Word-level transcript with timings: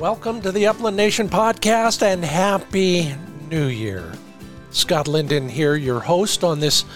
Welcome 0.00 0.40
to 0.40 0.50
the 0.50 0.66
Upland 0.66 0.96
Nation 0.96 1.28
podcast 1.28 2.00
and 2.00 2.24
Happy 2.24 3.14
New 3.50 3.66
Year. 3.66 4.10
Scott 4.70 5.06
Linden 5.06 5.46
here, 5.46 5.74
your 5.74 6.00
host 6.00 6.42
on 6.42 6.58
this 6.58 6.86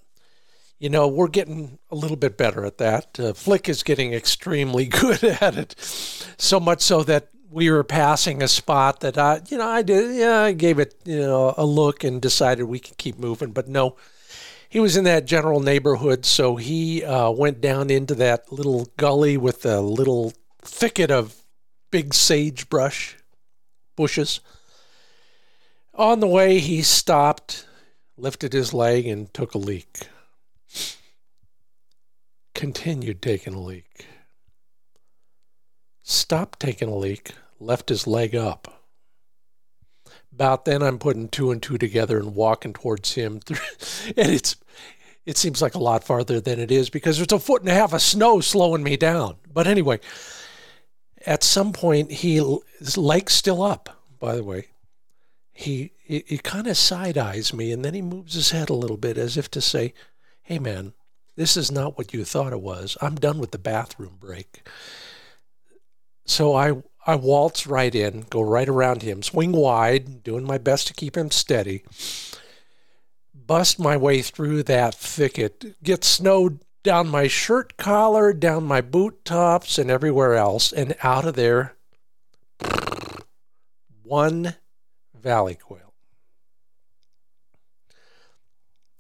you 0.80 0.90
know 0.90 1.08
we're 1.08 1.28
getting 1.28 1.80
a 1.92 1.96
little 1.96 2.18
bit 2.18 2.38
better 2.38 2.66
at 2.66 2.78
that. 2.80 3.20
Uh, 3.20 3.34
Flick 3.34 3.70
is 3.70 3.84
getting 3.84 4.14
extremely 4.14 4.86
good 5.02 5.24
at 5.24 5.58
it, 5.58 5.76
so 5.80 6.60
much 6.60 6.82
so 6.82 7.04
that 7.04 7.30
we 7.50 7.70
were 7.72 7.84
passing 7.84 8.44
a 8.44 8.48
spot 8.48 9.00
that 9.00 9.18
I, 9.18 9.42
you 9.48 9.58
know, 9.58 9.68
I 9.68 9.82
did, 9.82 10.14
yeah, 10.16 10.42
I 10.42 10.52
gave 10.52 10.78
it, 10.78 10.96
you 11.06 11.22
know, 11.22 11.54
a 11.58 11.66
look 11.66 12.04
and 12.04 12.22
decided 12.22 12.64
we 12.64 12.80
could 12.80 12.98
keep 12.98 13.18
moving, 13.18 13.52
but 13.52 13.70
no 13.70 13.96
he 14.76 14.82
was 14.82 14.98
in 14.98 15.06
that 15.06 15.24
general 15.24 15.62
neighborhood, 15.62 16.26
so 16.26 16.58
he 16.58 17.02
uh, 17.02 17.32
went 17.32 17.62
down 17.62 17.90
into 17.90 18.14
that 18.16 18.52
little 18.52 18.90
gully 18.98 19.38
with 19.38 19.66
a 19.66 19.80
little 19.80 20.34
thicket 20.62 21.10
of 21.10 21.34
big 21.92 22.14
sagebrush 22.14 23.16
bushes. 23.96 24.42
On 25.94 26.20
the 26.20 26.28
way, 26.28 26.60
he 26.60 26.82
stopped, 26.82 27.66
lifted 28.18 28.54
his 28.54 28.74
leg, 28.74 29.06
and 29.08 29.34
took 29.34 29.54
a 29.54 29.58
leak. 29.58 30.08
Continued 32.54 33.22
taking 33.22 33.54
a 33.54 33.62
leak. 33.62 34.08
Stopped 36.04 36.60
taking 36.60 36.90
a 36.90 36.96
leak, 36.96 37.32
left 37.60 37.90
his 37.90 38.08
leg 38.08 38.36
up. 38.36 38.82
About 40.32 40.66
then, 40.66 40.82
I'm 40.82 41.00
putting 41.00 41.30
two 41.30 41.52
and 41.52 41.62
two 41.62 41.78
together 41.78 42.18
and 42.18 42.36
walking 42.36 42.74
towards 42.74 43.14
him. 43.14 43.40
and 44.18 44.32
it's 44.32 44.56
it 45.26 45.38
seems 45.38 45.62
like 45.62 45.76
a 45.76 45.80
lot 45.80 46.04
farther 46.04 46.40
than 46.40 46.60
it 46.60 46.72
is 46.72 46.90
because 46.90 47.18
there's 47.18 47.32
a 47.32 47.40
foot 47.40 47.62
and 47.62 47.70
a 47.70 47.74
half 47.74 47.94
of 47.94 48.02
snow 48.02 48.42
slowing 48.42 48.84
me 48.84 48.96
down. 48.96 49.38
But 49.52 49.66
anyway, 49.66 50.00
at 51.26 51.44
some 51.44 51.74
point, 51.74 52.12
he 52.12 52.36
his 52.80 52.98
leg's 52.98 53.34
still 53.34 53.64
up. 53.64 53.90
By 54.20 54.36
the 54.36 54.44
way, 54.44 54.68
he 55.56 55.94
he, 56.04 56.24
he 56.28 56.38
kind 56.38 56.68
of 56.68 56.78
side 56.78 57.18
eyes 57.18 57.54
me, 57.54 57.72
and 57.72 57.84
then 57.84 57.94
he 57.96 58.02
moves 58.02 58.34
his 58.34 58.52
head 58.52 58.70
a 58.70 58.76
little 58.76 58.98
bit 58.98 59.18
as 59.18 59.38
if 59.38 59.50
to 59.52 59.62
say, 59.62 59.94
"Hey, 60.44 60.60
man, 60.60 60.94
this 61.36 61.58
is 61.58 61.72
not 61.72 61.98
what 61.98 62.14
you 62.14 62.26
thought 62.26 62.54
it 62.54 62.62
was. 62.62 62.98
I'm 63.02 63.16
done 63.16 63.40
with 63.40 63.52
the 63.52 63.58
bathroom 63.58 64.18
break." 64.20 64.68
So 66.26 66.56
I 66.56 66.84
I 67.08 67.16
waltz 67.16 67.66
right 67.66 67.96
in, 67.96 68.26
go 68.30 68.42
right 68.42 68.68
around 68.68 69.02
him, 69.02 69.24
swing 69.24 69.54
wide, 69.54 70.24
doing 70.24 70.44
my 70.44 70.58
best 70.58 70.88
to 70.88 70.94
keep 70.94 71.16
him 71.16 71.32
steady, 71.32 71.84
bust 73.34 73.80
my 73.80 73.96
way 73.96 74.22
through 74.22 74.64
that 74.64 74.94
thicket, 74.94 75.82
get 75.82 76.04
snowed 76.04 76.60
down 76.84 77.08
my 77.08 77.28
shirt 77.28 77.78
collar, 77.78 78.34
down 78.34 78.64
my 78.66 78.82
boot 78.82 79.24
tops, 79.24 79.78
and 79.78 79.90
everywhere 79.90 80.36
else, 80.36 80.74
and 80.74 80.96
out 81.02 81.26
of 81.26 81.36
there, 81.36 81.76
one 84.04 84.56
valley 85.26 85.56
quail. 85.56 85.94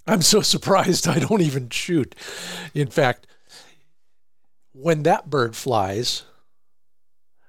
I'm 0.05 0.21
so 0.21 0.41
surprised 0.41 1.07
I 1.07 1.19
don't 1.19 1.41
even 1.41 1.69
shoot. 1.69 2.15
In 2.73 2.87
fact, 2.87 3.27
when 4.73 5.03
that 5.03 5.29
bird 5.29 5.55
flies, 5.55 6.23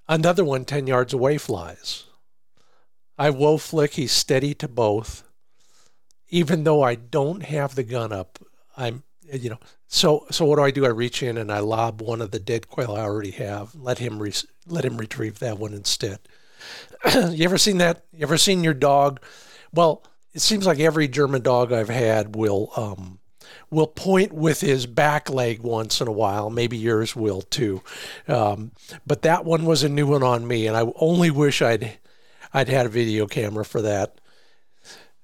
Another 0.09 0.45
one 0.45 0.65
10 0.65 0.87
yards 0.87 1.13
away 1.13 1.37
flies. 1.37 2.05
I 3.19 3.31
whoa 3.31 3.59
flick, 3.59 3.95
he's 3.95 4.13
steady 4.13 4.55
to 4.55 4.69
both. 4.69 5.25
Even 6.29 6.65
though 6.65 6.83
I 6.83 6.95
don't 6.95 7.43
have 7.43 7.75
the 7.75 7.83
gun 7.83 8.13
up, 8.13 8.39
I'm, 8.77 9.03
you 9.23 9.51
know, 9.51 9.59
so 9.89 10.27
so 10.31 10.45
what 10.45 10.57
do 10.57 10.63
I 10.63 10.71
do? 10.71 10.85
I 10.85 10.91
reach 10.91 11.23
in 11.23 11.37
and 11.39 11.51
I 11.51 11.61
lob 11.61 12.03
one 12.03 12.21
of 12.21 12.31
the 12.31 12.39
dead 12.39 12.69
quail 12.69 12.95
I 12.95 13.01
already 13.01 13.31
have. 13.33 13.75
Let 13.75 13.99
him 13.99 14.21
re- 14.21 14.33
let 14.67 14.85
him 14.85 14.97
retrieve 14.97 15.39
that 15.39 15.59
one 15.59 15.73
instead. 15.73 16.19
you 17.31 17.45
ever 17.45 17.59
seen 17.59 17.79
that? 17.79 18.05
You 18.13 18.23
ever 18.23 18.39
seen 18.39 18.65
your 18.65 18.75
dog? 18.75 19.21
Well, 19.73 20.03
it 20.33 20.41
seems 20.41 20.67
like 20.67 20.81
every 20.81 21.09
German 21.09 21.43
dog 21.43 21.73
I've 21.73 21.89
had 21.89 22.35
will 22.35 22.73
um, 22.77 23.19
will 23.71 23.87
point 23.87 24.33
with 24.33 24.61
his 24.61 24.87
back 24.87 25.31
leg 25.31 25.61
once 25.61 26.01
in 26.01 26.09
a 26.09 26.13
while. 26.13 26.51
Maybe 26.51 26.77
yours 26.77 27.15
will 27.15 27.43
too. 27.43 27.83
Um, 28.27 28.73
but 29.07 29.23
that 29.23 29.45
one 29.45 29.65
was 29.65 29.83
a 29.83 29.89
new 29.89 30.07
one 30.07 30.23
on 30.23 30.47
me, 30.47 30.67
and 30.67 30.77
I 30.77 30.91
only 30.97 31.31
wish 31.31 31.63
I'd 31.63 31.99
I'd 32.53 32.69
had 32.69 32.87
a 32.87 32.91
video 32.91 33.27
camera 33.27 33.65
for 33.65 33.83
that. 33.83 34.21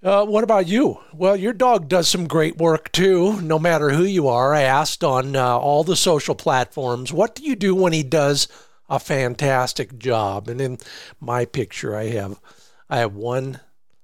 Uh, 0.03 0.27
what 0.27 0.43
about 0.43 0.67
you? 0.67 0.99
Well, 1.15 1.37
your 1.37 1.53
dog 1.53 1.89
does 1.89 2.09
some 2.09 2.27
great 2.27 2.59
work 2.59 2.91
too, 2.91 3.41
no 3.41 3.59
matter 3.59 3.91
who 3.91 4.03
you 4.03 4.27
are. 4.27 4.53
I 4.53 4.63
asked 4.63 5.05
on 5.05 5.37
uh, 5.37 5.57
all 5.59 5.85
the 5.85 5.95
social 5.95 6.35
platforms, 6.35 7.13
what 7.13 7.37
do 7.37 7.45
you 7.45 7.55
do 7.55 7.73
when 7.73 7.93
he 7.93 8.03
does 8.03 8.49
a 8.93 9.01
fantastic 9.01 9.99
job? 9.99 10.49
And 10.49 10.61
in 10.61 10.79
my 11.21 11.45
picture, 11.45 11.97
I 11.97 12.05
have 12.11 12.39
I 12.89 12.99
have 12.99 13.15
one 13.15 13.61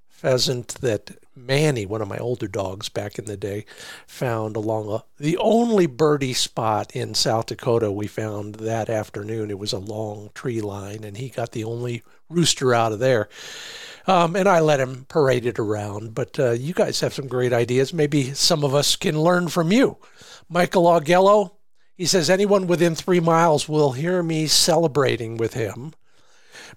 pheasant 0.09 0.69
that 0.81 1.11
Manny, 1.35 1.85
one 1.85 2.01
of 2.01 2.07
my 2.07 2.17
older 2.17 2.47
dogs 2.47 2.89
back 2.89 3.17
in 3.17 3.25
the 3.25 3.37
day, 3.37 3.65
found 4.05 4.57
along 4.57 4.91
a, 4.91 5.03
the 5.17 5.37
only 5.37 5.85
birdie 5.85 6.33
spot 6.33 6.91
in 6.93 7.13
South 7.13 7.45
Dakota 7.45 7.91
we 7.91 8.07
found 8.07 8.55
that 8.55 8.89
afternoon. 8.89 9.49
It 9.49 9.59
was 9.59 9.71
a 9.71 9.79
long 9.79 10.31
tree 10.33 10.59
line, 10.59 11.03
and 11.03 11.15
he 11.15 11.29
got 11.29 11.53
the 11.53 11.63
only 11.63 12.03
rooster 12.29 12.73
out 12.73 12.91
of 12.91 12.99
there. 12.99 13.29
Um, 14.07 14.35
and 14.35 14.49
I 14.49 14.59
let 14.59 14.79
him 14.79 15.05
parade 15.07 15.45
it 15.45 15.59
around. 15.59 16.15
But 16.15 16.39
uh, 16.39 16.51
you 16.51 16.73
guys 16.73 16.99
have 16.99 17.13
some 17.13 17.27
great 17.27 17.53
ideas. 17.53 17.93
Maybe 17.93 18.33
some 18.33 18.63
of 18.63 18.73
us 18.73 18.95
can 18.95 19.21
learn 19.21 19.47
from 19.49 19.71
you. 19.71 19.97
Michael 20.49 20.83
Augello, 20.83 21.51
he 21.99 22.05
says, 22.05 22.29
anyone 22.29 22.65
within 22.65 22.95
three 22.95 23.19
miles 23.19 23.67
will 23.67 23.91
hear 23.91 24.23
me 24.23 24.47
celebrating 24.47 25.35
with 25.35 25.53
him. 25.53 25.93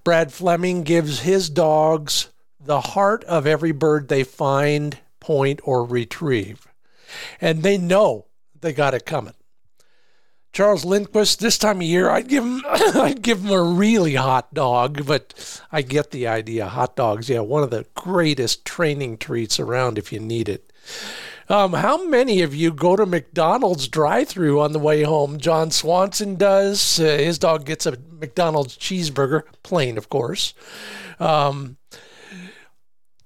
Brad 0.03 0.33
Fleming 0.33 0.83
gives 0.83 1.21
his 1.21 1.49
dogs 1.49 2.31
the 2.59 2.81
heart 2.81 3.23
of 3.25 3.47
every 3.47 3.71
bird 3.71 4.09
they 4.09 4.25
find, 4.25 4.99
point, 5.21 5.61
or 5.63 5.85
retrieve. 5.85 6.67
And 7.41 7.63
they 7.63 7.79
know 7.79 8.27
they 8.63 8.73
got 8.73 8.95
it 8.95 9.07
coming. 9.07 9.35
Charles 10.53 10.85
Lindquist, 10.85 11.39
this 11.39 11.57
time 11.57 11.77
of 11.77 11.83
year, 11.87 12.11
I'd 12.11 12.27
give 12.27 12.43
him, 12.43 12.65
I'd 12.69 13.23
give 13.23 13.45
him 13.45 13.53
a 13.53 13.63
really 13.63 14.17
hot 14.17 14.53
dog, 14.53 15.07
but 15.07 15.63
I 15.71 15.83
get 15.83 16.11
the 16.11 16.27
idea. 16.27 16.67
Hot 16.67 16.97
dogs, 16.97 17.29
yeah, 17.29 17.39
one 17.39 17.63
of 17.63 17.71
the 17.71 17.87
greatest 17.95 18.65
training 18.65 19.19
treats 19.19 19.61
around 19.61 19.99
if 19.99 20.13
you 20.13 20.19
need 20.19 20.49
it. 20.49 20.73
Um, 21.49 21.73
how 21.73 22.06
many 22.06 22.43
of 22.43 22.55
you 22.55 22.73
go 22.73 22.97
to 22.97 23.06
McDonald's 23.06 23.89
drive-through 23.89 24.61
on 24.61 24.73
the 24.73 24.79
way 24.79 25.03
home? 25.03 25.39
John 25.39 25.71
Swanson 25.71 26.37
does. 26.37 27.00
Uh, 27.00 27.05
his 27.19 27.39
dog 27.39 27.65
gets 27.65 27.87
a 27.87 27.97
McDonald's 28.11 28.77
cheeseburger, 28.77 29.43
plain, 29.62 29.99
of 29.99 30.09
course. 30.09 30.55
Um, 31.19 31.77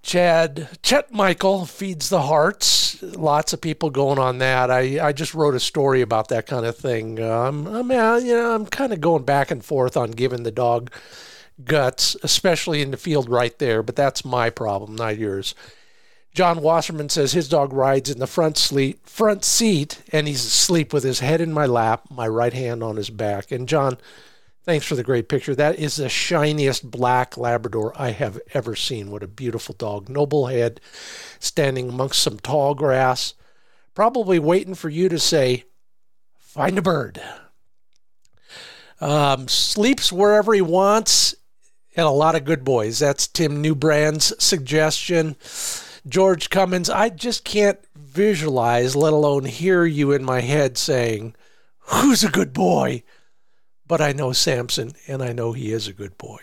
Chad 0.07 0.69
Chet 0.83 1.13
Michael 1.13 1.67
feeds 1.67 2.09
the 2.11 2.23
hearts. 2.23 3.03
Lots 3.03 3.53
of 3.53 3.61
people 3.61 3.91
going 3.91 4.21
on 4.21 4.39
that. 4.39 4.71
I, 4.71 5.09
I 5.09 5.13
just 5.13 5.35
wrote 5.35 5.57
a 5.57 5.61
story 5.61 6.01
about 6.01 6.29
that 6.29 6.47
kind 6.47 6.65
of 6.65 6.77
thing. 6.77 7.21
Um, 7.21 7.67
I'm 7.67 7.91
uh, 7.91 8.19
you 8.19 8.33
know 8.33 8.55
I'm 8.55 8.67
kind 8.67 8.93
of 8.93 9.01
going 9.01 9.25
back 9.25 9.51
and 9.51 9.65
forth 9.65 9.97
on 9.97 10.13
giving 10.13 10.45
the 10.45 10.53
dog 10.53 10.93
guts, 11.65 12.17
especially 12.23 12.83
in 12.83 12.93
the 12.93 12.97
field 12.97 13.29
right 13.29 13.59
there. 13.59 13.83
But 13.83 13.97
that's 13.97 14.25
my 14.25 14.49
problem, 14.49 14.95
not 14.95 15.19
yours. 15.19 15.57
John 16.37 16.61
Wasserman 16.61 17.09
says 17.09 17.33
his 17.33 17.49
dog 17.49 17.73
rides 17.73 18.11
in 18.11 18.19
the 18.19 18.27
front 18.27 18.59
seat, 18.59 19.01
front 19.09 19.43
seat, 19.43 20.03
and 20.13 20.29
he's 20.29 20.45
asleep 20.45 20.93
with 20.93 21.03
his 21.03 21.21
head 21.21 21.41
in 21.41 21.51
my 21.51 21.65
lap, 21.65 22.05
my 22.11 22.29
right 22.29 22.53
hand 22.53 22.83
on 22.83 22.97
his 22.97 23.09
back. 23.09 23.51
And 23.51 23.67
John, 23.67 23.97
Thanks 24.67 24.85
for 24.85 24.97
the 24.97 25.05
great 25.05 25.29
picture. 25.29 25.55
That 25.55 25.79
is 25.79 25.95
the 25.95 26.09
shiniest 26.09 26.91
black 26.91 27.37
Labrador 27.37 27.93
I 27.95 28.11
have 28.11 28.41
ever 28.53 28.75
seen. 28.75 29.13
What 29.13 29.23
a 29.23 29.29
beautiful 29.29 29.77
dog. 29.77 30.09
Noble 30.09 30.47
head, 30.47 30.81
standing 31.39 31.89
amongst 31.89 32.21
some 32.21 32.41
tall 32.41 32.75
grass, 32.75 33.35
probably 33.95 34.41
waiting 34.41 34.75
for 34.75 34.89
you 34.89 35.09
to 35.09 35.21
say, 35.21 35.67
find 36.37 36.79
a 36.79 36.83
bird. 36.83 37.23
Um, 39.01 39.47
sleeps 39.47 40.11
wherever 40.11 40.53
he 40.53 40.63
wants, 40.63 41.37
and 41.95 42.05
a 42.05 42.11
lot 42.11 42.35
of 42.35 42.45
good 42.45 42.65
boys. 42.65 42.99
That's 42.99 43.29
Tim 43.29 43.63
Newbrand's 43.63 44.33
suggestion. 44.43 45.37
George 46.09 46.51
Cummins, 46.51 46.89
I 46.89 47.09
just 47.09 47.45
can't 47.45 47.79
visualize, 47.95 48.95
let 48.95 49.13
alone 49.13 49.45
hear 49.45 49.85
you 49.85 50.13
in 50.13 50.25
my 50.25 50.41
head 50.41 50.79
saying, 50.79 51.35
Who's 51.79 52.25
a 52.25 52.31
good 52.31 52.53
boy? 52.53 53.03
but 53.89 54.01
I 54.01 54.13
know 54.13 54.33
Samson 54.33 54.93
and 55.07 55.23
I 55.23 55.33
know 55.33 55.53
he 55.53 55.73
is 55.73 55.89
a 55.89 55.93
good 55.93 56.19
boy. 56.19 56.41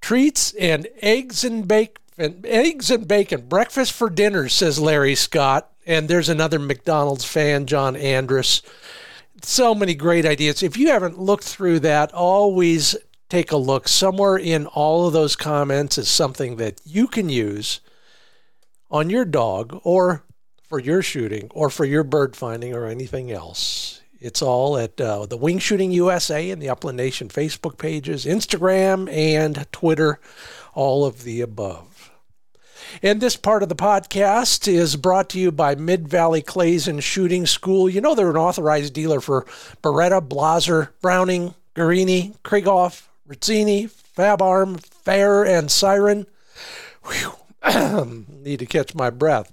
Treats 0.00 0.52
and 0.54 0.88
eggs 1.00 1.44
and 1.44 1.66
bacon. 1.66 1.96
Eggs 2.44 2.90
and 2.90 3.08
bacon, 3.08 3.46
breakfast 3.48 3.92
for 3.92 4.10
dinner, 4.10 4.48
says 4.48 4.78
Larry 4.78 5.14
Scott. 5.14 5.70
And 5.86 6.08
there's 6.08 6.28
another 6.28 6.58
McDonald's 6.58 7.24
fan, 7.24 7.66
John 7.66 7.96
Andrus. 7.96 8.62
So 9.42 9.74
many 9.74 9.94
great 9.94 10.26
ideas. 10.26 10.62
If 10.62 10.76
you 10.76 10.88
haven't 10.88 11.18
looked 11.18 11.44
through 11.44 11.80
that, 11.80 12.12
always 12.12 12.96
take 13.28 13.50
a 13.50 13.56
look. 13.56 13.88
Somewhere 13.88 14.36
in 14.36 14.66
all 14.66 15.06
of 15.06 15.12
those 15.12 15.34
comments 15.36 15.98
is 15.98 16.08
something 16.08 16.56
that 16.56 16.80
you 16.84 17.08
can 17.08 17.28
use 17.28 17.80
on 18.92 19.10
your 19.10 19.24
dog 19.24 19.80
or 19.82 20.22
for 20.68 20.78
your 20.78 21.02
shooting 21.02 21.50
or 21.52 21.70
for 21.70 21.84
your 21.84 22.04
bird 22.04 22.36
finding 22.36 22.74
or 22.74 22.86
anything 22.86 23.32
else. 23.32 24.00
It's 24.20 24.42
all 24.42 24.78
at 24.78 25.00
uh, 25.00 25.26
the 25.26 25.36
Wing 25.36 25.58
Shooting 25.58 25.90
USA 25.90 26.50
and 26.50 26.62
the 26.62 26.68
Upland 26.68 26.96
Nation 26.96 27.28
Facebook 27.28 27.76
pages, 27.76 28.24
Instagram, 28.24 29.12
and 29.12 29.66
Twitter, 29.72 30.20
all 30.74 31.04
of 31.04 31.24
the 31.24 31.40
above. 31.40 32.12
And 33.02 33.20
this 33.20 33.36
part 33.36 33.62
of 33.64 33.68
the 33.68 33.74
podcast 33.74 34.68
is 34.68 34.94
brought 34.94 35.30
to 35.30 35.40
you 35.40 35.50
by 35.50 35.74
Mid 35.74 36.06
Valley 36.06 36.42
Clays 36.42 36.86
and 36.86 37.02
Shooting 37.02 37.46
School. 37.46 37.88
You 37.88 38.00
know 38.00 38.14
they're 38.14 38.30
an 38.30 38.36
authorized 38.36 38.92
dealer 38.92 39.20
for 39.20 39.44
Beretta, 39.82 40.20
Blaser, 40.20 40.90
Browning, 41.00 41.54
Guerini, 41.74 42.36
Krieghoff, 42.44 43.08
Rizzini, 43.28 43.90
Fabarm, 43.90 44.80
Fair, 44.80 45.44
and 45.44 45.70
Siren. 45.70 46.26
Whew. 47.04 47.41
Need 48.28 48.58
to 48.58 48.66
catch 48.66 48.94
my 48.94 49.10
breath 49.10 49.52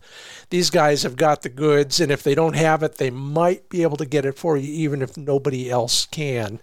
these 0.50 0.70
guys 0.70 1.04
have 1.04 1.16
got 1.16 1.42
the 1.42 1.50
goods, 1.50 2.00
and 2.00 2.12
if 2.12 2.24
they 2.24 2.34
don't 2.34 2.56
have 2.56 2.82
it, 2.82 2.96
they 2.96 3.10
might 3.10 3.70
be 3.70 3.84
able 3.84 3.98
to 3.98 4.06
get 4.06 4.26
it 4.26 4.38
for 4.38 4.58
you, 4.58 4.72
even 4.72 5.02
if 5.02 5.16
nobody 5.16 5.70
else 5.70 6.08
can. 6.08 6.60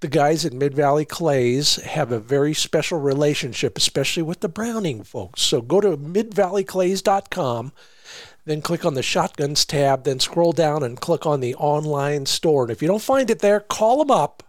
The 0.00 0.08
guys 0.08 0.44
at 0.44 0.52
Mid 0.52 0.74
Valley 0.74 1.04
Clays 1.04 1.76
have 1.76 2.12
a 2.12 2.20
very 2.20 2.54
special 2.54 3.00
relationship, 3.00 3.76
especially 3.76 4.22
with 4.22 4.40
the 4.40 4.48
Browning 4.48 5.02
folks. 5.02 5.42
So 5.42 5.60
go 5.60 5.80
to 5.80 5.96
midvalleyclays.com, 5.96 7.72
then 8.44 8.62
click 8.62 8.84
on 8.84 8.94
the 8.94 9.02
Shotguns 9.02 9.64
tab, 9.64 10.04
then 10.04 10.20
scroll 10.20 10.52
down 10.52 10.82
and 10.82 11.00
click 11.00 11.26
on 11.26 11.40
the 11.40 11.54
online 11.56 12.26
store. 12.26 12.64
And 12.64 12.70
if 12.70 12.82
you 12.82 12.88
don't 12.88 13.02
find 13.02 13.30
it 13.30 13.40
there, 13.40 13.60
call 13.60 13.98
them 13.98 14.10
up. 14.10 14.42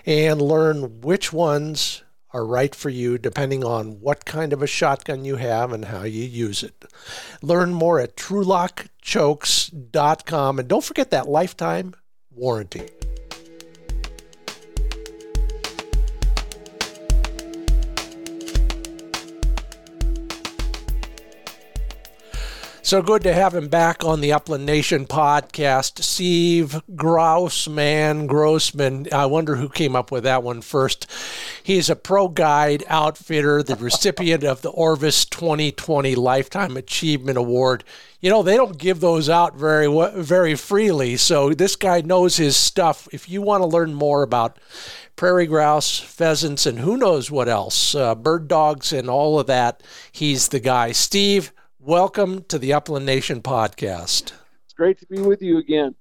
and 0.05 0.43
learn 0.43 1.01
which 1.01 1.33
ones 1.33 2.03
are 2.35 2.45
right 2.45 2.75
for 2.75 2.91
you 2.91 3.17
depending 3.17 3.65
on 3.65 4.01
what 4.01 4.27
kind 4.27 4.53
of 4.53 4.63
a 4.63 4.67
shotgun 4.67 5.25
you 5.25 5.37
have 5.37 5.73
and 5.73 5.87
how 5.87 6.03
you 6.03 6.25
use 6.25 6.63
it. 6.63 6.85
Learn 7.41 7.73
more 7.73 8.01
at 8.01 8.19
trulockchokes.com 8.19 10.59
and 10.59 10.69
don't 10.69 10.85
forget 10.85 11.11
that 11.11 11.27
lifetime 11.27 11.95
warranty. 12.31 12.98
So 22.89 23.03
good 23.03 23.23
to 23.25 23.35
have 23.35 23.55
him 23.55 23.69
back 23.69 24.03
on 24.03 24.23
the 24.23 24.33
Upland 24.33 24.65
Nation 24.65 25.05
podcast. 25.05 26.03
Steve 26.03 26.81
Grossman, 26.97 28.27
Grossman. 28.27 29.09
I 29.13 29.27
wonder 29.27 29.57
who 29.57 29.69
came 29.69 29.95
up 29.95 30.11
with 30.11 30.25
that 30.25 30.43
one 30.43 30.63
first. 30.63 31.07
He's 31.63 31.91
a 31.91 31.97
pro 31.97 32.29
guide 32.29 32.85
outfitter, 32.89 33.63
the 33.63 33.77
recipient 33.79 34.43
of 34.43 34.63
the 34.63 34.71
Orvis 34.71 35.27
2020 35.27 36.15
Lifetime 36.15 36.79
Achievement 36.79 37.37
Award. 37.37 37.85
You 38.23 38.31
know, 38.31 38.43
they 38.43 38.57
don't 38.57 38.79
give 38.79 39.01
those 39.01 39.29
out 39.29 39.55
very 39.55 39.87
very 40.23 40.55
freely, 40.55 41.19
so 41.19 41.53
this 41.53 41.77
guy 41.77 42.01
knows 42.01 42.39
his 42.39 42.57
stuff. 42.57 43.07
If 43.13 43.29
you 43.29 43.43
want 43.43 43.61
to 43.61 43.67
learn 43.67 43.93
more 43.93 44.23
about 44.23 44.59
prairie 45.15 45.47
grouse, 45.47 45.99
pheasants, 45.99 46.65
and 46.65 46.79
who 46.79 46.97
knows 46.97 47.31
what 47.31 47.51
else, 47.51 47.95
uh, 47.95 48.15
bird 48.15 48.49
dogs, 48.49 48.95
and 48.95 49.11
all 49.11 49.39
of 49.39 49.47
that, 49.47 49.83
he's 50.11 50.49
the 50.49 50.61
guy. 50.61 50.93
Steve, 50.93 51.53
welcome 51.89 52.43
to 52.43 52.59
the 52.59 52.71
Upland 52.71 53.07
Nation 53.07 53.41
podcast. 53.41 54.35
It's 54.67 54.75
great 54.77 54.99
to 54.99 55.07
be 55.07 55.23
with 55.23 55.41
you 55.41 55.57
again. 55.57 55.95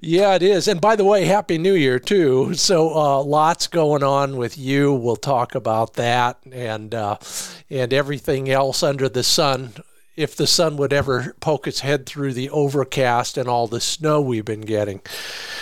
Yeah, 0.00 0.36
it 0.36 0.42
is. 0.44 0.68
And 0.68 0.80
by 0.80 0.94
the 0.94 1.02
way, 1.02 1.24
Happy 1.24 1.58
New 1.58 1.74
Year, 1.74 1.98
too. 1.98 2.54
So, 2.54 2.94
uh, 2.94 3.24
lots 3.24 3.66
going 3.66 4.04
on 4.04 4.36
with 4.36 4.56
you. 4.56 4.94
We'll 4.94 5.16
talk 5.16 5.56
about 5.56 5.94
that 5.94 6.38
and, 6.52 6.94
uh, 6.94 7.16
and 7.68 7.92
everything 7.92 8.48
else 8.48 8.84
under 8.84 9.08
the 9.08 9.24
sun. 9.24 9.72
If 10.16 10.36
the 10.36 10.46
sun 10.46 10.76
would 10.76 10.92
ever 10.92 11.34
poke 11.40 11.66
its 11.66 11.80
head 11.80 12.06
through 12.06 12.34
the 12.34 12.48
overcast 12.50 13.36
and 13.36 13.48
all 13.48 13.66
the 13.66 13.80
snow 13.80 14.20
we've 14.20 14.44
been 14.44 14.60
getting. 14.60 15.00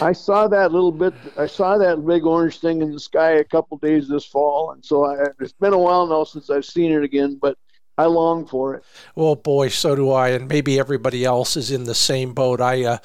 I 0.03 0.13
saw 0.13 0.47
that 0.47 0.73
little 0.73 0.93
bit. 0.93 1.15
I 1.39 1.47
saw 1.47 1.79
that 1.79 2.07
big 2.07 2.27
orange 2.27 2.61
thing 2.61 2.83
in 2.83 2.93
the 2.93 3.01
sky 3.01 3.31
a 3.31 3.45
couple 3.45 3.79
days 3.79 4.09
this 4.09 4.27
fall, 4.27 4.73
and 4.73 4.85
so 4.85 5.07
I, 5.07 5.25
it's 5.41 5.55
been 5.55 5.73
a 5.73 5.79
while 5.79 6.07
now 6.07 6.23
since 6.25 6.51
I've 6.51 6.67
seen 6.67 6.93
it 6.93 7.03
again. 7.03 7.39
But 7.41 7.57
I 7.97 8.07
long 8.07 8.47
for 8.47 8.75
it. 8.75 8.85
Well, 9.15 9.37
boy, 9.37 9.69
so 9.69 9.95
do 9.95 10.11
I, 10.11 10.31
and 10.31 10.49
maybe 10.49 10.79
everybody 10.79 11.25
else 11.25 11.57
is 11.57 11.71
in 11.71 11.85
the 11.85 11.95
same 11.95 12.35
boat. 12.35 12.61
I, 12.61 12.85
uh, 12.85 12.99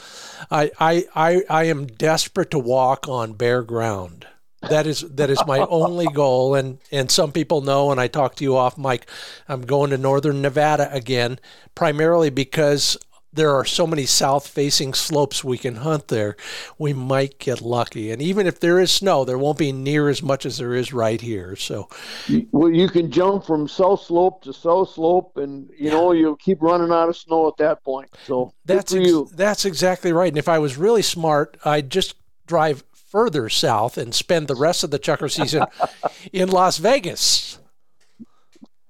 I, 0.50 0.72
I, 0.80 1.06
I, 1.16 1.44
I 1.50 1.64
am 1.66 1.86
desperate 1.86 2.50
to 2.52 2.60
walk 2.60 3.08
on 3.08 3.34
bare 3.34 3.62
ground. 3.62 4.26
That 4.62 4.88
is 4.88 5.02
that 5.02 5.30
is 5.30 5.42
my 5.48 5.60
only 5.60 6.08
goal, 6.14 6.54
and 6.54 6.80
and 6.92 7.10
some 7.10 7.32
people 7.32 7.62
know. 7.62 7.92
And 7.92 8.02
I 8.02 8.08
talked 8.08 8.40
to 8.40 8.44
you 8.44 8.58
off, 8.58 8.78
Mike. 8.78 9.10
I'm 9.48 9.62
going 9.62 9.92
to 9.92 9.98
Northern 9.98 10.42
Nevada 10.42 10.94
again, 10.94 11.40
primarily 11.76 12.30
because 12.30 12.98
there 13.32 13.54
are 13.54 13.66
so 13.66 13.86
many 13.86 14.06
south 14.06 14.48
facing 14.48 14.94
slopes 14.94 15.44
we 15.44 15.58
can 15.58 15.78
hunt 15.78 16.08
there, 16.08 16.36
we 16.78 16.94
might 16.94 17.38
get 17.40 17.62
lucky. 17.62 18.12
And 18.12 18.22
even 18.22 18.48
if 18.48 18.60
there 18.60 18.80
is 18.80 18.92
snow, 18.92 19.24
there 19.24 19.38
won't 19.38 19.58
be 19.58 19.72
near 19.72 20.10
as 20.10 20.24
much 20.24 20.46
as 20.46 20.58
there 20.58 20.74
is 20.74 20.92
right 20.92 21.22
here. 21.22 21.56
So, 21.56 21.90
well, 22.52 22.72
you 22.72 22.90
can 22.90 23.12
jump 23.12 23.46
from 23.46 23.68
south 23.68 24.04
slope 24.04 24.44
to 24.44 24.54
south 24.54 24.92
slope, 24.92 25.38
and 25.38 25.70
you 25.78 25.90
know 25.90 26.12
you'll 26.12 26.36
keep 26.36 26.62
running 26.62 26.92
out 26.92 27.10
of 27.10 27.18
snow 27.18 27.48
at 27.48 27.58
that 27.58 27.84
point. 27.84 28.10
So 28.26 28.54
that's 28.66 28.94
ex- 28.94 29.32
that's 29.34 29.66
exactly 29.66 30.12
right. 30.12 30.30
And 30.30 30.38
if 30.38 30.50
I 30.50 30.60
was 30.60 30.78
really 30.78 31.04
smart, 31.04 31.58
I'd 31.64 31.90
just 31.90 32.16
drive 32.48 32.84
further 32.92 33.50
south 33.50 33.98
and 33.98 34.14
spend 34.14 34.48
the 34.48 34.56
rest 34.56 34.84
of 34.84 34.92
the 34.92 35.00
chukar 35.00 35.32
season 35.32 35.66
in 36.34 36.50
Las 36.50 36.78
Vegas. 36.78 37.60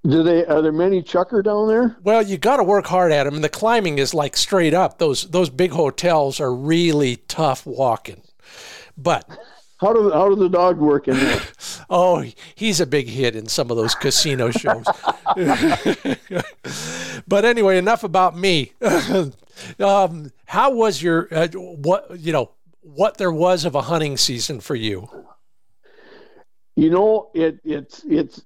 Do 0.08 0.24
they 0.24 0.46
are 0.46 0.62
there 0.62 0.72
many 0.72 1.04
chukar 1.04 1.44
down 1.44 1.68
there? 1.68 1.98
Well, 2.04 2.22
you 2.22 2.38
got 2.38 2.58
to 2.58 2.64
work 2.64 2.88
hard 2.88 3.12
at 3.12 3.26
them, 3.26 3.36
and 3.36 3.44
the 3.44 3.50
climbing 3.50 3.98
is 3.98 4.14
like 4.14 4.38
straight 4.38 4.74
up. 4.74 4.98
Those 4.98 5.30
those 5.30 5.50
big 5.50 5.72
hotels 5.72 6.40
are 6.40 6.54
really 6.54 7.18
tough 7.28 7.66
walking, 7.66 8.22
but. 8.98 9.30
How 9.82 9.94
do 9.94 10.12
how 10.12 10.28
do 10.28 10.36
the 10.36 10.50
dog 10.50 10.78
work 10.78 11.08
in 11.08 11.16
there? 11.16 11.42
oh, 11.90 12.26
he's 12.54 12.82
a 12.82 12.86
big 12.86 13.08
hit 13.08 13.34
in 13.34 13.48
some 13.48 13.72
of 13.72 13.78
those 13.78 13.96
casino 13.96 14.52
shows. 14.52 14.86
but 17.28 17.46
anyway, 17.46 17.78
enough 17.78 18.04
about 18.04 18.38
me. 18.38 18.74
um, 19.80 20.34
how 20.46 20.74
was 20.74 21.02
your 21.02 21.30
uh, 21.32 21.48
what 21.48 22.20
you 22.20 22.34
know 22.34 22.52
what 22.82 23.18
there 23.18 23.32
was 23.32 23.64
of 23.64 23.74
a 23.74 23.84
hunting 23.84 24.18
season 24.18 24.60
for 24.60 24.76
you? 24.76 25.10
You 26.76 26.90
know, 26.90 27.32
it 27.34 27.62
it's 27.64 28.04
it's 28.04 28.42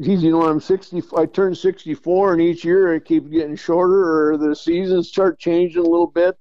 geez, 0.00 0.22
you 0.22 0.30
know, 0.30 0.42
I'm 0.42 0.60
60, 0.60 1.02
I 1.16 1.26
turned 1.26 1.56
64, 1.56 2.32
and 2.32 2.42
each 2.42 2.64
year 2.64 2.94
it 2.94 3.04
keeps 3.04 3.28
getting 3.28 3.56
shorter, 3.56 4.30
or 4.30 4.36
the 4.36 4.54
seasons 4.54 5.08
start 5.08 5.38
changing 5.38 5.84
a 5.84 5.88
little 5.88 6.06
bit. 6.06 6.36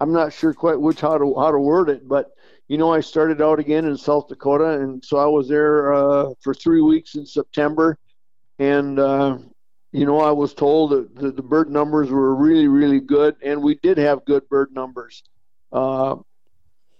I'm 0.00 0.12
not 0.12 0.32
sure 0.32 0.54
quite 0.54 0.80
which 0.80 1.00
how 1.00 1.18
to 1.18 1.34
how 1.34 1.50
to 1.50 1.58
word 1.58 1.88
it, 1.88 2.06
but 2.06 2.30
you 2.68 2.78
know, 2.78 2.92
I 2.92 3.00
started 3.00 3.42
out 3.42 3.58
again 3.58 3.86
in 3.86 3.96
South 3.96 4.28
Dakota, 4.28 4.80
and 4.80 5.04
so 5.04 5.16
I 5.16 5.26
was 5.26 5.48
there 5.48 5.92
uh, 5.92 6.30
for 6.40 6.54
three 6.54 6.82
weeks 6.82 7.14
in 7.14 7.26
September, 7.26 7.98
and 8.58 8.98
uh, 8.98 9.38
you 9.92 10.04
know, 10.04 10.20
I 10.20 10.30
was 10.30 10.54
told 10.54 10.90
that 10.90 11.14
the, 11.14 11.32
the, 11.32 11.42
bird 11.42 11.70
numbers 11.70 12.10
were 12.10 12.34
really, 12.34 12.68
really 12.68 13.00
good, 13.00 13.36
and 13.42 13.62
we 13.62 13.76
did 13.76 13.96
have 13.98 14.24
good 14.26 14.48
bird 14.48 14.70
numbers. 14.72 15.22
Uh, 15.72 16.16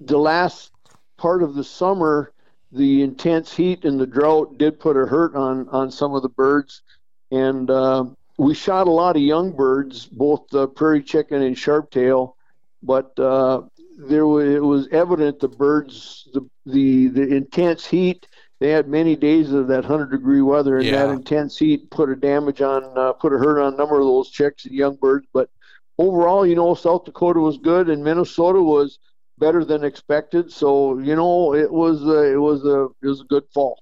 the 0.00 0.18
last 0.18 0.72
part 1.18 1.42
of 1.42 1.54
the 1.54 1.64
summer, 1.64 2.32
the 2.72 3.02
intense 3.02 3.54
heat 3.54 3.84
and 3.84 3.98
the 3.98 4.06
drought 4.06 4.58
did 4.58 4.78
put 4.78 4.96
a 4.96 5.06
hurt 5.06 5.34
on 5.34 5.68
on 5.70 5.90
some 5.90 6.14
of 6.14 6.22
the 6.22 6.28
birds, 6.28 6.82
and 7.30 7.70
uh, 7.70 8.04
we 8.36 8.54
shot 8.54 8.86
a 8.86 8.90
lot 8.90 9.16
of 9.16 9.22
young 9.22 9.52
birds, 9.52 10.06
both 10.06 10.48
the 10.50 10.68
prairie 10.68 11.02
chicken 11.02 11.42
and 11.42 11.56
sharptail, 11.56 12.34
but 12.82 13.18
uh, 13.18 13.62
there 13.98 14.26
was, 14.26 14.48
it 14.48 14.62
was 14.62 14.88
evident 14.92 15.40
the 15.40 15.48
birds 15.48 16.28
the, 16.32 16.48
the 16.66 17.08
the 17.08 17.36
intense 17.36 17.86
heat. 17.86 18.26
They 18.60 18.70
had 18.70 18.88
many 18.88 19.14
days 19.16 19.52
of 19.52 19.68
that 19.68 19.84
hundred 19.84 20.10
degree 20.10 20.42
weather, 20.42 20.78
and 20.78 20.86
yeah. 20.86 21.06
that 21.06 21.12
intense 21.12 21.56
heat 21.56 21.90
put 21.90 22.10
a 22.10 22.16
damage 22.16 22.60
on 22.60 22.96
uh, 22.96 23.12
put 23.12 23.32
a 23.32 23.38
hurt 23.38 23.60
on 23.60 23.74
a 23.74 23.76
number 23.76 23.98
of 23.98 24.06
those 24.06 24.30
chicks 24.30 24.64
and 24.66 24.74
young 24.74 24.96
birds. 24.96 25.26
But 25.32 25.48
overall, 25.96 26.46
you 26.46 26.54
know, 26.54 26.74
South 26.74 27.04
Dakota 27.04 27.40
was 27.40 27.56
good, 27.58 27.88
and 27.88 28.04
Minnesota 28.04 28.62
was 28.62 28.98
better 29.38 29.64
than 29.64 29.84
expected. 29.84 30.52
So 30.52 30.98
you 30.98 31.16
know, 31.16 31.54
it 31.54 31.72
was 31.72 32.02
uh, 32.02 32.22
it 32.22 32.40
was 32.40 32.64
a 32.64 32.84
it 33.02 33.08
was 33.08 33.20
a 33.20 33.24
good 33.24 33.44
fall. 33.52 33.80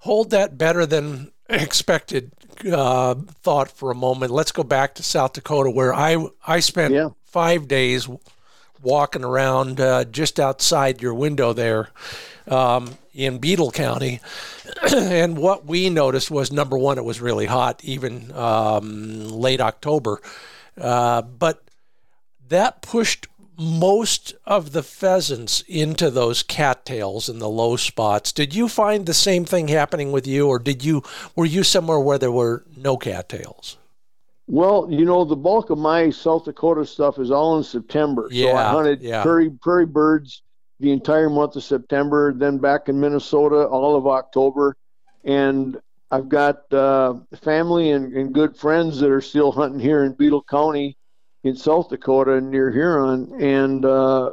Hold 0.00 0.30
that 0.30 0.58
better 0.58 0.84
than 0.86 1.32
expected 1.48 2.32
uh, 2.70 3.14
thought 3.14 3.70
for 3.70 3.90
a 3.90 3.94
moment. 3.94 4.32
Let's 4.32 4.52
go 4.52 4.62
back 4.62 4.94
to 4.96 5.02
South 5.02 5.32
Dakota, 5.32 5.70
where 5.70 5.94
I 5.94 6.26
I 6.46 6.60
spent 6.60 6.94
yeah. 6.94 7.10
five 7.24 7.68
days 7.68 8.08
walking 8.82 9.24
around 9.24 9.80
uh, 9.80 10.04
just 10.04 10.40
outside 10.40 11.00
your 11.00 11.14
window 11.14 11.52
there 11.52 11.88
um, 12.48 12.96
in 13.14 13.38
Beadle 13.38 13.70
County. 13.70 14.20
and 14.92 15.36
what 15.36 15.66
we 15.66 15.88
noticed 15.88 16.30
was 16.30 16.52
number 16.52 16.76
one, 16.76 16.98
it 16.98 17.04
was 17.04 17.20
really 17.20 17.46
hot, 17.46 17.80
even 17.84 18.32
um, 18.32 19.28
late 19.28 19.60
October. 19.60 20.20
Uh, 20.80 21.22
but 21.22 21.62
that 22.48 22.82
pushed 22.82 23.26
most 23.58 24.34
of 24.44 24.72
the 24.72 24.82
pheasants 24.82 25.62
into 25.68 26.10
those 26.10 26.42
cattails 26.42 27.28
in 27.28 27.38
the 27.38 27.48
low 27.48 27.76
spots. 27.76 28.32
Did 28.32 28.54
you 28.54 28.68
find 28.68 29.06
the 29.06 29.14
same 29.14 29.44
thing 29.44 29.68
happening 29.68 30.12
with 30.12 30.26
you, 30.26 30.48
or 30.48 30.58
did 30.58 30.84
you 30.84 31.02
were 31.36 31.46
you 31.46 31.62
somewhere 31.62 32.00
where 32.00 32.18
there 32.18 32.32
were 32.32 32.64
no 32.76 32.96
cattails? 32.96 33.76
Well, 34.48 34.88
you 34.90 35.04
know, 35.04 35.24
the 35.24 35.36
bulk 35.36 35.70
of 35.70 35.78
my 35.78 36.10
South 36.10 36.44
Dakota 36.44 36.84
stuff 36.84 37.18
is 37.18 37.30
all 37.30 37.56
in 37.58 37.64
September. 37.64 38.28
Yeah, 38.30 38.52
so 38.52 38.56
I 38.56 38.62
hunted 38.70 39.02
yeah. 39.02 39.22
prairie 39.22 39.50
prairie 39.50 39.86
birds 39.86 40.42
the 40.80 40.90
entire 40.90 41.30
month 41.30 41.54
of 41.56 41.62
September, 41.62 42.32
then 42.34 42.58
back 42.58 42.88
in 42.88 42.98
Minnesota 42.98 43.66
all 43.66 43.96
of 43.96 44.06
October, 44.06 44.76
and 45.24 45.80
I've 46.10 46.28
got 46.28 46.70
uh, 46.72 47.14
family 47.40 47.92
and, 47.92 48.12
and 48.14 48.34
good 48.34 48.56
friends 48.56 48.98
that 49.00 49.10
are 49.10 49.20
still 49.20 49.52
hunting 49.52 49.80
here 49.80 50.04
in 50.04 50.12
Beadle 50.12 50.42
County 50.42 50.96
in 51.44 51.56
South 51.56 51.88
Dakota 51.88 52.40
near 52.40 52.70
Huron, 52.70 53.40
and 53.40 53.84
uh, 53.84 54.30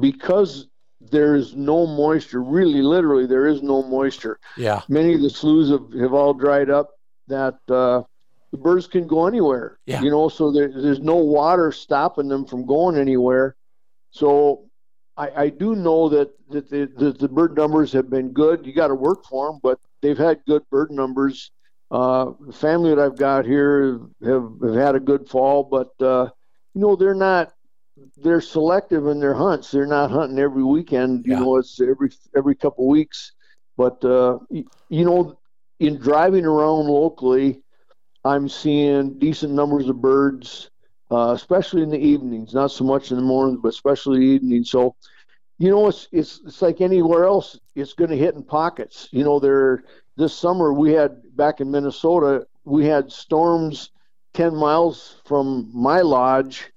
because 0.00 0.68
there's 1.00 1.54
no 1.54 1.86
moisture, 1.86 2.42
really, 2.42 2.82
literally, 2.82 3.26
there 3.26 3.46
is 3.46 3.62
no 3.62 3.82
moisture. 3.82 4.38
Yeah. 4.56 4.82
Many 4.88 5.14
of 5.14 5.22
the 5.22 5.30
sloughs 5.30 5.70
have, 5.70 6.00
have 6.00 6.12
all 6.12 6.34
dried 6.34 6.70
up. 6.70 6.90
That 7.28 7.58
uh, 7.68 8.02
the 8.50 8.58
birds 8.58 8.86
can 8.86 9.06
go 9.06 9.26
anywhere. 9.26 9.78
Yeah. 9.86 10.02
You 10.02 10.10
know, 10.10 10.28
so 10.28 10.52
there, 10.52 10.68
there's 10.68 11.00
no 11.00 11.16
water 11.16 11.72
stopping 11.72 12.28
them 12.28 12.44
from 12.44 12.66
going 12.66 12.96
anywhere. 12.96 13.56
So 14.10 14.66
I, 15.16 15.30
I 15.44 15.48
do 15.48 15.74
know 15.74 16.08
that 16.10 16.30
that 16.50 16.68
the, 16.68 16.90
the, 16.96 17.12
the 17.12 17.28
bird 17.28 17.56
numbers 17.56 17.92
have 17.92 18.10
been 18.10 18.32
good. 18.32 18.66
You 18.66 18.72
got 18.72 18.88
to 18.88 18.94
work 18.94 19.24
for 19.24 19.50
them, 19.50 19.60
but 19.62 19.78
they've 20.02 20.18
had 20.18 20.40
good 20.46 20.62
bird 20.70 20.90
numbers 20.90 21.50
uh, 21.92 22.32
the 22.46 22.52
family 22.54 22.94
that 22.94 22.98
I've 22.98 23.18
got 23.18 23.44
here 23.44 24.00
have, 24.24 24.50
have 24.64 24.74
had 24.74 24.94
a 24.94 25.00
good 25.00 25.28
fall, 25.28 25.62
but 25.62 25.90
uh, 26.04 26.30
you 26.74 26.80
know 26.80 26.96
they're 26.96 27.14
not 27.14 27.52
they're 28.16 28.40
selective 28.40 29.06
in 29.06 29.20
their 29.20 29.34
hunts. 29.34 29.70
They're 29.70 29.86
not 29.86 30.10
hunting 30.10 30.38
every 30.38 30.64
weekend. 30.64 31.26
You 31.26 31.34
yeah. 31.34 31.40
know, 31.40 31.56
it's 31.58 31.78
every 31.80 32.10
every 32.34 32.54
couple 32.54 32.88
weeks. 32.88 33.32
But 33.76 34.02
uh, 34.04 34.38
you 34.50 35.04
know, 35.04 35.38
in 35.80 35.98
driving 35.98 36.46
around 36.46 36.86
locally, 36.86 37.62
I'm 38.24 38.48
seeing 38.48 39.18
decent 39.18 39.52
numbers 39.52 39.88
of 39.90 40.00
birds, 40.00 40.70
uh, 41.10 41.32
especially 41.34 41.82
in 41.82 41.90
the 41.90 41.98
evenings. 41.98 42.54
Not 42.54 42.70
so 42.70 42.84
much 42.84 43.10
in 43.10 43.18
the 43.18 43.22
mornings, 43.22 43.60
but 43.62 43.68
especially 43.68 44.18
the 44.18 44.24
evenings. 44.24 44.70
So, 44.70 44.96
you 45.58 45.68
know, 45.68 45.88
it's 45.88 46.08
it's 46.10 46.40
it's 46.46 46.62
like 46.62 46.80
anywhere 46.80 47.26
else. 47.26 47.58
It's 47.74 47.92
going 47.92 48.10
to 48.10 48.16
hit 48.16 48.34
in 48.34 48.42
pockets. 48.42 49.08
You 49.12 49.24
know, 49.24 49.38
there 49.38 49.84
this 50.16 50.34
summer 50.34 50.72
we 50.72 50.92
had 50.92 51.21
back 51.36 51.60
in 51.60 51.70
Minnesota, 51.70 52.46
we 52.64 52.86
had 52.86 53.10
storms 53.10 53.90
10 54.34 54.54
miles 54.54 55.20
from 55.24 55.70
my 55.74 56.00
lodge, 56.00 56.70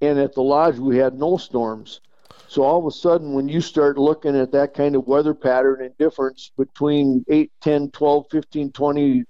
and 0.00 0.18
at 0.18 0.34
the 0.34 0.42
lodge 0.42 0.78
we 0.78 0.96
had 0.96 1.14
no 1.14 1.36
storms. 1.36 2.00
So 2.48 2.62
all 2.62 2.80
of 2.80 2.86
a 2.86 2.90
sudden, 2.90 3.32
when 3.32 3.48
you 3.48 3.60
start 3.60 3.96
looking 3.96 4.36
at 4.36 4.50
that 4.52 4.74
kind 4.74 4.96
of 4.96 5.06
weather 5.06 5.34
pattern 5.34 5.82
and 5.82 5.96
difference 5.98 6.50
between 6.58 7.24
8, 7.28 7.52
10, 7.60 7.90
12, 7.92 8.26
15, 8.30 8.72
20, 8.72 9.02
you 9.02 9.24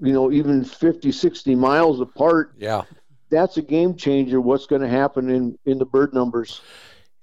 know, 0.00 0.30
even 0.30 0.62
50, 0.62 1.10
60 1.10 1.54
miles 1.54 2.00
apart, 2.00 2.52
yeah, 2.58 2.82
that's 3.30 3.56
a 3.56 3.62
game 3.62 3.96
changer. 3.96 4.40
What's 4.40 4.66
going 4.66 4.82
to 4.82 4.88
happen 4.88 5.30
in, 5.30 5.58
in 5.64 5.78
the 5.78 5.86
bird 5.86 6.12
numbers? 6.12 6.60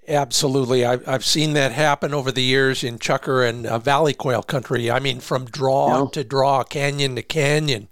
Absolutely. 0.06 0.84
I've, 0.84 1.06
I've 1.08 1.24
seen 1.24 1.54
that 1.54 1.72
happen 1.72 2.12
over 2.12 2.30
the 2.30 2.42
years 2.42 2.84
in 2.84 2.98
Chukar 2.98 3.48
and 3.48 3.66
uh, 3.66 3.78
Valley 3.78 4.12
Quail 4.12 4.42
country. 4.42 4.90
I 4.90 5.00
mean, 5.00 5.20
from 5.20 5.46
draw 5.46 6.02
yeah. 6.02 6.10
to 6.12 6.24
draw, 6.24 6.62
canyon 6.62 7.16
to 7.16 7.22
canyon, 7.22 7.88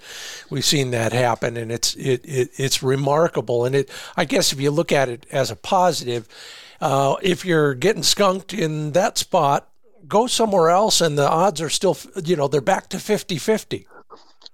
we've 0.51 0.65
seen 0.65 0.91
that 0.91 1.15
happen, 1.15 1.57
and 1.57 1.73
it's 1.73 1.95
it, 1.95 2.21
it 2.25 2.51
it's 2.59 2.83
remarkable. 2.83 3.65
And 3.65 3.75
it, 3.75 3.91
I 4.15 4.27
guess, 4.27 4.53
if 4.53 4.61
you 4.61 4.71
look 4.71 4.93
at 4.93 5.09
it 5.09 5.27
as 5.31 5.51
a 5.51 5.57
positive, 5.57 6.29
uh, 6.83 7.17
if 7.23 7.47
you're 7.47 7.75
getting 7.75 8.03
skunked 8.03 8.53
in 8.53 8.93
that 8.93 9.17
spot, 9.17 9.69
go 10.07 10.27
somewhere 10.27 10.69
else, 10.69 11.01
and 11.01 11.17
the 11.17 11.29
odds 11.29 11.63
are 11.63 11.71
still, 11.71 11.97
you 12.25 12.37
know, 12.37 12.47
they're 12.47 12.61
back 12.61 12.89
to 12.91 12.99
50 12.99 13.39
50. 13.39 13.87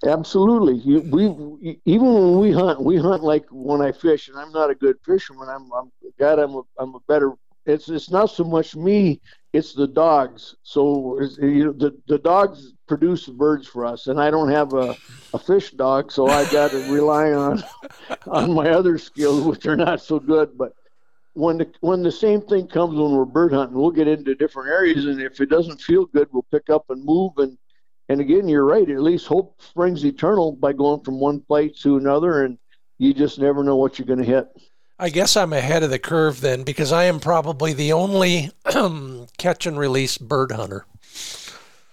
Absolutely. 0.06 1.00
We 1.00 1.80
even 1.84 2.14
when 2.14 2.38
we 2.38 2.52
hunt, 2.52 2.80
we 2.80 2.98
hunt 2.98 3.24
like 3.24 3.46
when 3.50 3.82
I 3.82 3.90
fish, 3.90 4.28
and 4.28 4.38
I'm 4.38 4.52
not 4.52 4.70
a 4.70 4.76
good 4.76 4.96
fisherman. 5.04 5.48
I'm, 5.48 5.72
I'm 5.72 5.90
God, 6.20 6.38
I'm 6.38 6.54
a, 6.54 6.62
I'm 6.78 6.94
a 6.94 7.00
better 7.08 7.32
it's 7.68 7.88
it's 7.88 8.10
not 8.10 8.30
so 8.30 8.44
much 8.44 8.75
me 8.75 9.20
it's 9.52 9.72
the 9.72 9.87
dogs. 9.87 10.56
So 10.62 11.20
you 11.40 11.66
know, 11.66 11.72
the 11.72 11.96
the 12.06 12.18
dogs 12.18 12.75
produce 12.87 13.26
the 13.26 13.32
birds 13.32 13.66
for 13.66 13.84
us 13.84 14.06
and 14.06 14.18
i 14.18 14.30
don't 14.30 14.50
have 14.50 14.72
a, 14.72 14.96
a 15.34 15.38
fish 15.38 15.72
dog 15.72 16.10
so 16.10 16.26
i 16.26 16.50
got 16.50 16.70
to 16.70 16.78
rely 16.90 17.32
on 17.32 17.62
on 18.26 18.54
my 18.54 18.70
other 18.70 18.96
skills 18.96 19.44
which 19.44 19.66
are 19.66 19.76
not 19.76 20.00
so 20.00 20.18
good. 20.18 20.56
But 20.56 20.72
when 21.34 21.58
the 21.58 21.72
when 21.80 22.02
the 22.02 22.12
same 22.12 22.40
thing 22.42 22.66
comes 22.66 22.98
when 22.98 23.12
we're 23.12 23.25
bird 23.25 23.52
hunting 23.52 23.78
we'll 23.78 23.90
get 23.90 24.08
into 24.08 24.34
different 24.34 24.70
areas 24.70 25.06
and 25.06 25.20
if 25.20 25.40
it 25.40 25.50
doesn't 25.50 25.80
feel 25.80 26.06
good 26.06 26.28
we'll 26.32 26.46
pick 26.50 26.70
up 26.70 26.87
and 26.90 27.04
move. 27.04 27.32
And 27.38 27.56
and 28.08 28.20
again 28.20 28.48
you're 28.48 28.64
right 28.64 28.88
at 28.88 29.02
least 29.02 29.26
hope 29.26 29.60
springs 29.60 30.04
eternal 30.04 30.52
by 30.52 30.72
going 30.72 31.02
from 31.02 31.20
one 31.20 31.40
place 31.40 31.80
to 31.82 31.96
another 31.96 32.44
and 32.44 32.58
you 32.98 33.14
just 33.14 33.38
never 33.38 33.62
know 33.62 33.76
what 33.76 33.98
you're 33.98 34.06
going 34.06 34.18
to 34.18 34.25
hit. 34.25 34.48
I 34.98 35.10
guess 35.10 35.36
I'm 35.36 35.52
ahead 35.52 35.82
of 35.82 35.90
the 35.90 35.98
curve 35.98 36.40
then 36.40 36.64
because 36.64 36.92
I 36.92 37.04
am 37.04 37.20
probably 37.20 37.72
the 37.72 37.92
only 37.92 38.50
catch 39.36 39.66
and 39.66 39.78
release 39.78 40.18
bird 40.18 40.52
hunter. 40.52 40.86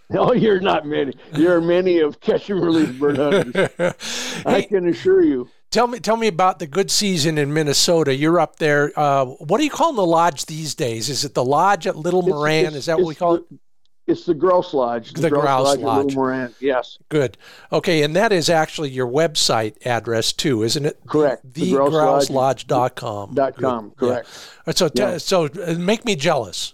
No, 0.08 0.34
you're 0.34 0.60
not 0.60 0.86
many. 0.86 1.14
There 1.32 1.56
are 1.56 1.62
many 1.62 1.98
of 1.98 2.20
catch 2.20 2.50
and 2.52 2.64
release 2.64 2.92
bird 2.92 3.18
hunters. 3.18 4.44
I 4.46 4.62
can 4.62 4.88
assure 4.88 5.24
you. 5.24 5.50
Tell 5.72 5.88
me, 5.88 6.00
tell 6.00 6.16
me 6.16 6.28
about 6.28 6.60
the 6.60 6.68
good 6.68 6.92
season 6.92 7.38
in 7.38 7.54
Minnesota. 7.54 8.16
You're 8.16 8.40
up 8.40 8.58
there. 8.58 8.92
Uh, 8.96 9.26
what 9.26 9.58
do 9.58 9.64
you 9.64 9.70
call 9.72 9.94
the 9.94 10.06
lodge 10.06 10.46
these 10.46 10.76
days? 10.76 11.10
Is 11.10 11.26
it 11.26 11.34
the 11.34 11.44
lodge 11.44 11.88
at 11.88 11.96
Little 11.96 12.22
Moran? 12.22 12.68
It's, 12.68 12.76
Is 12.76 12.86
that 12.86 12.98
what 12.98 13.08
we 13.08 13.16
call 13.16 13.38
the, 13.38 13.42
it? 13.42 13.60
It's 14.08 14.26
the 14.26 14.36
Grouse 14.36 14.74
Lodge. 14.74 15.14
The, 15.14 15.22
the 15.22 15.30
Grouse, 15.32 15.44
Grouse 15.44 15.66
Lodge. 15.66 15.80
Lodge. 15.80 16.06
Little 16.06 16.22
Moran. 16.22 16.56
Yes. 16.60 17.00
Good. 17.10 17.38
Okay, 17.72 18.04
and 18.04 18.16
that 18.16 18.32
is 18.32 18.50
actually 18.50 18.92
your 18.92 19.08
website 19.08 19.84
address 19.86 20.32
too, 20.32 20.62
isn't 20.62 20.86
it? 20.86 21.00
Correct. 21.08 21.42
The, 21.44 21.72
the 21.72 21.78
grouselodge.com. 21.78 23.34
Dot 23.34 23.56
com. 23.56 23.92
Correct. 23.92 24.28
Yeah. 24.68 24.74
So, 24.74 24.90
yeah. 24.94 25.18
so 25.18 25.46
uh, 25.46 25.74
make 25.74 26.06
me 26.06 26.16
jealous. 26.16 26.74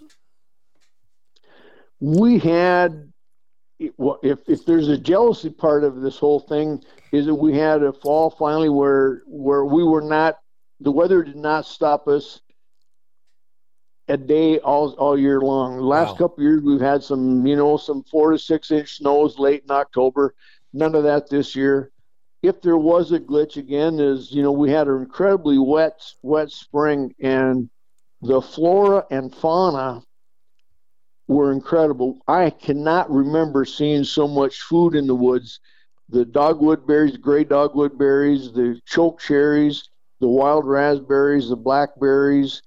We 2.01 2.39
had 2.39 3.11
if 3.79 4.39
if 4.47 4.65
there's 4.65 4.89
a 4.89 4.97
jealousy 4.97 5.49
part 5.49 5.83
of 5.83 6.01
this 6.01 6.17
whole 6.17 6.39
thing 6.39 6.83
is 7.11 7.25
that 7.25 7.35
we 7.35 7.57
had 7.57 7.81
a 7.83 7.93
fall 7.93 8.29
finally 8.29 8.69
where 8.69 9.21
where 9.25 9.65
we 9.65 9.83
were 9.83 10.01
not 10.01 10.37
the 10.79 10.91
weather 10.91 11.23
did 11.23 11.35
not 11.35 11.65
stop 11.65 12.07
us 12.07 12.41
a 14.11 14.17
day 14.17 14.59
all 14.59 14.91
all 14.93 15.17
year 15.17 15.39
long. 15.39 15.77
The 15.77 15.83
last 15.83 16.11
wow. 16.11 16.15
couple 16.15 16.43
years 16.43 16.61
we've 16.61 16.81
had 16.81 17.01
some 17.01 17.45
you 17.47 17.55
know 17.55 17.77
some 17.77 18.03
four 18.03 18.31
to 18.31 18.37
six 18.37 18.69
inch 18.69 18.97
snows 18.97 19.39
late 19.39 19.63
in 19.63 19.71
October. 19.71 20.35
None 20.73 20.95
of 20.95 21.03
that 21.03 21.29
this 21.29 21.55
year. 21.55 21.91
If 22.43 22.61
there 22.61 22.77
was 22.77 23.11
a 23.11 23.19
glitch 23.19 23.55
again, 23.55 23.99
is 23.99 24.31
you 24.31 24.43
know 24.43 24.51
we 24.51 24.69
had 24.69 24.87
an 24.87 24.97
incredibly 25.01 25.57
wet 25.57 26.01
wet 26.21 26.51
spring 26.51 27.15
and 27.21 27.69
the 28.21 28.41
flora 28.41 29.05
and 29.09 29.33
fauna 29.33 30.03
were 31.27 31.53
incredible. 31.53 32.19
I 32.27 32.49
cannot 32.49 33.09
remember 33.09 33.63
seeing 33.63 34.03
so 34.03 34.27
much 34.27 34.61
food 34.61 34.93
in 34.93 35.07
the 35.07 35.15
woods. 35.15 35.59
The 36.09 36.25
dogwood 36.25 36.85
berries, 36.85 37.15
gray 37.15 37.45
dogwood 37.45 37.97
berries, 37.97 38.51
the 38.51 38.81
choke 38.85 39.21
cherries, 39.21 39.89
the 40.19 40.27
wild 40.27 40.67
raspberries, 40.67 41.47
the 41.47 41.55
blackberries. 41.55 42.61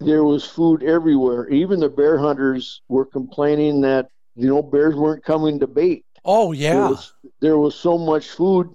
There 0.00 0.24
was 0.24 0.44
food 0.44 0.82
everywhere. 0.82 1.48
Even 1.48 1.80
the 1.80 1.88
bear 1.88 2.18
hunters 2.18 2.82
were 2.88 3.04
complaining 3.04 3.80
that 3.82 4.08
you 4.34 4.48
know 4.48 4.62
bears 4.62 4.94
weren't 4.94 5.24
coming 5.24 5.60
to 5.60 5.66
bait. 5.66 6.04
Oh 6.24 6.52
yeah. 6.52 6.72
There 6.72 6.88
was, 6.88 7.12
there 7.40 7.58
was 7.58 7.74
so 7.74 7.98
much 7.98 8.28
food, 8.28 8.68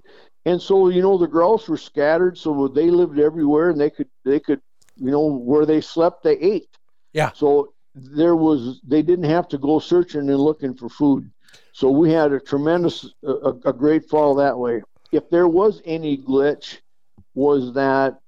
and 0.45 0.61
so 0.61 0.89
you 0.89 1.01
know 1.01 1.17
the 1.17 1.27
grouse 1.27 1.67
were 1.67 1.77
scattered, 1.77 2.38
so 2.38 2.67
they 2.67 2.89
lived 2.89 3.19
everywhere, 3.19 3.69
and 3.69 3.79
they 3.79 3.89
could 3.89 4.09
they 4.23 4.39
could 4.39 4.61
you 4.95 5.11
know 5.11 5.25
where 5.25 5.65
they 5.65 5.81
slept 5.81 6.23
they 6.23 6.38
ate. 6.38 6.69
Yeah. 7.13 7.31
So 7.33 7.73
there 7.95 8.35
was 8.35 8.79
they 8.88 9.01
didn't 9.01 9.29
have 9.29 9.47
to 9.49 9.57
go 9.57 9.79
searching 9.79 10.29
and 10.29 10.39
looking 10.39 10.75
for 10.75 10.89
food. 10.89 11.29
So 11.73 11.89
we 11.89 12.11
had 12.11 12.31
a 12.31 12.39
tremendous 12.39 13.09
a, 13.23 13.53
a 13.65 13.73
great 13.73 14.07
fall 14.09 14.35
that 14.35 14.57
way. 14.57 14.81
If 15.11 15.29
there 15.29 15.47
was 15.47 15.81
any 15.85 16.17
glitch, 16.17 16.77
was 17.33 17.73
that 17.73 18.19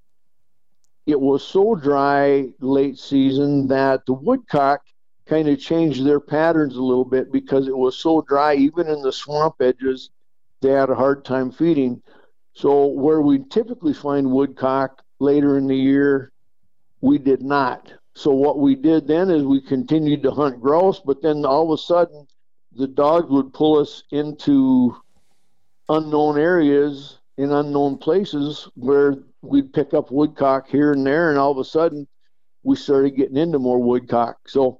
it 1.05 1.19
was 1.19 1.43
so 1.43 1.75
dry 1.75 2.49
late 2.59 2.97
season 2.97 3.67
that 3.67 4.05
the 4.05 4.13
woodcock 4.13 4.81
kind 5.25 5.47
of 5.47 5.59
changed 5.59 6.05
their 6.05 6.19
patterns 6.19 6.75
a 6.75 6.81
little 6.81 7.05
bit 7.05 7.31
because 7.31 7.67
it 7.67 7.77
was 7.77 7.97
so 7.97 8.21
dry 8.21 8.55
even 8.55 8.87
in 8.87 9.01
the 9.01 9.11
swamp 9.11 9.55
edges 9.61 10.09
they 10.61 10.69
had 10.69 10.89
a 10.89 10.95
hard 10.95 11.25
time 11.25 11.51
feeding. 11.51 12.01
So 12.53 12.87
where 12.87 13.21
we 13.21 13.43
typically 13.49 13.93
find 13.93 14.31
woodcock 14.31 15.01
later 15.19 15.57
in 15.57 15.67
the 15.67 15.75
year 15.75 16.31
we 17.01 17.17
did 17.17 17.41
not. 17.41 17.91
So 18.13 18.31
what 18.31 18.59
we 18.59 18.75
did 18.75 19.07
then 19.07 19.29
is 19.31 19.43
we 19.43 19.61
continued 19.61 20.21
to 20.23 20.31
hunt 20.31 20.61
grouse, 20.61 20.99
but 20.99 21.21
then 21.21 21.45
all 21.45 21.71
of 21.71 21.79
a 21.79 21.81
sudden 21.81 22.27
the 22.73 22.87
dogs 22.87 23.29
would 23.29 23.53
pull 23.53 23.79
us 23.79 24.03
into 24.11 24.95
unknown 25.89 26.37
areas 26.37 27.17
in 27.37 27.51
unknown 27.51 27.97
places 27.97 28.67
where 28.75 29.17
we'd 29.41 29.73
pick 29.73 29.93
up 29.93 30.11
woodcock 30.11 30.67
here 30.69 30.91
and 30.93 31.05
there, 31.05 31.29
and 31.29 31.39
all 31.39 31.51
of 31.51 31.57
a 31.57 31.63
sudden 31.63 32.07
we 32.63 32.75
started 32.75 33.15
getting 33.15 33.37
into 33.37 33.59
more 33.59 33.81
woodcock. 33.81 34.37
So 34.47 34.79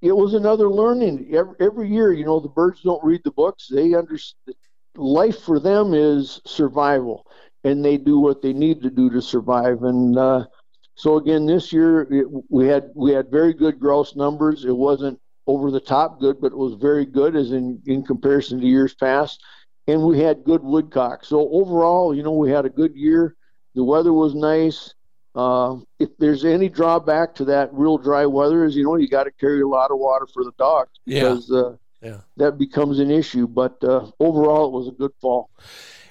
it 0.00 0.12
was 0.12 0.34
another 0.34 0.68
learning. 0.68 1.30
Every, 1.32 1.54
every 1.60 1.88
year, 1.88 2.12
you 2.12 2.24
know, 2.24 2.40
the 2.40 2.48
birds 2.48 2.82
don't 2.82 3.04
read 3.04 3.20
the 3.24 3.30
books. 3.30 3.68
They 3.68 3.94
understand 3.94 4.56
life 4.96 5.40
for 5.40 5.58
them 5.58 5.94
is 5.94 6.40
survival, 6.46 7.26
and 7.64 7.84
they 7.84 7.96
do 7.96 8.18
what 8.18 8.42
they 8.42 8.52
need 8.52 8.82
to 8.82 8.90
do 8.90 9.10
to 9.10 9.22
survive. 9.22 9.82
And 9.82 10.18
uh, 10.18 10.46
so 10.94 11.16
again, 11.16 11.46
this 11.46 11.72
year 11.72 12.02
it, 12.12 12.26
we 12.50 12.66
had 12.66 12.90
we 12.94 13.12
had 13.12 13.30
very 13.30 13.54
good 13.54 13.78
gross 13.78 14.16
numbers. 14.16 14.64
It 14.64 14.76
wasn't 14.76 15.18
over 15.46 15.70
the 15.70 15.80
top 15.80 16.20
good, 16.20 16.40
but 16.40 16.52
it 16.52 16.58
was 16.58 16.74
very 16.74 17.06
good 17.06 17.36
as 17.36 17.52
in 17.52 17.80
in 17.86 18.04
comparison 18.04 18.60
to 18.60 18.66
years 18.66 18.94
past. 18.94 19.42
And 19.88 20.02
we 20.02 20.20
had 20.20 20.44
good 20.44 20.62
woodcock. 20.62 21.24
So 21.24 21.48
overall, 21.50 22.14
you 22.14 22.22
know, 22.22 22.32
we 22.32 22.50
had 22.50 22.66
a 22.66 22.70
good 22.70 22.94
year. 22.94 23.36
The 23.74 23.84
weather 23.84 24.12
was 24.12 24.34
nice. 24.34 24.94
Uh, 25.34 25.76
if 25.98 26.10
there's 26.18 26.44
any 26.44 26.68
drawback 26.68 27.34
to 27.36 27.44
that 27.46 27.72
real 27.72 27.96
dry 27.96 28.26
weather, 28.26 28.64
is 28.64 28.76
you 28.76 28.84
know 28.84 28.96
you 28.96 29.08
got 29.08 29.24
to 29.24 29.30
carry 29.32 29.62
a 29.62 29.66
lot 29.66 29.90
of 29.90 29.98
water 29.98 30.26
for 30.26 30.44
the 30.44 30.52
dogs 30.58 30.90
because 31.06 31.48
yeah. 31.50 31.58
Uh, 31.58 31.76
yeah. 32.02 32.20
that 32.36 32.58
becomes 32.58 32.98
an 32.98 33.10
issue. 33.10 33.46
But 33.46 33.82
uh, 33.82 34.10
overall, 34.20 34.66
it 34.66 34.72
was 34.72 34.88
a 34.88 34.92
good 34.92 35.12
fall. 35.20 35.48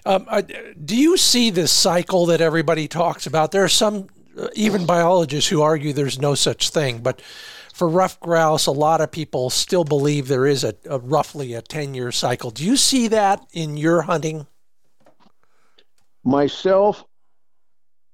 Um, 0.05 0.27
do 0.83 0.97
you 0.97 1.17
see 1.17 1.51
this 1.51 1.71
cycle 1.71 2.25
that 2.27 2.41
everybody 2.41 2.87
talks 2.87 3.27
about? 3.27 3.51
There 3.51 3.63
are 3.63 3.69
some 3.69 4.07
even 4.53 4.85
biologists 4.85 5.49
who 5.49 5.61
argue 5.61 5.93
there's 5.93 6.19
no 6.19 6.35
such 6.35 6.69
thing. 6.69 6.99
But 6.99 7.21
for 7.73 7.87
ruffed 7.87 8.19
grouse, 8.19 8.67
a 8.67 8.71
lot 8.71 9.01
of 9.01 9.11
people 9.11 9.49
still 9.49 9.83
believe 9.83 10.27
there 10.27 10.45
is 10.45 10.63
a, 10.63 10.75
a 10.89 10.99
roughly 10.99 11.53
a 11.53 11.61
10 11.61 11.93
year 11.93 12.11
cycle. 12.11 12.51
Do 12.51 12.65
you 12.65 12.77
see 12.77 13.07
that 13.09 13.45
in 13.53 13.77
your 13.77 14.03
hunting? 14.03 14.47
Myself, 16.23 17.03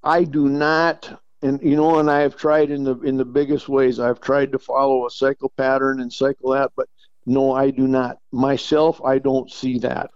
I 0.03 0.23
do 0.23 0.49
not 0.49 1.21
and 1.43 1.62
you 1.62 1.75
know 1.75 1.99
and 1.99 2.10
i 2.10 2.19
have 2.19 2.36
tried 2.36 2.71
in 2.71 2.83
the 2.83 2.99
in 3.01 3.15
the 3.15 3.23
biggest 3.23 3.69
ways 3.69 3.99
i've 3.99 4.19
tried 4.19 4.51
to 4.51 4.57
follow 4.57 5.05
a 5.05 5.10
cycle 5.12 5.53
pattern 5.55 6.01
and 6.01 6.12
cycle 6.12 6.51
that 6.51 6.71
but 6.75 6.88
no 7.27 7.53
i 7.53 7.69
do 7.69 7.88
not 7.88 8.17
myself 8.31 8.99
i 9.05 9.19
don't 9.19 9.51
see 9.51 9.77
that 9.77 10.10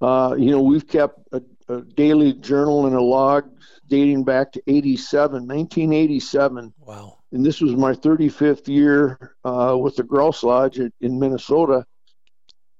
uh, 0.00 0.34
you 0.38 0.50
know 0.50 0.62
we've 0.62 0.88
kept 0.88 1.18
a, 1.32 1.42
a, 1.68 1.82
daily 1.82 2.32
journal 2.32 2.86
and 2.86 2.96
a 2.96 3.00
log 3.00 3.44
dating 3.88 4.24
back 4.24 4.52
to 4.52 4.62
87, 4.66 5.46
1987. 5.46 6.74
Wow. 6.80 7.18
And 7.32 7.44
this 7.44 7.60
was 7.60 7.74
my 7.76 7.92
35th 7.92 8.68
year 8.68 9.36
uh, 9.44 9.76
with 9.78 9.96
the 9.96 10.02
Grouse 10.02 10.42
Lodge 10.42 10.78
in, 10.78 10.92
in 11.00 11.18
Minnesota. 11.18 11.84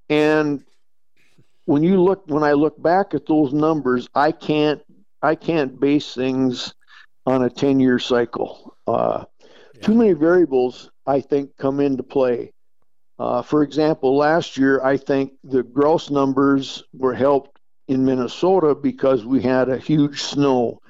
And 0.08 0.64
when 1.64 1.82
you 1.82 2.02
look, 2.02 2.24
when 2.26 2.42
I 2.42 2.52
look 2.52 2.80
back 2.80 3.14
at 3.14 3.26
those 3.26 3.52
numbers, 3.52 4.08
I 4.14 4.32
can't, 4.32 4.82
I 5.24 5.34
can't 5.34 5.80
base 5.80 6.14
things 6.14 6.74
on 7.26 7.42
a 7.42 7.50
10 7.50 7.80
year 7.80 7.98
cycle. 7.98 8.76
Uh, 8.86 9.24
yeah. 9.74 9.80
Too 9.80 9.94
many 9.94 10.12
variables, 10.12 10.90
I 11.06 11.20
think, 11.20 11.56
come 11.56 11.80
into 11.80 12.02
play. 12.02 12.52
Uh, 13.18 13.42
for 13.42 13.62
example, 13.62 14.16
last 14.16 14.58
year, 14.58 14.82
I 14.84 14.96
think 14.96 15.32
the 15.42 15.62
grouse 15.62 16.10
numbers 16.10 16.82
were 16.92 17.14
helped 17.14 17.58
in 17.88 18.04
Minnesota 18.04 18.74
because 18.74 19.24
we 19.24 19.40
had 19.42 19.68
a 19.68 19.78
huge 19.78 20.22
snow 20.22 20.80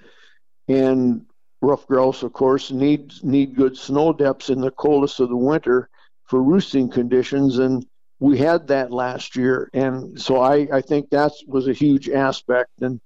and 0.69 1.27
ruffed 1.61 1.89
grouse, 1.89 2.23
of 2.23 2.33
course, 2.33 2.71
need 2.71 3.13
need 3.23 3.55
good 3.55 3.77
snow 3.77 4.13
depths 4.13 4.51
in 4.51 4.61
the 4.61 4.71
coldest 4.71 5.21
of 5.21 5.29
the 5.29 5.37
winter 5.37 5.89
for 6.25 6.43
roosting 6.43 6.89
conditions, 6.89 7.59
and 7.59 7.87
we 8.21 8.39
had 8.39 8.67
that 8.69 8.91
last 8.91 9.37
year, 9.37 9.69
and 9.75 10.21
so 10.21 10.41
I, 10.41 10.67
I 10.73 10.81
think 10.81 11.11
that 11.11 11.33
was 11.47 11.69
a 11.69 11.73
huge 11.73 12.09
aspect. 12.09 12.71
And 12.81 13.01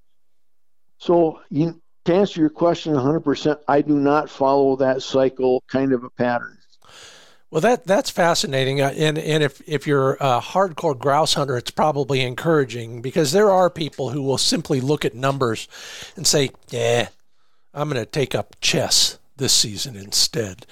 so, 0.98 1.40
you, 1.50 1.80
to 2.04 2.14
answer 2.14 2.40
your 2.40 2.50
question 2.50 2.94
100%, 2.94 3.58
I 3.68 3.82
do 3.82 3.98
not 3.98 4.30
follow 4.30 4.76
that 4.76 5.02
cycle 5.02 5.62
kind 5.68 5.92
of 5.92 6.04
a 6.04 6.11
pattern. 6.11 6.58
Well, 7.50 7.62
that 7.62 7.87
that's 7.87 8.11
fascinating, 8.11 8.82
uh, 8.82 8.92
and 8.94 9.16
and 9.16 9.42
if 9.42 9.62
if 9.66 9.87
you're 9.87 10.18
a 10.20 10.38
hardcore 10.38 10.98
grouse 10.98 11.32
hunter, 11.32 11.56
it's 11.56 11.70
probably 11.70 12.20
encouraging 12.20 13.00
because 13.00 13.32
there 13.32 13.50
are 13.50 13.70
people 13.70 14.11
who 14.11 14.22
will 14.22 14.37
simply 14.37 14.82
look 14.82 15.06
at 15.06 15.14
numbers 15.14 15.66
and 16.14 16.26
say, 16.26 16.50
"Yeah, 16.68 17.08
I'm 17.72 17.88
going 17.88 18.04
to 18.04 18.11
take 18.11 18.34
up 18.34 18.56
chess 18.61 19.18
this 19.38 19.54
season 19.54 19.96
instead. 19.96 20.66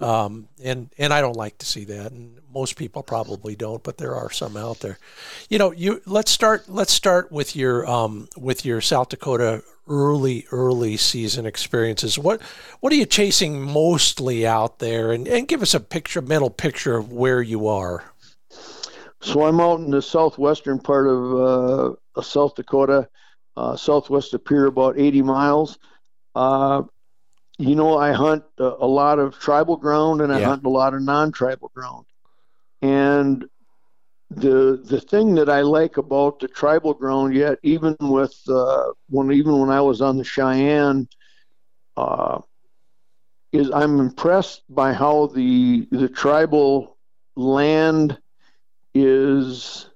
Um, 0.00 0.48
and 0.62 0.88
and 0.98 1.12
I 1.12 1.20
don't 1.20 1.36
like 1.36 1.58
to 1.58 1.66
see 1.66 1.84
that, 1.84 2.12
and 2.12 2.40
most 2.52 2.76
people 2.76 3.02
probably 3.02 3.54
don't, 3.54 3.82
but 3.82 3.98
there 3.98 4.14
are 4.14 4.30
some 4.30 4.56
out 4.56 4.80
there. 4.80 4.98
You 5.48 5.58
know, 5.58 5.72
you 5.72 6.00
let's 6.06 6.30
start 6.30 6.68
let's 6.68 6.92
start 6.92 7.30
with 7.30 7.54
your 7.54 7.86
um, 7.88 8.28
with 8.36 8.64
your 8.64 8.80
South 8.80 9.10
Dakota 9.10 9.62
early 9.86 10.46
early 10.52 10.96
season 10.96 11.44
experiences. 11.44 12.18
What 12.18 12.40
what 12.80 12.92
are 12.92 12.96
you 12.96 13.06
chasing 13.06 13.60
mostly 13.60 14.46
out 14.46 14.78
there, 14.78 15.12
and 15.12 15.28
and 15.28 15.46
give 15.46 15.60
us 15.62 15.74
a 15.74 15.80
picture 15.80 16.22
mental 16.22 16.50
picture 16.50 16.96
of 16.96 17.12
where 17.12 17.42
you 17.42 17.68
are. 17.68 18.04
So 19.20 19.44
I'm 19.44 19.60
out 19.60 19.80
in 19.80 19.90
the 19.90 20.00
southwestern 20.00 20.78
part 20.78 21.06
of 21.06 21.96
uh, 22.16 22.22
South 22.22 22.54
Dakota 22.54 23.06
uh, 23.56 23.76
southwest 23.76 24.32
of 24.34 24.44
Pierre, 24.44 24.66
about 24.66 24.98
80 24.98 25.22
miles. 25.22 25.78
Uh, 26.34 26.82
you 27.60 27.74
know, 27.74 27.98
I 27.98 28.12
hunt 28.12 28.44
a, 28.58 28.64
a, 28.80 28.86
lot 28.86 29.18
of 29.18 29.38
tribal 29.38 29.76
ground 29.76 30.22
and 30.22 30.32
I 30.32 30.40
yeah. 30.40 30.46
hunt 30.46 30.64
a 30.64 30.68
lot 30.70 30.94
of 30.94 31.02
non-tribal 31.02 31.70
ground. 31.74 32.06
And 32.80 33.44
the 34.30 34.80
the 34.82 35.00
thing 35.00 35.34
that 35.34 35.50
I 35.50 35.60
like 35.60 35.96
about 35.96 36.38
the 36.38 36.48
tribal 36.48 36.94
ground, 36.94 37.34
yet 37.34 37.58
even 37.62 37.96
with 38.00 38.34
uh, 38.48 38.92
when 39.08 39.30
even 39.32 39.58
when 39.58 39.70
I 39.70 39.80
was 39.80 40.00
on 40.00 40.16
the 40.16 40.24
Cheyenne, 40.24 41.08
uh, 41.96 42.40
is 43.52 43.70
I'm 43.70 44.00
impressed 44.00 44.62
by 44.68 44.94
how 44.94 45.26
the 45.26 45.86
the 45.90 46.08
tribal 46.08 46.96
land 47.36 48.18
is 48.94 49.90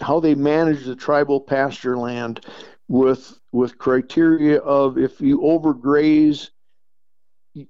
how 0.00 0.20
they 0.20 0.34
manage 0.34 0.84
the 0.84 0.96
tribal 0.96 1.40
pasture 1.40 1.98
land 1.98 2.46
with 2.90 3.38
with 3.52 3.78
criteria 3.78 4.58
of 4.58 4.98
if 4.98 5.20
you 5.20 5.38
overgraze 5.38 6.50
you, 7.54 7.68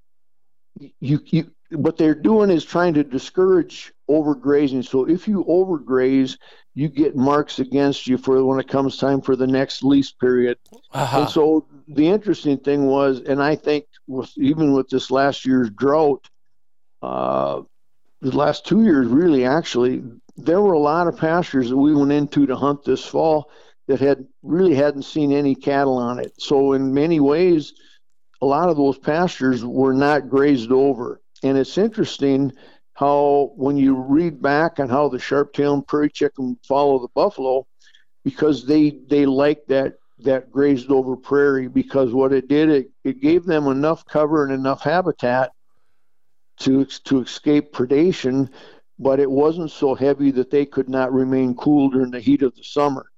you, 0.99 1.21
you 1.27 1.51
what 1.73 1.99
they're 1.99 2.15
doing 2.15 2.49
is 2.49 2.65
trying 2.65 2.95
to 2.95 3.05
discourage 3.05 3.93
overgrazing. 4.11 4.85
So 4.85 5.07
if 5.07 5.29
you 5.29 5.45
overgraze 5.45 6.39
you 6.75 6.89
get 6.89 7.17
marks 7.17 7.59
against 7.59 8.07
you 8.07 8.17
for 8.17 8.43
when 8.43 8.59
it 8.59 8.69
comes 8.69 8.97
time 8.97 9.21
for 9.21 9.37
the 9.37 9.47
next 9.47 9.83
lease 9.83 10.11
period. 10.11 10.57
Uh-huh. 10.93 11.21
and 11.21 11.29
so 11.29 11.67
the 11.89 12.09
interesting 12.09 12.57
thing 12.57 12.87
was 12.87 13.21
and 13.21 13.43
i 13.43 13.55
think 13.55 13.85
with 14.07 14.31
even 14.39 14.73
with 14.73 14.89
this 14.89 15.11
last 15.11 15.45
year's 15.45 15.69
drought 15.71 16.29
uh, 17.03 17.61
the 18.21 18.37
last 18.37 18.65
two 18.65 18.85
years 18.85 19.09
really 19.09 19.45
actually 19.45 20.03
there 20.37 20.61
were 20.61 20.75
a 20.75 20.79
lot 20.79 21.09
of 21.09 21.17
pastures 21.17 21.69
that 21.69 21.77
we 21.77 21.95
went 21.95 22.13
into 22.13 22.47
to 22.47 22.57
hunt 22.57 22.85
this 22.85 23.05
fall 23.05 23.51
that 23.91 23.99
had 23.99 24.25
really 24.45 24.77
hadn't 24.77 25.03
seen 25.03 25.33
any 25.33 25.53
cattle 25.53 25.99
on 25.99 26.21
it. 26.21 26.33
So 26.41 26.75
in 26.75 26.95
many 26.95 27.19
ways, 27.19 27.73
a 28.41 28.47
lot 28.47 28.69
of 28.69 28.77
those 28.77 28.97
pastures 28.97 29.65
were 29.65 29.93
not 29.93 30.29
grazed 30.29 30.71
over. 30.71 31.21
And 31.43 31.59
it's 31.59 31.77
interesting 31.77 32.53
how 32.95 33.51
when 33.57 33.77
you 33.77 33.97
read 33.97 34.41
back 34.41 34.79
on 34.79 34.89
how 34.89 35.09
the 35.09 35.19
sharp-tailed 35.19 35.89
prairie 35.89 36.09
chicken 36.09 36.57
follow 36.69 37.01
the 37.01 37.09
buffalo, 37.17 37.67
because 38.25 38.65
they 38.65 39.01
they 39.09 39.27
like 39.27 39.67
that 39.67 39.95
that 40.21 40.53
grazed 40.53 40.93
over 40.93 41.17
prairie 41.17 41.67
because 41.67 42.13
what 42.13 42.33
it 42.33 42.47
did 42.47 42.69
it, 42.69 42.91
it 43.03 43.21
gave 43.21 43.45
them 43.45 43.67
enough 43.67 44.05
cover 44.05 44.45
and 44.45 44.53
enough 44.53 44.83
habitat 44.83 45.51
to 46.59 46.85
to 46.85 47.23
escape 47.23 47.73
predation 47.73 48.51
but 49.01 49.19
it 49.19 49.31
wasn't 49.31 49.71
so 49.71 49.95
heavy 49.95 50.31
that 50.31 50.51
they 50.51 50.67
could 50.67 50.91
not 50.91 51.11
remain 51.11 51.55
cool 51.55 51.89
during 51.89 52.11
the 52.11 52.21
heat 52.21 52.43
of 52.43 52.55
the 52.55 52.63
summer. 52.63 53.10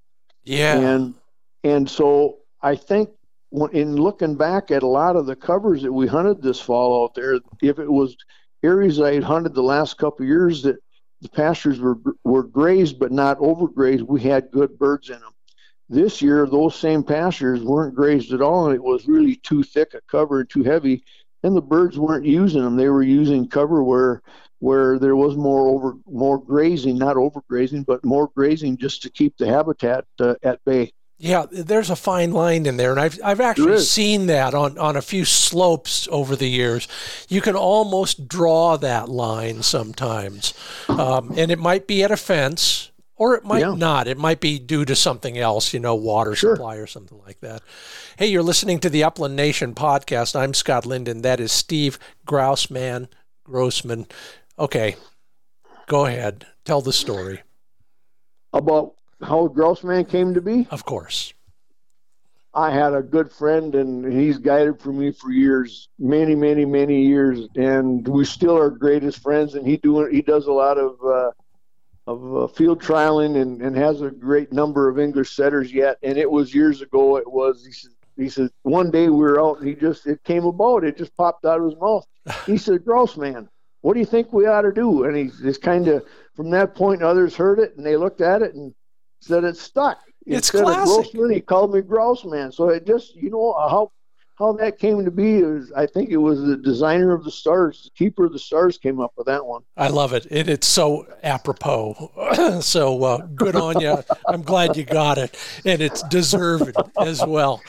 Yeah. 0.45 0.79
And 0.79 1.15
and 1.65 1.89
so 1.89 2.39
I 2.63 2.77
think 2.77 3.11
in 3.73 3.97
looking 3.97 4.35
back 4.35 4.71
at 4.71 4.83
a 4.83 4.89
lot 4.89 5.17
of 5.17 5.27
the 5.27 5.37
covers 5.37 5.83
that 5.83 5.93
we 5.93 6.07
hunted 6.07 6.43
this 6.43 6.61
fall 6.61 7.05
out 7.05 7.15
there, 7.15 7.39
if 7.61 7.79
it 7.79 7.91
was 7.91 8.17
areas 8.63 9.01
I 9.01 9.15
had 9.15 9.23
hunted 9.23 9.55
the 9.55 9.63
last 9.63 9.99
couple 9.99 10.25
of 10.25 10.29
years 10.29 10.63
that 10.63 10.77
the 11.21 11.29
pastures 11.29 11.81
were 11.81 11.99
were 12.25 12.43
grazed 12.43 12.99
but 12.99 13.13
not 13.13 13.39
overgrazed, 13.39 14.03
we 14.03 14.21
had 14.23 14.51
good 14.51 14.79
birds 14.79 15.09
in 15.09 15.21
them. 15.21 15.33
This 15.89 16.23
year, 16.23 16.47
those 16.47 16.75
same 16.75 17.03
pastures 17.03 17.63
weren't 17.63 17.95
grazed 17.95 18.33
at 18.33 18.41
all, 18.41 18.67
and 18.67 18.75
it 18.75 18.83
was 18.83 19.07
really 19.07 19.37
too 19.37 19.63
thick 19.63 19.95
a 19.95 20.01
cover 20.11 20.43
too 20.43 20.63
heavy, 20.63 21.05
and 21.43 21.55
the 21.55 21.63
birds 21.63 21.99
weren't 21.99 22.25
using 22.25 22.63
them. 22.63 22.77
They 22.77 22.89
were 22.89 23.03
using 23.03 23.47
cover 23.47 23.83
where 23.85 24.23
where 24.63 24.97
there 24.97 25.17
was 25.17 25.37
more 25.37 25.69
over 25.69 25.97
more 26.07 26.39
grazing, 26.39 26.97
not 26.97 27.17
overgrazing, 27.17 27.85
but 27.85 28.05
more 28.05 28.31
grazing 28.37 28.77
just 28.77 29.03
to 29.03 29.11
keep 29.11 29.37
the 29.37 29.47
habitat 29.47 30.05
uh, 30.21 30.35
at 30.45 30.65
bay. 30.65 30.93
Yeah, 31.19 31.47
there's 31.51 31.91
a 31.91 31.97
fine 31.97 32.33
line 32.33 32.67
in 32.67 32.77
there, 32.77 32.93
and 32.93 33.01
I've 33.01 33.19
I've 33.25 33.41
actually 33.41 33.79
seen 33.81 34.27
that 34.27 34.55
on 34.55 34.79
on 34.79 34.97
a 34.97 35.03
few 35.03 35.25
slopes 35.25 36.07
over 36.13 36.37
the 36.37 36.49
years. 36.49 36.87
You 37.29 37.41
can 37.41 37.57
almost 37.57 38.29
draw 38.29 38.77
that 38.77 39.09
line 39.09 39.65
sometimes, 39.65 40.55
um, 40.89 41.35
and 41.37 41.51
it 41.51 41.59
might 41.59 41.89
be 41.89 42.05
at 42.05 42.13
a 42.13 42.17
fence, 42.17 42.93
or 43.17 43.35
it 43.35 43.45
might 43.45 43.61
yeah. 43.61 43.75
not. 43.75 44.07
It 44.07 44.19
might 44.19 44.41
be 44.41 44.61
due 44.61 44.85
to 44.85 44.95
something 44.95 45.39
else, 45.39 45.75
you 45.75 45.81
know, 45.81 45.97
water 45.97 46.37
sure. 46.37 46.55
supply 46.55 46.77
or 46.77 46.87
something 46.87 47.19
like 47.27 47.41
that. 47.41 47.63
Hey, 48.17 48.27
you're 48.27 48.43
listening 48.45 48.79
to 48.81 48.91
the 48.91 49.03
Upland 49.03 49.35
Nation 49.35 49.75
podcast. 49.75 50.37
I'm 50.39 50.55
Scott 50.55 50.87
Linden. 50.87 51.23
That 51.23 51.41
is 51.41 51.51
Steve 51.51 51.99
Grousman 52.27 53.09
Grossman 53.45 54.07
Okay, 54.63 54.95
go 55.89 56.07
ahead. 56.07 56.47
Tell 56.65 56.81
the 56.81 56.93
story. 56.93 57.43
About 58.53 58.95
how 59.21 59.49
Grossman 59.49 60.05
came 60.05 60.35
to 60.35 60.41
be? 60.41 60.69
Of 60.71 60.85
course. 60.85 61.35
I 62.55 62.71
had 62.71 62.95
a 62.95 63.03
good 63.03 63.33
friend, 63.33 63.75
and 63.75 64.13
he's 64.13 64.39
guided 64.39 64.81
for 64.81 64.93
me 64.93 65.11
for 65.11 65.33
years, 65.33 65.89
many, 65.99 66.37
many, 66.37 66.65
many 66.65 67.03
years, 67.03 67.49
and 67.57 68.07
we 68.07 68.25
still 68.25 68.57
are 68.57 68.71
greatest 68.71 69.21
friends. 69.21 69.57
And 69.57 69.67
he 69.67 69.79
doing 69.79 70.15
he 70.15 70.23
does 70.23 70.47
a 70.47 70.53
lot 70.53 70.79
of 70.79 70.97
uh, 71.05 71.31
of 72.07 72.37
uh, 72.37 72.47
field 72.47 72.81
trialing 72.81 73.43
and, 73.43 73.61
and 73.63 73.77
has 73.77 74.01
a 74.01 74.13
great 74.13 74.53
number 74.53 74.89
of 74.89 74.97
English 74.97 75.35
setters 75.35 75.73
yet. 75.73 75.99
And 76.05 76.17
it 76.17 76.31
was 76.31 76.55
years 76.55 76.83
ago. 76.83 77.17
It 77.17 77.29
was 77.29 77.67
he 77.67 77.73
said 77.73 77.91
he 78.17 78.29
said 78.29 78.51
one 78.63 78.93
day 78.93 79.09
we 79.09 79.17
were 79.17 79.43
out, 79.45 79.59
and 79.59 79.67
he 79.67 79.75
just 79.75 80.07
it 80.07 80.23
came 80.23 80.45
about. 80.45 80.85
It 80.85 80.97
just 80.97 81.17
popped 81.17 81.45
out 81.45 81.59
of 81.59 81.65
his 81.65 81.81
mouth. 81.81 82.07
He 82.47 82.59
said, 82.59 82.85
"Grousman." 82.85 83.49
What 83.83 83.95
do 83.95 84.01
you 84.01 84.07
think 84.07 84.33
we 84.33 84.47
ought 84.47 84.63
to 84.63 84.73
do? 84.73 85.05
And 85.05 85.17
he 85.17 85.31
just 85.43 85.61
kind 85.61 85.87
of, 85.89 86.05
from 86.35 86.51
that 86.51 86.75
point, 86.75 87.03
others 87.03 87.37
heard 87.37 87.59
it 87.59 87.77
and 87.77 87.85
they 87.85 87.97
looked 87.97 88.21
at 88.21 88.43
it 88.43 88.55
and 88.55 88.75
said 89.21 89.45
it 89.45 89.57
stuck. 89.57 89.99
It's 90.25 90.49
Instead 90.53 90.65
classic. 90.65 91.07
Of 91.07 91.13
Grousman, 91.13 91.35
he 91.35 91.41
called 91.41 91.75
me 91.75 91.81
Grousman. 91.81 92.55
So 92.55 92.69
it 92.71 92.87
just, 92.87 93.15
you 93.17 93.31
know, 93.31 93.53
how 93.53 93.93
how 94.37 94.53
that 94.55 94.79
came 94.79 95.05
to 95.05 95.11
be 95.11 95.37
is 95.37 95.73
I 95.77 95.87
think 95.87 96.11
it 96.11 96.17
was 96.17 96.43
the 96.43 96.57
designer 96.57 97.13
of 97.13 97.23
the 97.23 97.31
stars, 97.31 97.85
the 97.85 97.91
keeper 97.91 98.27
of 98.27 98.33
the 98.33 98.39
stars 98.39 98.79
came 98.79 99.01
up 99.01 99.13
with 99.17 99.27
that 99.27 99.45
one. 99.45 99.63
I 99.77 99.89
love 99.89 100.13
it. 100.15 100.27
it 100.31 100.49
it's 100.49 100.67
so 100.67 101.07
apropos. 101.23 102.61
so 102.63 103.05
uh, 103.05 103.27
good 103.35 103.57
on 103.57 103.81
you. 103.81 104.03
I'm 104.27 104.43
glad 104.43 104.77
you 104.77 104.85
got 104.85 105.19
it. 105.19 105.37
And 105.65 105.83
it's 105.83 106.03
deserved 106.05 106.75
as 106.99 107.25
well. 107.25 107.63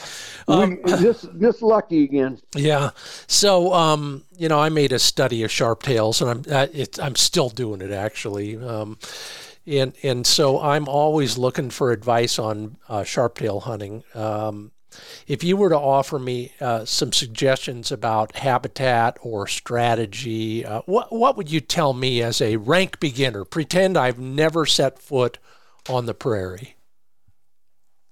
Um, 0.48 0.80
we, 0.84 0.92
just 0.94 1.28
just 1.40 1.62
lucky 1.62 2.04
again. 2.04 2.40
Yeah. 2.56 2.92
So 3.28 3.74
um, 3.74 4.24
you 4.38 4.50
know, 4.50 4.60
I 4.60 4.70
made 4.70 4.92
a 4.92 5.00
study 5.00 5.44
of 5.44 5.52
sharp 5.52 5.84
tails, 5.84 6.22
and 6.22 6.30
I'm 6.30 6.44
uh, 6.54 6.68
it, 6.74 7.00
I'm 7.00 7.16
still 7.16 7.50
doing 7.50 7.82
it 7.82 7.92
actually. 7.92 8.58
Um, 8.58 8.98
and 9.66 9.94
and 10.04 10.28
so 10.28 10.60
I'm 10.60 10.88
always 10.88 11.38
looking 11.38 11.70
for 11.70 11.92
advice 11.92 12.38
on 12.40 12.78
uh, 12.90 13.04
sharp 13.04 13.38
tail 13.38 13.62
hunting. 13.62 14.04
Um, 14.14 14.72
if 15.28 15.44
you 15.44 15.58
were 15.58 15.70
to 15.70 15.78
offer 15.78 16.20
me 16.20 16.52
uh, 16.62 16.86
some 16.86 17.12
suggestions 17.12 17.92
about 17.92 18.36
habitat 18.36 19.18
or 19.22 19.48
strategy, 19.48 20.66
uh, 20.66 20.82
what 20.86 21.12
what 21.12 21.38
would 21.38 21.52
you 21.52 21.62
tell 21.62 21.94
me 21.94 22.22
as 22.22 22.42
a 22.42 22.58
rank 22.58 23.00
beginner? 23.00 23.46
Pretend 23.46 23.98
I've 23.98 24.20
never 24.20 24.66
set 24.66 25.00
foot 25.00 25.40
on 25.90 26.06
the 26.06 26.14
prairie. 26.14 26.76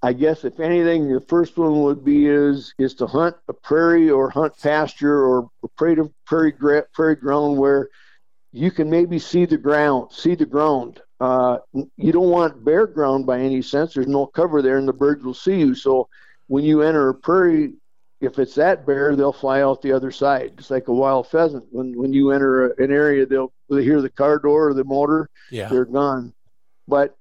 I 0.04 0.14
guess 0.14 0.44
if 0.44 0.60
anything, 0.60 1.14
the 1.14 1.22
first 1.22 1.58
one 1.58 1.84
would 1.84 2.04
be 2.04 2.26
is 2.26 2.74
is 2.80 2.96
to 2.96 3.08
hunt 3.08 3.36
a 3.48 3.54
prairie 3.54 4.10
or 4.10 4.30
hunt 4.30 4.58
pasture 4.60 5.24
or 5.24 5.50
prairie 5.78 6.10
prairie 6.26 6.54
prairie 6.94 7.16
ground 7.16 7.58
where 7.58 7.90
you 8.52 8.72
can 8.72 8.90
maybe 8.90 9.20
see 9.20 9.46
the 9.46 9.58
ground, 9.58 10.12
see 10.12 10.36
the 10.36 10.46
ground. 10.46 11.02
Uh, 11.20 11.60
you 11.74 12.12
don't 12.12 12.30
want 12.30 12.66
bare 12.66 12.88
ground 12.88 13.28
by 13.28 13.40
any 13.40 13.62
sense. 13.62 13.94
There's 13.94 14.08
no 14.08 14.26
cover 14.26 14.62
there, 14.62 14.78
and 14.78 14.88
the 14.88 14.94
birds 14.94 15.24
will 15.24 15.36
see 15.36 15.60
you. 15.60 15.76
So 15.76 16.10
when 16.48 16.64
you 16.64 16.82
enter 16.82 17.10
a 17.10 17.14
prairie, 17.14 17.74
if 18.22 18.40
it's 18.40 18.56
that 18.56 18.88
bare, 18.88 19.16
they'll 19.16 19.32
fly 19.32 19.62
out 19.62 19.84
the 19.84 19.94
other 19.94 20.12
side, 20.12 20.58
just 20.58 20.72
like 20.72 20.88
a 20.88 20.94
wild 20.94 21.28
pheasant. 21.28 21.66
When 21.72 21.96
when 21.96 22.12
you 22.12 22.32
enter 22.32 22.72
a, 22.72 22.84
an 22.84 22.92
area, 22.92 23.28
they'll 23.28 23.54
they 23.70 23.84
hear 23.84 24.02
the 24.02 24.10
car 24.10 24.40
door 24.40 24.70
or 24.70 24.74
the 24.74 24.84
motor, 24.84 25.30
yeah. 25.52 25.70
they're 25.70 25.86
gone. 25.86 26.34
But 26.88 27.16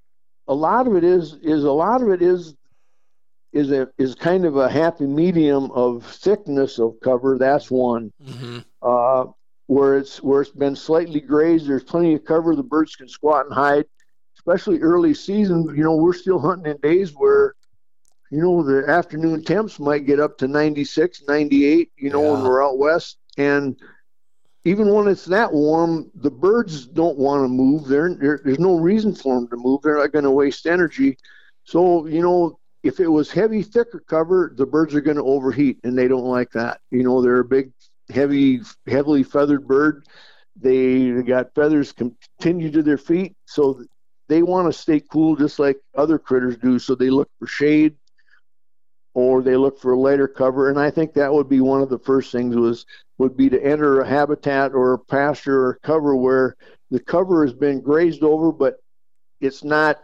a 0.47 0.53
lot 0.55 0.87
of 0.87 0.95
it 0.95 1.03
is 1.03 1.35
is 1.43 1.63
a 1.63 1.71
lot 1.71 2.01
of 2.01 2.09
it 2.09 2.23
is 2.23 2.55
is 3.53 3.71
a 3.71 3.89
is 3.97 4.15
kind 4.15 4.45
of 4.45 4.55
a 4.57 4.69
happy 4.69 5.05
medium 5.05 5.71
of 5.71 6.05
thickness 6.05 6.79
of 6.79 6.95
cover. 7.03 7.37
That's 7.37 7.69
one. 7.69 8.11
Mm-hmm. 8.23 8.59
Uh, 8.81 9.31
where 9.67 9.97
it's 9.97 10.21
where 10.21 10.41
it's 10.41 10.51
been 10.51 10.75
slightly 10.75 11.21
grazed, 11.21 11.67
there's 11.67 11.83
plenty 11.83 12.13
of 12.13 12.25
cover. 12.25 12.55
The 12.55 12.63
birds 12.63 12.95
can 12.95 13.07
squat 13.07 13.45
and 13.45 13.53
hide. 13.53 13.85
Especially 14.37 14.79
early 14.79 15.13
season, 15.13 15.63
you 15.75 15.83
know, 15.83 15.95
we're 15.95 16.13
still 16.13 16.39
hunting 16.39 16.71
in 16.71 16.77
days 16.77 17.11
where, 17.11 17.53
you 18.31 18.41
know, 18.41 18.63
the 18.63 18.89
afternoon 18.89 19.43
temps 19.43 19.79
might 19.79 20.07
get 20.07 20.19
up 20.19 20.37
to 20.39 20.47
96, 20.47 21.23
98. 21.27 21.91
You 21.95 22.09
know, 22.09 22.23
yeah. 22.23 22.31
when 22.31 22.43
we're 22.43 22.65
out 22.65 22.79
west, 22.79 23.17
and 23.37 23.77
even 24.63 24.91
when 24.93 25.07
it's 25.07 25.25
that 25.25 25.53
warm, 25.53 26.09
the 26.15 26.31
birds 26.31 26.87
don't 26.87 27.17
want 27.17 27.43
to 27.43 27.47
move. 27.47 27.87
They're, 27.87 28.13
they're, 28.15 28.41
there's 28.43 28.59
no 28.59 28.77
reason 28.77 29.13
for 29.13 29.35
them 29.35 29.47
to 29.49 29.57
move. 29.57 29.81
They're 29.83 29.99
not 29.99 30.11
going 30.11 30.25
to 30.25 30.31
waste 30.31 30.65
energy. 30.65 31.17
So, 31.63 32.07
you 32.07 32.21
know, 32.21 32.59
if 32.83 32.99
it 32.99 33.07
was 33.07 33.31
heavy, 33.31 33.63
thicker 33.63 33.99
cover, 34.07 34.53
the 34.55 34.65
birds 34.65 34.95
are 34.95 35.01
going 35.01 35.17
to 35.17 35.23
overheat, 35.23 35.79
and 35.83 35.97
they 35.97 36.07
don't 36.07 36.25
like 36.25 36.51
that. 36.51 36.81
You 36.91 37.03
know, 37.03 37.21
they're 37.21 37.39
a 37.39 37.45
big, 37.45 37.71
heavy, 38.09 38.61
heavily 38.87 39.23
feathered 39.23 39.67
bird. 39.67 40.05
They 40.55 41.11
got 41.23 41.53
feathers 41.55 41.93
continue 41.93 42.71
to 42.71 42.83
their 42.83 42.97
feet, 42.97 43.35
so 43.45 43.83
they 44.29 44.43
want 44.43 44.67
to 44.71 44.79
stay 44.79 44.99
cool 44.99 45.35
just 45.35 45.59
like 45.59 45.79
other 45.95 46.17
critters 46.19 46.57
do. 46.57 46.79
So 46.79 46.95
they 46.95 47.09
look 47.09 47.29
for 47.39 47.47
shade. 47.47 47.95
or 49.13 49.41
they 49.41 49.55
look 49.55 49.79
for 49.79 49.93
a 49.93 49.99
lighter 49.99 50.27
cover. 50.27 50.69
And 50.69 50.79
I 50.79 50.89
think 50.89 51.13
that 51.13 51.33
would 51.33 51.49
be 51.49 51.61
one 51.61 51.81
of 51.81 51.89
the 51.89 51.99
first 51.99 52.31
things 52.31 52.55
was 52.55 52.85
would 53.17 53.35
be 53.35 53.49
to 53.49 53.63
enter 53.63 53.99
a 54.01 54.07
habitat 54.07 54.73
or 54.73 54.93
a 54.93 54.99
pasture 54.99 55.65
or 55.65 55.79
cover 55.83 56.15
where 56.15 56.55
the 56.89 56.99
cover 56.99 57.45
has 57.45 57.53
been 57.53 57.81
grazed 57.81 58.23
over, 58.23 58.51
but 58.51 58.77
it's 59.41 59.63
not 59.63 60.01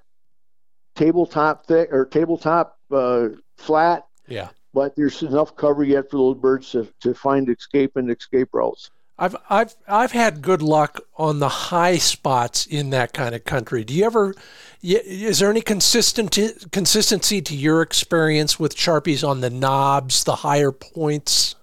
tabletop 0.98 1.66
thick 1.66 1.90
or 1.92 2.06
tabletop 2.06 2.78
uh, 2.92 3.30
flat. 3.56 4.06
Yeah. 4.28 4.50
But 4.74 4.96
there's 4.96 5.24
enough 5.24 5.56
cover 5.56 5.84
yet 5.84 6.12
for 6.12 6.18
those 6.18 6.38
birds 6.38 6.72
to, 6.72 6.88
to 7.02 7.14
find 7.14 7.50
escape 7.50 7.96
and 7.96 8.12
escape 8.12 8.50
routes. 8.54 8.92
I've 9.20 9.36
I've 9.50 9.76
I've 9.88 10.12
had 10.12 10.42
good 10.42 10.62
luck 10.62 11.02
on 11.16 11.40
the 11.40 11.50
high 11.50 11.98
spots 11.98 12.68
in 12.68 12.92
that 12.92 13.14
kind 13.14 13.34
of 13.34 13.46
country. 13.46 13.84
Do 13.84 13.94
you 13.94 14.06
ever? 14.06 14.36
Is 14.84 15.40
there 15.40 15.50
any 15.50 15.62
consistency 15.62 16.52
consistency 16.72 17.42
to 17.42 17.56
your 17.56 17.82
experience 17.82 18.60
with 18.60 18.76
sharpies 18.76 19.28
on 19.28 19.42
the 19.42 19.50
knobs, 19.50 20.24
the 20.24 20.36
higher 20.36 20.72
points? 20.72 21.56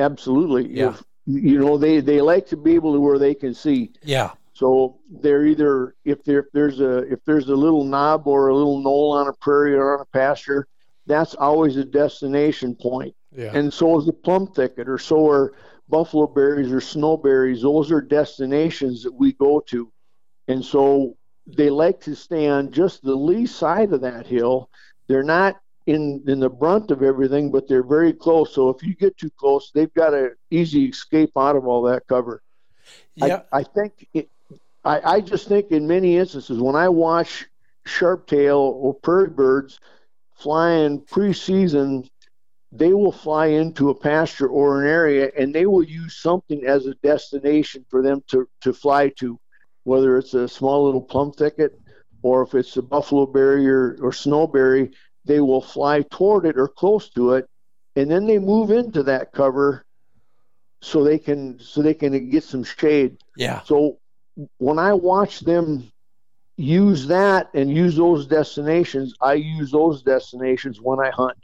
Absolutely. 0.00 0.68
Yeah. 0.68 0.90
If, 0.90 1.04
you 1.26 1.60
know 1.60 1.78
they 1.78 2.00
they 2.00 2.20
like 2.20 2.48
to 2.48 2.56
be 2.56 2.74
able 2.74 2.94
to 2.94 3.00
where 3.00 3.20
they 3.20 3.34
can 3.34 3.54
see. 3.54 3.92
Yeah. 4.02 4.32
So 4.60 4.98
they're 5.22 5.46
either 5.46 5.94
if 6.04 6.22
there 6.22 6.40
if 6.40 6.52
there's 6.52 6.80
a 6.80 6.98
if 7.10 7.24
there's 7.24 7.48
a 7.48 7.56
little 7.56 7.82
knob 7.82 8.26
or 8.26 8.48
a 8.48 8.54
little 8.54 8.82
knoll 8.82 9.10
on 9.12 9.26
a 9.26 9.32
prairie 9.32 9.74
or 9.74 9.94
on 9.94 10.02
a 10.02 10.16
pasture, 10.16 10.68
that's 11.06 11.34
always 11.34 11.78
a 11.78 11.84
destination 11.84 12.74
point. 12.74 13.14
Yeah. 13.34 13.52
And 13.54 13.72
so 13.72 13.98
is 13.98 14.04
the 14.04 14.12
plum 14.12 14.48
thicket, 14.48 14.86
or 14.86 14.98
so 14.98 15.26
are 15.30 15.54
buffalo 15.88 16.26
berries 16.26 16.70
or 16.70 16.80
snowberries. 16.80 17.62
Those 17.62 17.90
are 17.90 18.02
destinations 18.02 19.02
that 19.02 19.14
we 19.14 19.32
go 19.32 19.60
to, 19.68 19.90
and 20.48 20.62
so 20.62 21.16
they 21.46 21.70
like 21.70 21.98
to 22.02 22.14
stay 22.14 22.46
on 22.46 22.70
just 22.70 23.02
the 23.02 23.14
lee 23.14 23.46
side 23.46 23.94
of 23.94 24.02
that 24.02 24.26
hill. 24.26 24.68
They're 25.06 25.22
not 25.22 25.56
in 25.86 26.22
in 26.28 26.38
the 26.38 26.50
brunt 26.50 26.90
of 26.90 27.02
everything, 27.02 27.50
but 27.50 27.66
they're 27.66 27.82
very 27.82 28.12
close. 28.12 28.52
So 28.52 28.68
if 28.68 28.82
you 28.82 28.94
get 28.94 29.16
too 29.16 29.30
close, 29.30 29.70
they've 29.72 29.94
got 29.94 30.12
an 30.12 30.34
easy 30.50 30.84
escape 30.84 31.32
out 31.38 31.56
of 31.56 31.66
all 31.66 31.80
that 31.84 32.06
cover. 32.06 32.42
Yeah. 33.14 33.40
I, 33.50 33.60
I 33.60 33.62
think 33.62 34.06
it, 34.12 34.28
I, 34.84 35.00
I 35.16 35.20
just 35.20 35.48
think 35.48 35.70
in 35.70 35.86
many 35.86 36.16
instances 36.16 36.58
when 36.58 36.76
I 36.76 36.88
watch 36.88 37.46
sharptail 37.86 38.58
or 38.58 38.94
prairie 38.94 39.30
birds 39.30 39.80
flying 40.36 41.00
preseason, 41.00 42.08
they 42.72 42.92
will 42.92 43.12
fly 43.12 43.46
into 43.46 43.90
a 43.90 43.94
pasture 43.94 44.48
or 44.48 44.82
an 44.82 44.88
area 44.88 45.30
and 45.36 45.54
they 45.54 45.66
will 45.66 45.82
use 45.82 46.16
something 46.16 46.64
as 46.64 46.86
a 46.86 46.94
destination 46.96 47.84
for 47.88 48.02
them 48.02 48.22
to, 48.28 48.48
to 48.62 48.72
fly 48.72 49.08
to, 49.18 49.38
whether 49.84 50.16
it's 50.16 50.34
a 50.34 50.48
small 50.48 50.84
little 50.84 51.02
plum 51.02 51.32
thicket 51.32 51.78
or 52.22 52.42
if 52.42 52.54
it's 52.54 52.76
a 52.76 52.82
buffalo 52.82 53.26
berry 53.26 53.68
or, 53.68 53.98
or 54.00 54.12
snowberry, 54.12 54.94
they 55.24 55.40
will 55.40 55.62
fly 55.62 56.02
toward 56.10 56.46
it 56.46 56.56
or 56.56 56.68
close 56.68 57.10
to 57.10 57.34
it 57.34 57.48
and 57.96 58.10
then 58.10 58.26
they 58.26 58.38
move 58.38 58.70
into 58.70 59.02
that 59.02 59.32
cover 59.32 59.84
so 60.80 61.04
they 61.04 61.18
can 61.18 61.58
so 61.58 61.82
they 61.82 61.92
can 61.92 62.30
get 62.30 62.44
some 62.44 62.64
shade. 62.64 63.18
Yeah. 63.36 63.60
So 63.62 63.98
when 64.58 64.78
I 64.78 64.92
watch 64.92 65.40
them 65.40 65.90
use 66.56 67.06
that 67.06 67.48
and 67.54 67.70
use 67.74 67.96
those 67.96 68.26
destinations, 68.26 69.14
I 69.20 69.34
use 69.34 69.70
those 69.70 70.02
destinations 70.02 70.80
when 70.80 71.00
I 71.00 71.10
hunt. 71.10 71.38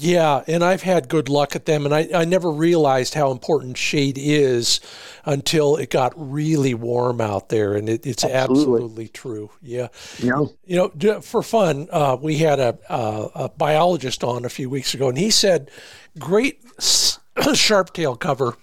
Yeah, 0.00 0.44
and 0.46 0.62
I've 0.62 0.82
had 0.82 1.08
good 1.08 1.28
luck 1.28 1.56
at 1.56 1.66
them, 1.66 1.84
and 1.84 1.92
I, 1.92 2.08
I 2.14 2.24
never 2.24 2.52
realized 2.52 3.14
how 3.14 3.32
important 3.32 3.76
shade 3.76 4.16
is 4.16 4.80
until 5.24 5.74
it 5.76 5.90
got 5.90 6.12
really 6.14 6.72
warm 6.72 7.20
out 7.20 7.48
there, 7.48 7.74
and 7.74 7.88
it, 7.88 8.06
it's 8.06 8.22
absolutely. 8.22 8.62
absolutely. 8.62 9.08
true. 9.08 9.50
Yeah, 9.60 9.88
yeah. 10.22 10.44
You 10.66 10.92
know, 10.94 11.20
for 11.20 11.42
fun, 11.42 11.88
uh, 11.90 12.16
we 12.20 12.38
had 12.38 12.60
a, 12.60 12.78
a, 12.88 13.30
a 13.34 13.48
biologist 13.48 14.22
on 14.22 14.44
a 14.44 14.48
few 14.48 14.70
weeks 14.70 14.94
ago, 14.94 15.08
and 15.08 15.18
he 15.18 15.30
said, 15.30 15.68
"Great 16.16 16.62
sharp 17.54 17.92
tail 17.92 18.14
cover 18.14 18.56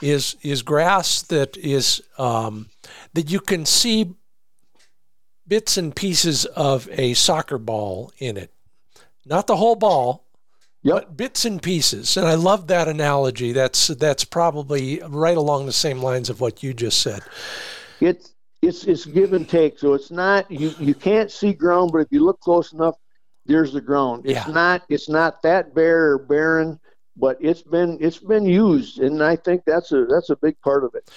is 0.00 0.36
is 0.42 0.62
grass 0.62 1.22
that 1.22 1.56
is 1.56 2.02
um, 2.18 2.68
that 3.14 3.30
you 3.30 3.40
can 3.40 3.66
see 3.66 4.14
bits 5.46 5.76
and 5.76 5.94
pieces 5.94 6.44
of 6.46 6.88
a 6.92 7.14
soccer 7.14 7.58
ball 7.58 8.12
in 8.18 8.36
it, 8.36 8.52
not 9.26 9.46
the 9.46 9.56
whole 9.56 9.76
ball." 9.76 10.26
Yep. 10.82 10.94
But 10.94 11.16
bits 11.18 11.44
and 11.44 11.62
pieces, 11.62 12.16
and 12.16 12.26
I 12.26 12.36
love 12.36 12.68
that 12.68 12.88
analogy. 12.88 13.52
That's 13.52 13.88
that's 13.88 14.24
probably 14.24 15.02
right 15.06 15.36
along 15.36 15.66
the 15.66 15.72
same 15.72 16.00
lines 16.00 16.30
of 16.30 16.40
what 16.40 16.62
you 16.62 16.72
just 16.72 17.00
said. 17.02 17.20
It's 18.00 18.32
it's 18.62 18.84
it's 18.84 19.04
give 19.04 19.34
and 19.34 19.46
take. 19.46 19.78
So 19.78 19.92
it's 19.92 20.10
not 20.10 20.50
you 20.50 20.72
you 20.78 20.94
can't 20.94 21.30
see 21.30 21.52
ground, 21.52 21.92
but 21.92 21.98
if 21.98 22.08
you 22.10 22.24
look 22.24 22.40
close 22.40 22.72
enough, 22.72 22.94
there's 23.44 23.74
the 23.74 23.80
ground. 23.82 24.24
It's 24.24 24.46
Yeah. 24.46 24.52
not 24.52 24.82
it's 24.88 25.08
not 25.10 25.42
that 25.42 25.74
bare 25.74 26.12
or 26.12 26.18
barren, 26.18 26.80
but 27.16 27.36
it's 27.40 27.62
been 27.62 27.98
it's 28.00 28.18
been 28.18 28.44
used, 28.44 28.98
and 29.00 29.22
I 29.22 29.36
think 29.36 29.62
that's 29.66 29.92
a 29.92 30.06
that's 30.06 30.30
a 30.30 30.36
big 30.36 30.60
part 30.62 30.84
of 30.84 30.94
it. 30.94 31.10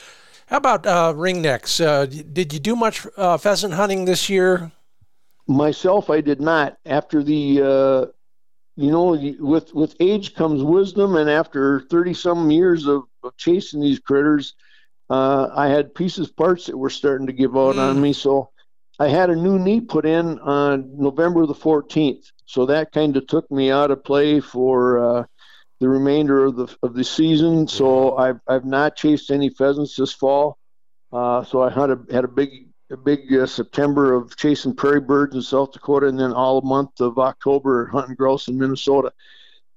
How 0.48 0.58
about 0.58 0.86
uh, 0.86 1.14
ringnecks? 1.16 1.84
Uh, 1.84 2.06
did 2.06 2.54
you 2.54 2.60
do 2.60 2.76
much 2.76 3.08
uh, 3.18 3.38
pheasant 3.38 3.74
hunting 3.74 4.06
this 4.06 4.30
year? 4.30 4.72
Myself, 5.48 6.10
I 6.10 6.22
did 6.22 6.40
not. 6.40 6.78
After 6.86 7.24
the 7.24 7.62
uh, 7.62 8.06
you 8.76 8.92
know, 8.92 9.18
with 9.40 9.74
with 9.74 9.96
age 10.00 10.36
comes 10.36 10.64
wisdom, 10.64 11.16
and 11.16 11.30
after 11.30 11.82
thirty 11.90 12.14
some 12.14 12.50
years 12.50 12.88
of, 12.88 13.04
of 13.24 13.36
chasing 13.38 13.82
these 13.82 14.00
critters, 14.00 14.54
uh, 15.10 15.50
I 15.54 15.68
had 15.68 15.94
pieces 15.94 16.32
parts 16.32 16.66
that 16.68 16.78
were 16.78 16.90
starting 16.90 17.28
to 17.28 17.34
give 17.34 17.56
out 17.58 17.78
on 17.78 17.98
Mm. 17.98 18.02
me. 18.02 18.14
So 18.14 18.50
I 19.00 19.10
had 19.10 19.30
a 19.30 19.36
new 19.36 19.60
knee 19.60 19.82
put 19.82 20.06
in 20.06 20.40
on 20.40 20.90
November 20.98 21.46
the 21.46 21.54
fourteenth. 21.54 22.26
So 22.46 22.66
that 22.68 22.92
kind 22.92 23.16
of 23.18 23.28
took 23.28 23.50
me 23.52 23.72
out 23.72 23.92
of 23.92 24.04
play 24.04 24.40
for 24.40 25.00
uh, 25.00 25.24
the 25.84 25.90
remainder 25.90 26.46
of 26.46 26.56
the 26.56 26.74
of 26.82 26.94
the 26.94 27.04
season. 27.04 27.68
So 27.68 28.16
I've 28.16 28.40
I've 28.48 28.64
not 28.64 28.96
chased 28.96 29.32
any 29.32 29.50
pheasants 29.50 29.98
this 29.98 30.14
fall. 30.14 30.58
Uh, 31.12 31.44
so 31.44 31.62
I 31.62 31.70
had 31.70 31.90
a 31.90 32.00
had 32.10 32.24
a 32.24 32.30
big 32.30 32.70
a 32.90 32.96
big 32.96 33.34
uh, 33.34 33.46
September 33.46 34.14
of 34.14 34.34
chasing 34.38 34.74
prairie 34.74 35.02
birds 35.02 35.36
in 35.36 35.42
South 35.42 35.74
Dakota, 35.74 36.08
and 36.08 36.18
then 36.18 36.32
all 36.32 36.62
month 36.62 37.02
of 37.02 37.20
October 37.20 37.88
hunting 37.88 38.16
grouse 38.16 38.48
in 38.48 38.58
Minnesota. 38.58 39.12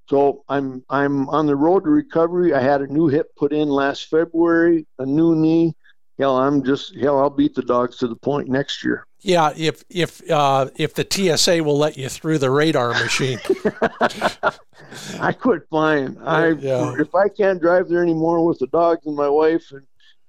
So 0.08 0.44
I'm 0.48 0.84
I'm 0.88 1.28
on 1.28 1.46
the 1.46 1.56
road 1.56 1.82
to 1.82 1.90
recovery. 1.90 2.54
I 2.54 2.60
had 2.60 2.82
a 2.82 2.86
new 2.86 3.08
hip 3.08 3.34
put 3.36 3.52
in 3.52 3.68
last 3.68 4.04
February, 4.08 4.86
a 5.00 5.06
new 5.06 5.34
knee. 5.34 5.74
Hell, 6.20 6.36
I'm 6.36 6.62
just 6.62 6.94
hell. 6.94 7.18
I'll 7.18 7.30
beat 7.30 7.56
the 7.56 7.62
dogs 7.62 7.96
to 7.96 8.06
the 8.06 8.14
point 8.14 8.48
next 8.48 8.84
year. 8.84 9.08
Yeah, 9.26 9.52
if 9.56 9.82
if 9.90 10.30
uh, 10.30 10.70
if 10.76 10.94
the 10.94 11.04
TSA 11.04 11.64
will 11.64 11.76
let 11.76 11.98
you 11.98 12.08
through 12.08 12.38
the 12.38 12.48
radar 12.48 12.90
machine. 12.90 13.40
I 15.20 15.32
quit 15.32 15.68
flying. 15.68 16.16
I 16.22 16.50
Yeah. 16.50 16.94
if 16.96 17.12
I 17.12 17.28
can't 17.28 17.60
drive 17.60 17.88
there 17.88 18.04
anymore 18.04 18.46
with 18.46 18.60
the 18.60 18.68
dogs 18.68 19.04
and 19.04 19.16
my 19.16 19.28
wife, 19.28 19.72
and 19.72 19.82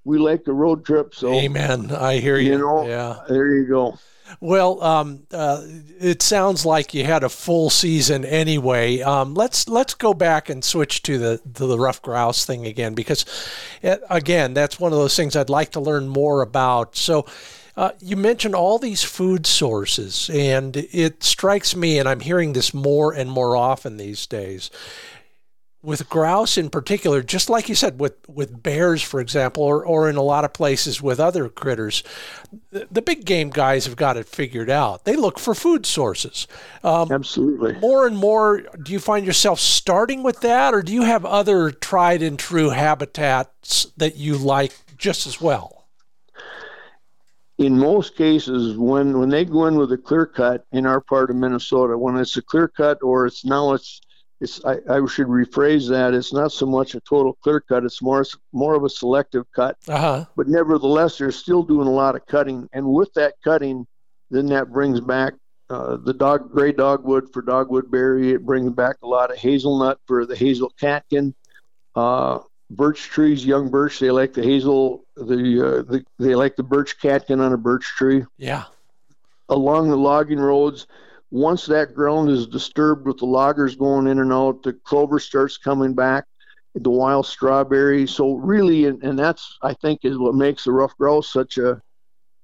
we 0.03 0.17
like 0.17 0.45
the 0.45 0.53
road 0.53 0.83
trip. 0.83 1.13
So 1.13 1.31
Amen. 1.31 1.91
I 1.91 2.17
hear 2.17 2.38
you. 2.38 2.53
You 2.53 2.57
know, 2.57 2.88
yeah. 2.88 3.19
there 3.29 3.53
you 3.53 3.67
go. 3.67 3.99
Well, 4.39 4.83
um, 4.83 5.27
uh, 5.31 5.62
it 5.99 6.23
sounds 6.23 6.65
like 6.65 6.95
you 6.95 7.03
had 7.05 7.23
a 7.23 7.29
full 7.29 7.69
season 7.69 8.25
anyway. 8.25 9.01
Um, 9.01 9.36
let's 9.36 9.69
let's 9.69 9.93
go 9.93 10.15
back 10.15 10.49
and 10.49 10.65
switch 10.65 11.03
to 11.03 11.19
the 11.19 11.41
to 11.53 11.67
the 11.67 11.77
rough 11.77 12.01
grouse 12.01 12.45
thing 12.45 12.65
again 12.65 12.95
because, 12.95 13.25
uh, 13.83 13.97
again, 14.10 14.55
that's 14.55 14.79
one 14.79 14.91
of 14.91 14.97
those 14.97 15.15
things 15.15 15.36
I'd 15.36 15.51
like 15.51 15.73
to 15.73 15.79
learn 15.79 16.07
more 16.07 16.41
about. 16.41 16.95
So. 16.95 17.27
Uh, 17.77 17.91
you 17.99 18.17
mentioned 18.17 18.55
all 18.55 18.79
these 18.79 19.03
food 19.03 19.45
sources, 19.45 20.31
and 20.33 20.75
it 20.75 21.21
strikes 21.23 21.75
me, 21.75 21.99
and 21.99 22.09
I'm 22.09 22.21
hearing 22.21 22.53
this 22.53 22.73
more 22.73 23.13
and 23.13 23.29
more 23.29 23.55
often 23.55 23.97
these 23.97 24.25
days. 24.25 24.71
With 25.83 26.09
grouse 26.09 26.57
in 26.57 26.71
particular, 26.71 27.21
just 27.21 27.51
like 27.51 27.69
you 27.69 27.75
said, 27.75 27.99
with, 27.99 28.15
with 28.27 28.63
bears, 28.63 29.03
for 29.03 29.19
example, 29.19 29.61
or, 29.61 29.85
or 29.85 30.09
in 30.09 30.15
a 30.15 30.23
lot 30.23 30.43
of 30.43 30.53
places 30.53 31.03
with 31.03 31.19
other 31.19 31.49
critters, 31.49 32.01
the, 32.71 32.87
the 32.89 33.01
big 33.03 33.25
game 33.25 33.51
guys 33.51 33.85
have 33.85 33.95
got 33.95 34.17
it 34.17 34.25
figured 34.27 34.71
out. 34.71 35.05
They 35.05 35.15
look 35.15 35.37
for 35.37 35.53
food 35.53 35.85
sources. 35.85 36.47
Um, 36.83 37.11
Absolutely. 37.11 37.73
more 37.73 38.07
and 38.07 38.17
more, 38.17 38.63
do 38.81 38.91
you 38.91 38.99
find 38.99 39.23
yourself 39.23 39.59
starting 39.59 40.23
with 40.23 40.41
that, 40.41 40.73
or 40.73 40.81
do 40.81 40.91
you 40.91 41.03
have 41.03 41.23
other 41.25 41.69
tried 41.69 42.23
and 42.23 42.39
true 42.39 42.71
habitats 42.71 43.85
that 43.97 44.17
you 44.17 44.35
like 44.35 44.73
just 44.97 45.27
as 45.27 45.39
well? 45.39 45.76
In 47.58 47.78
most 47.78 48.15
cases, 48.15 48.78
when 48.78 49.17
when 49.17 49.30
they 49.30 49.46
go 49.46 49.65
in 49.65 49.76
with 49.76 49.91
a 49.91 49.98
clear 49.98 50.26
cut 50.26 50.65
in 50.72 50.86
our 50.86 51.02
part 51.02 51.30
of 51.30 51.36
Minnesota, 51.36 51.98
when 51.98 52.17
it's 52.17 52.38
a 52.38 52.41
clear 52.41 52.67
cut 52.67 53.00
or 53.02 53.26
it's 53.26 53.43
now 53.43 53.74
it's 53.74 54.02
it's 54.39 54.63
I, 54.63 54.74
I 54.89 55.06
should 55.08 55.28
rephrase 55.28 55.89
that. 55.89 56.13
It's 56.13 56.32
not 56.32 56.52
so 56.52 56.67
much 56.67 56.93
a 56.93 57.02
total 57.02 57.34
clear 57.41 57.60
cut. 57.60 57.84
It's 57.84 58.02
more 58.02 58.24
more 58.54 58.76
of 58.76 58.84
a 58.84 58.89
selective 58.89 59.46
cut. 59.56 59.78
Uh 59.88 59.98
huh. 59.98 60.26
But 60.36 60.48
nevertheless, 60.48 61.17
they're 61.17 61.32
still 61.32 61.63
doing 61.63 61.88
a 61.88 61.91
lot 61.91 62.15
of 62.15 62.26
cutting, 62.28 62.70
and 62.74 62.86
with 62.86 63.12
that 63.15 63.34
cutting, 63.43 63.88
then 64.30 64.46
that 64.48 64.72
brings 64.72 65.02
back 65.02 65.34
uh, 65.70 65.98
the 65.98 66.13
dog 66.13 66.52
gray 66.52 66.72
dogwood 66.72 67.34
for 67.34 67.41
dogwood 67.41 67.89
berry. 67.89 68.32
It 68.34 68.46
brings 68.46 68.72
back 68.72 68.98
a 69.02 69.08
lot 69.08 69.32
of 69.32 69.38
hazelnut 69.38 70.00
for 70.06 70.28
the 70.28 70.36
hazel 70.36 70.72
catkin. 70.80 71.34
Uh, 71.96 72.39
birch 72.69 73.03
trees, 73.03 73.45
young 73.45 73.69
birch, 73.69 73.99
they 73.99 74.12
like 74.12 74.34
the 74.34 74.43
hazel. 74.43 75.06
The, 75.15 75.23
uh, 75.23 75.91
the 75.91 76.03
they 76.19 76.36
like 76.36 76.56
the 76.56 76.63
birch 76.63 76.99
catkin 76.99 77.39
on 77.39 77.53
a 77.53 77.58
birch 77.58 77.86
tree 77.97 78.23
Yeah. 78.38 78.65
along 79.49 79.89
the 79.89 79.97
logging 79.97 80.39
roads 80.39 80.88
once 81.32 81.65
that 81.65 81.93
ground 81.93 82.30
is 82.30 82.47
disturbed 82.47 83.06
with 83.06 83.17
the 83.17 83.25
loggers 83.25 83.75
going 83.75 84.08
in 84.08 84.19
and 84.19 84.32
out, 84.32 84.63
the 84.63 84.73
clover 84.73 85.19
starts 85.19 85.58
coming 85.58 85.93
back, 85.93 86.25
the 86.75 86.89
wild 86.89 87.25
strawberry. 87.25 88.08
So 88.08 88.36
really, 88.36 88.86
and, 88.86 89.03
and 89.03 89.17
that's 89.19 89.58
I 89.62 89.73
think 89.73 90.01
is 90.03 90.17
what 90.17 90.36
makes 90.36 90.63
the 90.63 90.71
rough 90.71 90.95
grouse 90.97 91.32
such 91.32 91.58
a 91.58 91.82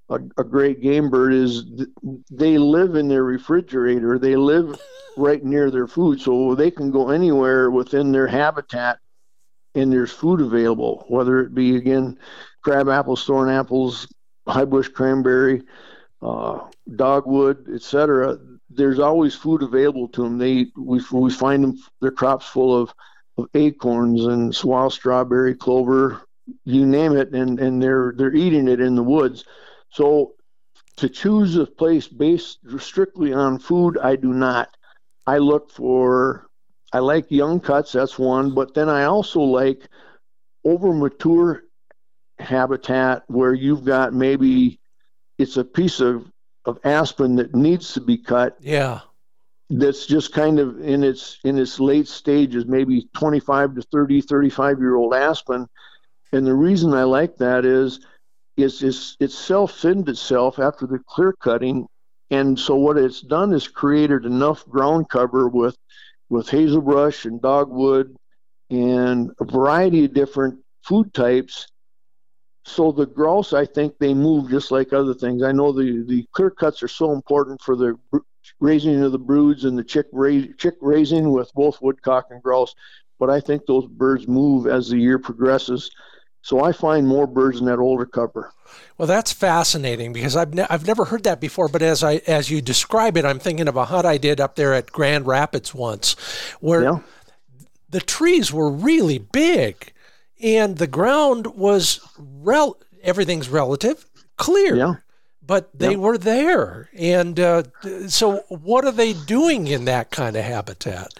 a, 0.10 0.20
a 0.38 0.44
great 0.44 0.82
game 0.82 1.10
bird 1.10 1.34
is 1.34 1.64
th- 1.78 1.90
they 2.30 2.58
live 2.58 2.96
in 2.96 3.08
their 3.08 3.24
refrigerator. 3.24 4.20
They 4.20 4.36
live 4.36 4.80
right 5.18 5.44
near 5.44 5.72
their 5.72 5.88
food, 5.88 6.20
so 6.20 6.56
they 6.56 6.70
can 6.72 6.92
go 6.92 7.10
anywhere 7.10 7.72
within 7.72 8.12
their 8.12 8.28
habitat, 8.28 9.00
and 9.76 9.92
there's 9.92 10.12
food 10.12 10.42
available. 10.42 11.06
Whether 11.08 11.42
it 11.42 11.54
be 11.54 11.76
again 11.76 12.18
crab 12.62 12.90
apples, 12.90 13.26
thorn 13.26 13.50
apples, 13.50 14.08
high 14.48 14.66
bush 14.66 14.88
cranberry, 14.88 15.64
uh, 16.22 16.60
dogwood, 16.96 17.68
etc. 17.74 18.38
There's 18.70 19.00
always 19.00 19.36
food 19.36 19.62
available 19.62 20.08
to 20.10 20.24
them. 20.24 20.38
They 20.38 20.68
we 20.78 21.02
we 21.12 21.32
find 21.32 21.64
them 21.64 21.78
their 22.02 22.12
crops 22.12 22.48
full 22.48 22.80
of, 22.80 22.94
of 23.38 23.48
acorns 23.54 24.26
and 24.26 24.58
wild 24.64 24.94
strawberry, 24.94 25.56
clover, 25.56 26.22
you 26.66 26.86
name 26.86 27.16
it, 27.16 27.34
and 27.34 27.60
and 27.60 27.82
they're 27.82 28.14
they're 28.18 28.36
eating 28.36 28.68
it 28.68 28.80
in 28.80 28.96
the 28.96 29.04
woods. 29.04 29.46
So 29.90 30.34
to 30.98 31.10
choose 31.10 31.56
a 31.56 31.66
place 31.66 32.08
based 32.08 32.60
strictly 32.80 33.34
on 33.34 33.60
food, 33.60 33.98
I 33.98 34.16
do 34.16 34.34
not. 34.34 34.70
I 35.26 35.38
look 35.38 35.72
for, 35.72 36.48
I 36.94 37.00
like 37.00 37.32
young 37.32 37.60
cuts, 37.60 37.92
that's 37.92 38.20
one, 38.20 38.54
but 38.54 38.76
then 38.76 38.88
I 38.88 39.06
also 39.06 39.42
like 39.42 39.90
over 40.64 40.94
mature 40.94 41.64
habitat 42.40 43.24
where 43.28 43.54
you've 43.54 43.84
got 43.84 44.14
maybe 44.14 44.80
it's 45.40 45.58
a 45.58 45.64
piece 45.64 46.00
of, 46.00 46.32
of 46.66 46.80
aspen 46.84 47.36
that 47.38 47.56
needs 47.56 47.94
to 47.96 48.02
be 48.02 48.18
cut. 48.18 48.56
Yeah. 48.62 49.02
That's 49.70 50.06
just 50.06 50.34
kind 50.34 50.60
of 50.60 50.80
in 50.82 51.04
its 51.04 51.40
in 51.44 51.58
its 51.58 51.80
late 51.80 52.08
stages, 52.08 52.66
maybe 52.66 53.10
25 53.16 53.76
to 53.76 53.82
30, 53.82 54.22
35 54.22 54.80
year 54.80 54.96
old 54.96 55.16
aspen. 55.16 55.68
And 56.32 56.46
the 56.46 56.54
reason 56.54 56.94
I 56.94 57.04
like 57.04 57.38
that 57.38 57.66
is 57.66 58.06
is, 58.56 58.84
is 58.84 59.18
it's 59.20 59.38
self-thinned 59.38 60.08
itself 60.10 60.60
after 60.60 60.86
the 60.86 61.00
clear 61.00 61.34
cutting 61.34 61.88
and 62.30 62.58
so 62.58 62.76
what 62.76 62.98
it's 62.98 63.22
done 63.22 63.54
is 63.54 63.68
created 63.68 64.26
enough 64.26 64.68
ground 64.68 65.08
cover 65.10 65.48
with 65.48 65.78
with 66.34 66.50
hazelbrush 66.50 67.26
and 67.26 67.40
dogwood 67.44 68.16
and 68.72 69.32
a 69.40 69.46
variety 69.46 70.06
of 70.06 70.14
different 70.14 70.60
food 70.84 71.14
types. 71.14 71.68
So 72.66 72.92
the 72.92 73.06
grouse 73.06 73.54
i 73.54 73.66
think 73.66 73.94
they 74.00 74.14
move 74.14 74.50
just 74.50 74.72
like 74.72 74.94
other 74.94 75.14
things. 75.14 75.44
I 75.44 75.52
know 75.52 75.72
the 75.72 76.04
the 76.08 76.26
clear 76.34 76.50
cuts 76.50 76.82
are 76.82 76.88
so 76.88 77.12
important 77.12 77.62
for 77.62 77.76
the 77.76 77.96
raising 78.60 79.02
of 79.04 79.12
the 79.12 79.20
broods 79.20 79.64
and 79.64 79.78
the 79.78 79.84
chick 79.84 80.08
chick 80.58 80.76
raising 80.82 81.32
with 81.32 81.54
both 81.54 81.82
woodcock 81.82 82.28
and 82.32 82.42
grouse 82.42 82.74
but 83.20 83.30
i 83.30 83.40
think 83.40 83.66
those 83.66 83.86
birds 83.88 84.28
move 84.28 84.68
as 84.68 84.90
the 84.90 84.98
year 84.98 85.18
progresses 85.18 85.90
so 86.44 86.62
I 86.62 86.74
find 86.74 87.08
more 87.08 87.26
birds 87.26 87.60
in 87.62 87.66
that 87.68 87.80
older 87.80 88.06
cover. 88.06 88.52
Well, 88.98 89.08
that's 89.08 89.32
fascinating 89.32 90.12
because 90.14 90.36
I've 90.36 90.54
ne- 90.54 90.68
I've 90.70 90.86
never 90.86 91.06
heard 91.06 91.24
that 91.24 91.40
before. 91.40 91.70
But 91.70 91.82
as 91.82 92.04
I 92.04 92.16
as 92.28 92.52
you 92.52 92.62
describe 92.62 93.18
it, 93.18 93.26
I'm 93.26 93.40
thinking 93.40 93.68
of 93.68 93.78
a 93.78 93.86
hunt 93.86 94.06
I 94.06 94.18
did 94.18 94.40
up 94.40 94.56
there 94.56 94.74
at 94.74 94.92
Grand 94.92 95.26
Rapids 95.26 95.74
once, 95.74 96.16
where 96.60 96.84
yeah. 96.84 97.00
the 97.90 98.02
trees 98.02 98.52
were 98.52 98.70
really 98.70 99.18
big, 99.18 99.94
and 100.42 100.78
the 100.78 100.88
ground 100.88 101.48
was 101.56 102.02
rel 102.18 102.78
everything's 103.02 103.50
relative, 103.50 104.06
clear. 104.38 104.76
Yeah. 104.76 104.96
But 105.46 105.78
they 105.78 105.92
yeah. 105.92 105.98
were 105.98 106.18
there, 106.18 106.90
and 106.98 107.40
uh, 107.40 107.64
so 108.08 108.44
what 108.50 108.86
are 108.86 108.92
they 108.92 109.14
doing 109.14 109.68
in 109.68 109.86
that 109.86 110.12
kind 110.12 110.36
of 110.36 110.44
habitat? 110.44 111.14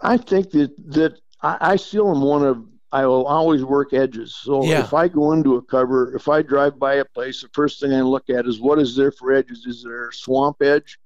I 0.00 0.16
think 0.18 0.50
that 0.50 0.74
that 0.92 1.18
I, 1.42 1.56
I 1.60 1.76
still 1.76 2.10
am 2.10 2.22
one 2.22 2.44
of 2.44 2.64
I 2.90 3.06
will 3.06 3.26
always 3.26 3.64
work 3.64 3.92
edges. 3.92 4.34
So 4.34 4.64
yeah. 4.64 4.80
if 4.80 4.94
I 4.94 5.08
go 5.08 5.32
into 5.32 5.56
a 5.56 5.62
cover, 5.62 6.14
if 6.14 6.28
I 6.28 6.40
drive 6.42 6.78
by 6.78 6.94
a 6.94 7.04
place, 7.04 7.42
the 7.42 7.48
first 7.48 7.80
thing 7.80 7.92
I 7.92 8.00
look 8.00 8.30
at 8.30 8.46
is 8.46 8.60
what 8.60 8.78
is 8.78 8.96
there 8.96 9.12
for 9.12 9.32
edges? 9.32 9.66
Is 9.66 9.82
there 9.82 10.08
a 10.08 10.12
swamp 10.12 10.62
edge? 10.62 10.98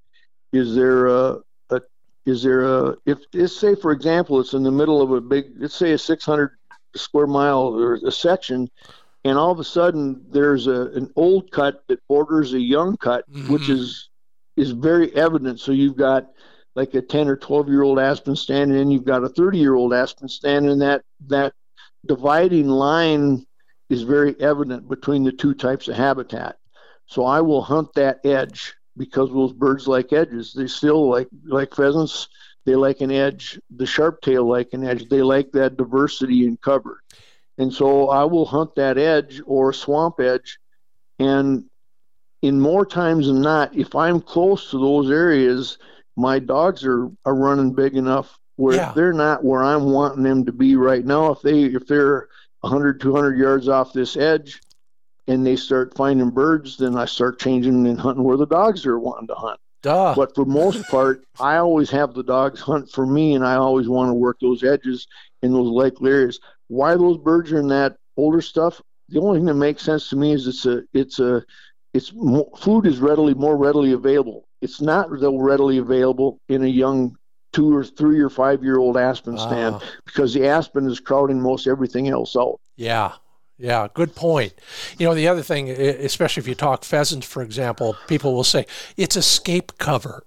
Is 0.53 0.75
there 0.75 1.07
a, 1.07 1.39
a 1.71 1.81
is 2.25 2.43
there 2.43 2.63
a 2.63 2.97
if 3.05 3.19
let's 3.33 3.57
say 3.57 3.75
for 3.75 3.91
example 3.91 4.39
it's 4.39 4.53
in 4.53 4.63
the 4.63 4.71
middle 4.71 5.03
of 5.03 5.11
a 5.11 5.21
big 5.21 5.47
let's 5.59 5.75
say 5.75 5.93
a 5.93 5.99
600 5.99 6.53
square 6.95 7.27
mile 7.27 7.75
or 7.75 7.95
a 7.95 8.13
section 8.13 8.71
and 9.25 9.39
all 9.39 9.51
of 9.51 9.59
a 9.59 9.65
sudden 9.65 10.23
there's 10.31 10.67
a 10.67 10.89
an 10.89 11.11
old 11.17 11.51
cut 11.51 11.83
that 11.89 12.07
borders 12.07 12.53
a 12.53 12.61
young 12.61 12.97
cut 12.99 13.25
mm-hmm. 13.31 13.53
which 13.53 13.69
is 13.71 14.11
is 14.57 14.73
very 14.73 15.15
evident 15.17 15.59
so 15.59 15.73
you've 15.73 15.97
got 15.97 16.31
like 16.75 16.95
a 16.95 17.03
10 17.03 17.29
or 17.29 17.37
12 17.37 17.69
year 17.69 17.83
old 17.83 17.99
aspen 17.99 18.37
standing 18.37 18.79
and 18.79 18.93
you've 18.93 19.05
got 19.05 19.25
a 19.25 19.29
30 19.29 19.59
year 19.59 19.75
old 19.75 19.95
aspen 19.95 20.29
standing 20.29 20.71
in 20.71 20.79
that 20.81 21.03
that 21.29 21.55
dividing 22.07 22.69
line 22.69 23.47
is 23.91 24.03
very 24.03 24.39
evident 24.41 24.89
between 24.89 25.25
the 25.25 25.33
two 25.33 25.55
types 25.55 25.89
of 25.89 25.97
habitat. 25.97 26.57
So 27.07 27.25
I 27.25 27.41
will 27.41 27.63
hunt 27.63 27.93
that 27.95 28.25
edge 28.25 28.75
because 28.97 29.31
those 29.31 29.53
birds 29.53 29.87
like 29.87 30.13
edges. 30.13 30.53
They 30.53 30.67
still 30.67 31.09
like 31.09 31.29
like 31.45 31.75
pheasants. 31.75 32.29
They 32.65 32.75
like 32.75 33.01
an 33.01 33.11
edge. 33.11 33.61
The 33.75 33.87
sharp 33.87 34.21
tail 34.21 34.49
like 34.49 34.73
an 34.73 34.85
edge. 34.85 35.09
They 35.09 35.23
like 35.23 35.53
that 35.53 35.77
diversity 35.77 36.47
in 36.47 36.57
cover. 36.57 37.03
And 37.59 37.73
so 37.73 38.09
I 38.09 38.25
will 38.25 38.47
hunt 38.47 38.75
that 38.77 38.99
edge 38.99 39.43
or 39.47 39.73
swamp 39.73 40.21
edge. 40.21 40.59
And 41.19 41.65
in 42.41 42.61
more 42.61 42.87
times 42.87 43.27
than 43.27 43.41
not, 43.41 43.75
if 43.77 43.95
I'm 43.95 44.21
close 44.21 44.71
to 44.71 44.79
those 44.79 45.11
areas, 45.11 45.79
my 46.17 46.39
dogs 46.39 46.85
are, 46.85 47.11
are 47.25 47.35
running 47.35 47.73
big 47.75 47.95
enough 47.95 48.39
where 48.63 48.77
yeah. 48.77 48.93
they're 48.95 49.13
not 49.13 49.45
where 49.45 49.65
I'm 49.65 49.87
wanting 49.87 50.23
them 50.23 50.47
to 50.47 50.53
be 50.53 50.77
right 50.77 51.05
now. 51.05 51.33
If 51.33 51.43
they 51.43 51.65
if 51.65 51.85
they're 51.89 52.29
100 52.61 53.01
200 53.01 53.37
yards 53.37 53.69
off 53.69 53.93
this 53.93 54.17
edge 54.17 54.61
and 55.27 55.45
they 55.45 55.57
start 55.57 55.97
finding 55.97 56.31
birds, 56.31 56.77
then 56.77 56.97
I 56.97 57.07
start 57.07 57.41
changing 57.41 57.89
and 57.89 57.99
hunting 57.99 58.23
where 58.23 58.37
the 58.37 58.47
dogs 58.47 58.87
are 58.87 59.01
wanting 59.01 59.27
to 59.27 59.35
hunt. 59.35 59.59
Duh. 59.83 60.15
But 60.15 60.37
for 60.37 60.45
most 60.45 60.89
part, 60.91 61.25
I 61.41 61.57
always 61.57 61.91
have 61.91 62.15
the 62.15 62.23
dogs 62.23 62.61
hunt 62.61 62.89
for 62.89 63.05
me, 63.05 63.35
and 63.35 63.45
I 63.45 63.57
always 63.57 63.89
want 63.89 64.11
to 64.11 64.15
work 64.15 64.37
those 64.41 64.63
edges 64.63 65.09
in 65.43 65.53
those 65.53 65.69
likely 65.69 66.13
areas. 66.13 66.39
Why 66.69 66.95
those 66.95 67.19
birds 67.19 67.51
are 67.51 67.59
in 67.59 67.67
that 67.69 67.97
older 68.17 68.41
stuff? 68.41 68.81
The 69.09 69.21
only 69.21 69.41
thing 69.41 69.47
that 69.47 69.55
makes 69.55 69.83
sense 69.83 70.09
to 70.11 70.17
me 70.17 70.35
is 70.35 70.47
it's 70.47 70.67
a 70.67 70.83
it's 70.95 71.19
a 71.19 71.45
it's 71.95 72.13
more, 72.15 72.49
food 72.57 72.87
is 72.87 73.01
readily 73.01 73.35
more 73.35 73.57
readily 73.57 73.91
available. 73.91 74.47
It's 74.61 74.81
not 74.81 75.09
though 75.19 75.37
readily 75.37 75.79
available 75.79 76.39
in 76.49 76.63
a 76.63 76.69
young 76.69 77.17
two 77.53 77.75
or 77.75 77.85
three 77.85 78.21
or 78.21 78.31
five 78.31 78.63
year 78.63 78.79
old 78.79 78.97
aspen 78.97 79.39
stand 79.39 79.77
uh, 79.77 79.81
because 80.05 80.35
the 80.35 80.47
aspen 80.47 80.87
is 80.87 81.01
crowding 81.01 81.41
most 81.41 81.67
everything 81.67 82.09
else 82.09 82.37
out. 82.37 82.59
Yeah. 82.77 83.13
Yeah, 83.59 83.87
good 83.95 84.17
point. 84.17 84.55
You 84.99 85.07
know, 85.07 85.15
the 85.15 85.29
other 85.29 85.43
thing, 85.43 85.71
especially 85.71 86.41
if 86.41 86.49
you 86.49 86.55
talk 86.57 86.85
pheasants, 86.85 87.27
for 87.27 87.43
example, 87.43 87.97
people 88.09 88.35
will 88.35 88.43
say 88.43 88.67
it's 88.97 89.15
a 89.15 89.23
scape 89.23 89.79
cover. 89.79 90.25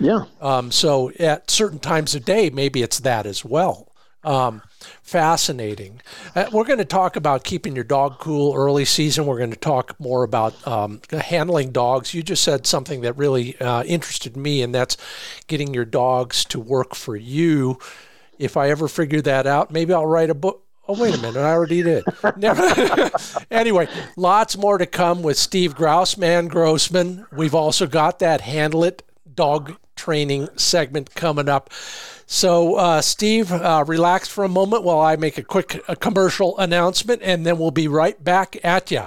Yeah. 0.00 0.24
Um, 0.40 0.72
so 0.72 1.12
at 1.20 1.48
certain 1.48 1.78
times 1.78 2.14
of 2.16 2.24
day, 2.24 2.50
maybe 2.50 2.82
it's 2.82 2.98
that 3.00 3.24
as 3.24 3.44
well. 3.44 3.92
Um, 4.24 4.62
fascinating. 5.02 6.00
Uh, 6.34 6.46
we're 6.52 6.64
going 6.64 6.78
to 6.78 6.84
talk 6.84 7.16
about 7.16 7.44
keeping 7.44 7.74
your 7.74 7.84
dog 7.84 8.18
cool 8.18 8.54
early 8.54 8.84
season. 8.84 9.26
We're 9.26 9.38
going 9.38 9.50
to 9.50 9.56
talk 9.56 9.98
more 9.98 10.22
about 10.22 10.66
um, 10.66 11.00
handling 11.10 11.72
dogs. 11.72 12.14
You 12.14 12.22
just 12.22 12.42
said 12.42 12.66
something 12.66 13.02
that 13.02 13.16
really 13.16 13.58
uh, 13.60 13.84
interested 13.84 14.36
me, 14.36 14.62
and 14.62 14.74
that's 14.74 14.96
getting 15.46 15.74
your 15.74 15.84
dogs 15.84 16.44
to 16.46 16.60
work 16.60 16.94
for 16.94 17.16
you. 17.16 17.78
If 18.38 18.56
I 18.56 18.70
ever 18.70 18.88
figure 18.88 19.22
that 19.22 19.46
out, 19.46 19.70
maybe 19.70 19.92
I'll 19.92 20.06
write 20.06 20.30
a 20.30 20.34
book. 20.34 20.62
Oh, 20.88 21.00
wait 21.00 21.14
a 21.14 21.18
minute. 21.18 21.40
I 21.40 21.52
already 21.52 21.82
did. 21.82 22.04
anyway, 23.50 23.88
lots 24.16 24.56
more 24.56 24.78
to 24.78 24.86
come 24.86 25.22
with 25.22 25.36
Steve 25.36 25.74
Grousman 25.74 26.48
Grossman. 26.48 27.26
We've 27.32 27.54
also 27.54 27.86
got 27.86 28.20
that 28.20 28.42
Handle 28.42 28.84
It 28.84 29.02
dog 29.34 29.76
training 29.96 30.48
segment 30.56 31.14
coming 31.14 31.48
up. 31.48 31.70
So, 32.26 32.74
uh, 32.74 33.00
Steve, 33.02 33.52
uh, 33.52 33.84
relax 33.86 34.26
for 34.28 34.42
a 34.44 34.48
moment 34.48 34.82
while 34.82 35.00
I 35.00 35.16
make 35.16 35.38
a 35.38 35.42
quick 35.42 35.82
a 35.88 35.96
commercial 35.96 36.58
announcement, 36.58 37.22
and 37.22 37.46
then 37.46 37.58
we'll 37.58 37.70
be 37.70 37.88
right 37.88 38.22
back 38.22 38.62
at 38.64 38.90
you. 38.90 39.04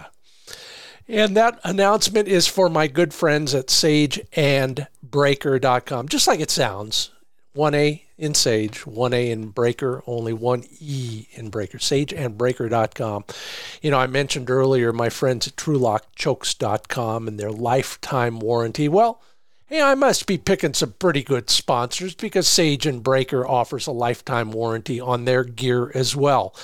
And 1.07 1.35
that 1.35 1.59
announcement 1.63 2.27
is 2.27 2.47
for 2.47 2.69
my 2.69 2.87
good 2.87 3.13
friends 3.13 3.53
at 3.55 3.67
sageandbraker.com, 3.67 6.07
just 6.07 6.27
like 6.27 6.39
it 6.39 6.51
sounds. 6.51 7.09
1A 7.55 8.03
in 8.19 8.35
Sage, 8.35 8.85
1A 8.85 9.31
in 9.31 9.51
Braker, 9.51 10.03
only 10.05 10.33
1E 10.33 11.27
in 11.33 11.49
Braker, 11.49 11.79
sageandbraker.com. 11.79 13.25
You 13.81 13.91
know, 13.91 13.97
I 13.97 14.07
mentioned 14.07 14.51
earlier 14.51 14.93
my 14.93 15.09
friends 15.09 15.47
at 15.47 15.55
TrulockChokes.com 15.55 17.27
and 17.27 17.39
their 17.39 17.51
lifetime 17.51 18.39
warranty. 18.39 18.87
Well, 18.87 19.21
Hey, 19.69 19.83
I 19.83 19.93
must 19.93 20.25
be 20.25 20.39
picking 20.39 20.73
some 20.73 20.93
pretty 20.93 21.21
good 21.21 21.47
sponsors 21.47 22.15
because 22.15 22.47
Sage 22.47 22.87
and 22.87 23.03
Braker 23.03 23.47
offers 23.47 23.85
a 23.85 23.91
lifetime 23.91 24.51
warranty 24.51 24.99
on 24.99 25.25
their 25.25 25.43
gear 25.43 25.91
as 25.93 26.15
well. 26.15 26.55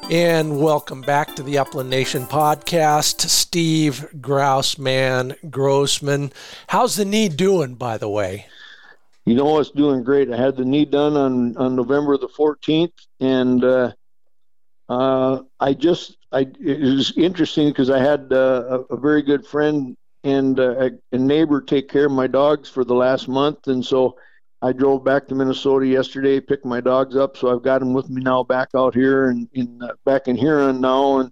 And 0.10 0.62
welcome 0.62 1.02
back 1.02 1.36
to 1.36 1.44
the 1.44 1.58
Upland 1.58 1.90
Nation 1.90 2.28
podcast. 2.28 3.28
Steve 3.28 4.08
Grousman 4.22 5.36
Grossman. 5.52 6.32
How's 6.68 6.96
the 6.96 7.04
knee 7.04 7.28
doing, 7.28 7.76
by 7.76 7.98
the 7.98 8.08
way? 8.08 8.46
You 9.26 9.36
know, 9.36 9.60
it's 9.60 9.70
doing 9.70 10.04
great. 10.04 10.32
I 10.32 10.38
had 10.38 10.56
the 10.56 10.64
knee 10.64 10.86
done 10.86 11.18
on, 11.18 11.58
on 11.58 11.76
November 11.76 12.18
the 12.18 12.30
14th, 12.30 12.94
and 13.20 13.62
uh, 13.62 13.92
uh, 14.88 15.42
I 15.60 15.74
just, 15.74 16.16
I 16.32 16.48
it 16.58 16.80
was 16.80 17.12
interesting 17.18 17.68
because 17.68 17.90
I 17.90 18.00
had 18.00 18.32
uh, 18.32 18.86
a, 18.90 18.94
a, 18.94 18.98
very 18.98 19.22
good 19.22 19.46
friend 19.46 19.98
and 20.24 20.58
uh, 20.58 20.86
a, 20.86 20.92
a 21.12 21.18
neighbor 21.18 21.60
take 21.60 21.90
care 21.90 22.06
of 22.06 22.14
my 22.14 22.28
dogs 22.28 22.70
for 22.70 22.86
the 22.86 22.96
last 22.96 23.28
month, 23.28 23.68
and 23.68 23.86
so 23.86 24.16
I 24.62 24.72
drove 24.72 25.04
back 25.04 25.28
to 25.28 25.36
Minnesota 25.36 25.86
yesterday, 25.86 26.40
picked 26.40 26.66
my 26.66 26.82
dogs 26.82 27.16
up, 27.16 27.38
so 27.38 27.54
I've 27.54 27.64
got 27.64 27.80
them 27.80 27.94
with 27.94 28.10
me 28.10 28.22
now 28.22 28.44
back 28.44 28.70
out 28.76 28.96
here 28.96 29.30
and 29.30 29.48
in 29.54 29.82
uh, 29.82 29.94
back 30.04 30.28
in 30.28 30.36
Huron 30.36 30.82
now, 30.82 31.20
and 31.20 31.32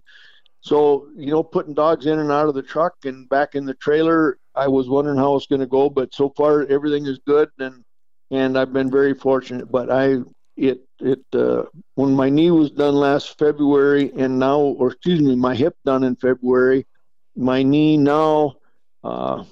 so 0.60 1.08
you 1.16 1.30
know, 1.30 1.42
putting 1.42 1.74
dogs 1.74 2.06
in 2.06 2.20
and 2.20 2.30
out 2.30 2.48
of 2.48 2.54
the 2.54 2.62
truck 2.62 2.94
and 3.04 3.28
back 3.28 3.54
in 3.54 3.64
the 3.64 3.74
trailer, 3.74 4.38
I 4.54 4.68
was 4.68 4.88
wondering 4.88 5.18
how 5.18 5.34
it's 5.36 5.46
going 5.46 5.60
to 5.60 5.66
go, 5.66 5.90
but 5.90 6.14
so 6.14 6.32
far 6.36 6.66
everything 6.66 7.06
is 7.06 7.18
good, 7.26 7.50
and 7.58 7.84
and 8.30 8.56
I've 8.56 8.72
been 8.72 8.90
very 8.90 9.14
fortunate. 9.14 9.70
But 9.70 9.90
I 9.90 10.18
it 10.56 10.80
it 11.00 11.24
uh, 11.32 11.64
when 11.96 12.14
my 12.14 12.30
knee 12.30 12.52
was 12.52 12.70
done 12.70 12.94
last 12.94 13.38
February, 13.38 14.12
and 14.16 14.38
now, 14.38 14.60
or 14.60 14.92
excuse 14.92 15.20
me, 15.20 15.34
my 15.34 15.54
hip 15.54 15.76
done 15.84 16.04
in 16.04 16.14
February, 16.16 16.86
my 17.34 17.62
knee 17.62 17.96
now. 17.96 18.56
Uh, 19.02 19.44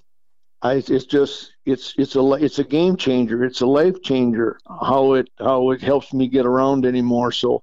I, 0.64 0.76
it's 0.76 1.04
just 1.04 1.52
it's 1.66 1.94
it's 1.98 2.16
a 2.16 2.32
it's 2.32 2.58
a 2.58 2.64
game 2.64 2.96
changer. 2.96 3.44
It's 3.44 3.60
a 3.60 3.66
life 3.66 4.02
changer. 4.02 4.58
How 4.66 5.12
it 5.12 5.28
how 5.38 5.70
it 5.72 5.82
helps 5.82 6.14
me 6.14 6.26
get 6.26 6.46
around 6.46 6.86
anymore. 6.86 7.32
So 7.32 7.62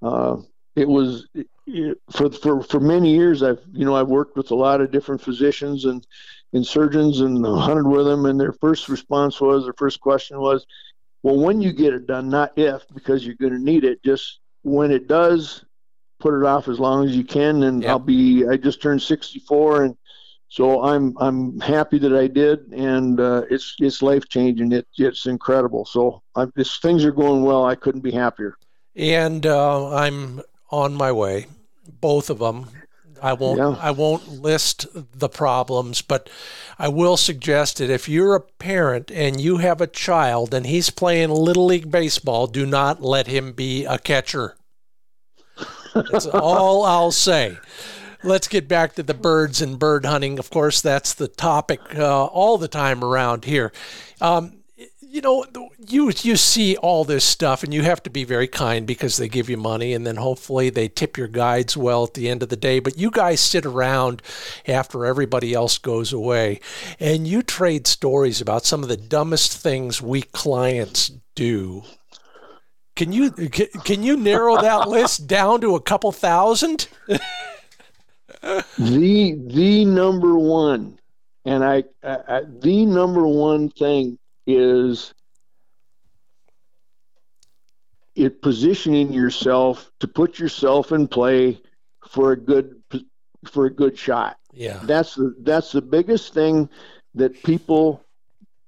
uh, 0.00 0.38
it 0.74 0.88
was 0.88 1.28
it, 1.34 1.98
for 2.10 2.30
for 2.32 2.62
for 2.62 2.80
many 2.80 3.14
years. 3.14 3.42
I've 3.42 3.60
you 3.70 3.84
know 3.84 3.94
I've 3.94 4.08
worked 4.08 4.34
with 4.34 4.50
a 4.50 4.54
lot 4.54 4.80
of 4.80 4.90
different 4.90 5.20
physicians 5.20 5.84
and 5.84 6.06
and 6.54 6.66
surgeons 6.66 7.20
and 7.20 7.44
hunted 7.44 7.86
with 7.86 8.06
them. 8.06 8.24
And 8.24 8.40
their 8.40 8.54
first 8.54 8.88
response 8.88 9.42
was 9.42 9.64
their 9.64 9.74
first 9.74 10.00
question 10.00 10.40
was, 10.40 10.66
well, 11.22 11.36
when 11.36 11.60
you 11.60 11.74
get 11.74 11.92
it 11.92 12.06
done, 12.06 12.30
not 12.30 12.56
if, 12.56 12.82
because 12.94 13.26
you're 13.26 13.34
going 13.34 13.52
to 13.52 13.58
need 13.58 13.84
it. 13.84 14.02
Just 14.02 14.40
when 14.62 14.90
it 14.90 15.06
does, 15.06 15.66
put 16.18 16.32
it 16.32 16.46
off 16.46 16.68
as 16.68 16.80
long 16.80 17.06
as 17.06 17.14
you 17.14 17.24
can. 17.24 17.64
And 17.64 17.82
yep. 17.82 17.90
I'll 17.90 17.98
be 17.98 18.46
I 18.48 18.56
just 18.56 18.80
turned 18.80 19.02
64 19.02 19.84
and 19.84 19.96
so 20.48 20.82
I'm 20.82 21.14
I'm 21.18 21.60
happy 21.60 21.98
that 21.98 22.14
I 22.16 22.26
did, 22.26 22.72
and 22.72 23.20
uh, 23.20 23.42
it's 23.50 23.76
it's 23.80 24.00
life 24.00 24.28
changing. 24.28 24.72
It, 24.72 24.86
it's 24.96 25.26
incredible. 25.26 25.84
So 25.84 26.22
I'm, 26.34 26.52
this, 26.56 26.78
things 26.78 27.04
are 27.04 27.12
going 27.12 27.42
well. 27.42 27.66
I 27.66 27.74
couldn't 27.74 28.00
be 28.00 28.12
happier. 28.12 28.56
And 28.96 29.44
uh, 29.46 29.94
I'm 29.94 30.40
on 30.70 30.94
my 30.94 31.12
way. 31.12 31.46
Both 32.00 32.30
of 32.30 32.38
them. 32.38 32.66
I 33.22 33.34
won't 33.34 33.58
yeah. 33.58 33.76
I 33.80 33.90
won't 33.90 34.28
list 34.28 34.86
the 34.94 35.28
problems, 35.28 36.00
but 36.00 36.30
I 36.78 36.88
will 36.88 37.16
suggest 37.16 37.78
that 37.78 37.90
if 37.90 38.08
you're 38.08 38.34
a 38.34 38.40
parent 38.40 39.10
and 39.10 39.40
you 39.40 39.58
have 39.58 39.80
a 39.80 39.86
child 39.86 40.54
and 40.54 40.64
he's 40.64 40.88
playing 40.88 41.30
little 41.30 41.66
league 41.66 41.90
baseball, 41.90 42.46
do 42.46 42.64
not 42.64 43.02
let 43.02 43.26
him 43.26 43.52
be 43.52 43.84
a 43.84 43.98
catcher. 43.98 44.56
That's 45.94 46.26
all 46.32 46.84
I'll 46.84 47.12
say 47.12 47.58
let's 48.22 48.48
get 48.48 48.68
back 48.68 48.94
to 48.94 49.02
the 49.02 49.14
birds 49.14 49.60
and 49.60 49.78
bird 49.78 50.04
hunting. 50.04 50.38
Of 50.38 50.50
course, 50.50 50.80
that's 50.80 51.14
the 51.14 51.28
topic 51.28 51.80
uh, 51.96 52.26
all 52.26 52.58
the 52.58 52.68
time 52.68 53.02
around 53.04 53.44
here. 53.44 53.72
Um, 54.20 54.58
you 55.10 55.22
know, 55.22 55.46
you 55.78 56.12
you 56.22 56.36
see 56.36 56.76
all 56.76 57.04
this 57.04 57.24
stuff, 57.24 57.62
and 57.62 57.72
you 57.72 57.82
have 57.82 58.02
to 58.02 58.10
be 58.10 58.24
very 58.24 58.46
kind 58.46 58.86
because 58.86 59.16
they 59.16 59.28
give 59.28 59.48
you 59.48 59.56
money, 59.56 59.94
and 59.94 60.06
then 60.06 60.16
hopefully 60.16 60.68
they 60.68 60.88
tip 60.88 61.16
your 61.16 61.28
guides 61.28 61.76
well 61.76 62.04
at 62.04 62.14
the 62.14 62.28
end 62.28 62.42
of 62.42 62.50
the 62.50 62.56
day. 62.56 62.78
But 62.78 62.98
you 62.98 63.10
guys 63.10 63.40
sit 63.40 63.64
around 63.64 64.20
after 64.66 65.06
everybody 65.06 65.54
else 65.54 65.78
goes 65.78 66.12
away, 66.12 66.60
and 67.00 67.26
you 67.26 67.42
trade 67.42 67.86
stories 67.86 68.40
about 68.40 68.66
some 68.66 68.82
of 68.82 68.88
the 68.88 68.98
dumbest 68.98 69.56
things 69.56 70.02
we 70.02 70.22
clients 70.22 71.10
do. 71.34 71.84
Can 72.94 73.12
you 73.12 73.30
can 73.30 74.02
you 74.02 74.16
narrow 74.16 74.60
that 74.60 74.88
list 74.88 75.26
down 75.26 75.62
to 75.62 75.74
a 75.74 75.80
couple 75.80 76.12
thousand? 76.12 76.88
the 78.42 79.40
the 79.46 79.84
number 79.84 80.38
one, 80.38 80.98
and 81.44 81.64
I, 81.64 81.84
I 82.02 82.42
the 82.60 82.86
number 82.86 83.26
one 83.26 83.70
thing 83.70 84.18
is 84.46 85.12
it 88.14 88.42
positioning 88.42 89.12
yourself 89.12 89.90
to 90.00 90.08
put 90.08 90.38
yourself 90.38 90.92
in 90.92 91.06
play 91.06 91.60
for 92.08 92.32
a 92.32 92.36
good 92.36 92.82
for 93.46 93.66
a 93.66 93.70
good 93.70 93.96
shot. 93.96 94.36
Yeah. 94.52 94.80
That's 94.82 95.14
the 95.14 95.34
that's 95.40 95.72
the 95.72 95.82
biggest 95.82 96.34
thing 96.34 96.68
that 97.14 97.42
people 97.42 98.02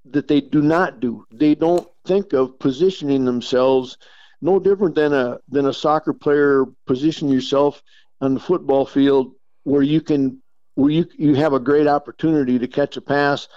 that 0.06 0.28
they 0.28 0.40
do 0.40 0.62
not 0.62 1.00
do. 1.00 1.26
They 1.32 1.54
don't 1.54 1.88
think 2.04 2.32
of 2.32 2.58
positioning 2.58 3.24
themselves 3.24 3.98
no 4.40 4.58
different 4.58 4.94
than 4.94 5.12
a 5.12 5.38
than 5.48 5.66
a 5.66 5.74
soccer 5.74 6.12
player 6.12 6.64
position 6.86 7.28
yourself 7.28 7.82
on 8.20 8.34
the 8.34 8.40
football 8.40 8.86
field 8.86 9.34
where 9.70 9.82
you 9.82 10.00
can 10.00 10.42
where 10.74 10.90
you 10.90 11.06
you 11.16 11.34
have 11.34 11.52
a 11.52 11.60
great 11.60 11.86
opportunity 11.86 12.58
to 12.58 12.66
catch 12.68 12.96
a 12.96 13.00
pass. 13.00 13.48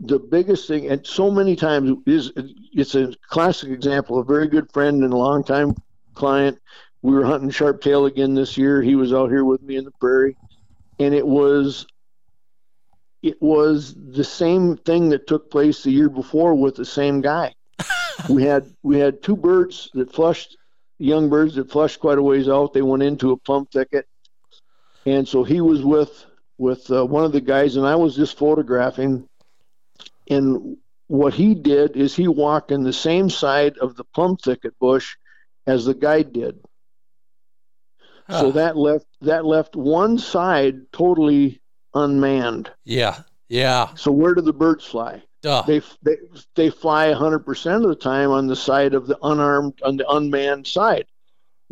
The 0.00 0.18
biggest 0.18 0.66
thing, 0.66 0.90
and 0.90 1.06
so 1.06 1.30
many 1.30 1.54
times 1.56 1.96
is 2.06 2.32
it's 2.72 2.94
a 2.94 3.14
classic 3.28 3.70
example. 3.70 4.18
A 4.18 4.24
very 4.24 4.48
good 4.48 4.70
friend 4.72 5.02
and 5.02 5.12
a 5.12 5.16
longtime 5.16 5.74
client. 6.14 6.58
We 7.02 7.14
were 7.14 7.24
hunting 7.24 7.50
sharp 7.50 7.80
tail 7.80 8.06
again 8.06 8.34
this 8.34 8.56
year. 8.56 8.82
He 8.82 8.94
was 8.94 9.12
out 9.12 9.30
here 9.30 9.44
with 9.44 9.62
me 9.62 9.76
in 9.76 9.84
the 9.84 9.92
prairie, 9.92 10.36
and 10.98 11.14
it 11.14 11.26
was 11.26 11.86
it 13.22 13.40
was 13.40 13.94
the 13.94 14.24
same 14.24 14.76
thing 14.76 15.08
that 15.10 15.26
took 15.26 15.50
place 15.50 15.82
the 15.82 15.92
year 15.92 16.08
before 16.08 16.54
with 16.54 16.74
the 16.74 16.84
same 16.84 17.20
guy. 17.20 17.54
we 18.28 18.42
had 18.42 18.66
we 18.82 18.98
had 18.98 19.22
two 19.22 19.36
birds 19.36 19.88
that 19.94 20.12
flushed 20.12 20.56
young 20.98 21.28
birds 21.28 21.54
that 21.54 21.70
flushed 21.70 22.00
quite 22.00 22.18
a 22.18 22.22
ways 22.22 22.48
out. 22.48 22.72
They 22.72 22.82
went 22.82 23.02
into 23.02 23.30
a 23.32 23.36
plum 23.36 23.66
thicket, 23.66 24.06
and 25.06 25.26
so 25.26 25.44
he 25.44 25.60
was 25.60 25.82
with 25.82 26.24
with 26.58 26.90
uh, 26.90 27.04
one 27.04 27.24
of 27.24 27.32
the 27.32 27.40
guys, 27.40 27.76
and 27.76 27.86
I 27.86 27.96
was 27.96 28.14
just 28.14 28.38
photographing. 28.38 29.28
And 30.30 30.76
what 31.08 31.34
he 31.34 31.54
did 31.54 31.96
is 31.96 32.14
he 32.14 32.28
walked 32.28 32.70
in 32.70 32.84
the 32.84 32.92
same 32.92 33.28
side 33.28 33.78
of 33.78 33.96
the 33.96 34.04
plum 34.04 34.36
thicket 34.36 34.78
bush 34.78 35.16
as 35.66 35.84
the 35.84 35.94
guide 35.94 36.32
did. 36.32 36.60
Huh. 38.28 38.40
So 38.40 38.52
that 38.52 38.76
left 38.76 39.06
that 39.22 39.44
left 39.44 39.74
one 39.74 40.18
side 40.18 40.92
totally 40.92 41.60
unmanned. 41.94 42.70
Yeah, 42.84 43.22
yeah. 43.48 43.94
So 43.94 44.12
where 44.12 44.34
do 44.34 44.40
the 44.40 44.52
birds 44.52 44.86
fly? 44.86 45.22
Duh. 45.42 45.62
They 45.62 45.82
they 46.02 46.16
they 46.54 46.70
fly 46.70 47.08
100% 47.08 47.74
of 47.74 47.82
the 47.82 47.96
time 47.96 48.30
on 48.30 48.46
the 48.46 48.54
side 48.54 48.94
of 48.94 49.08
the 49.08 49.18
unarmed 49.22 49.82
on 49.82 49.96
the 49.96 50.08
unmanned 50.08 50.68
side 50.68 51.06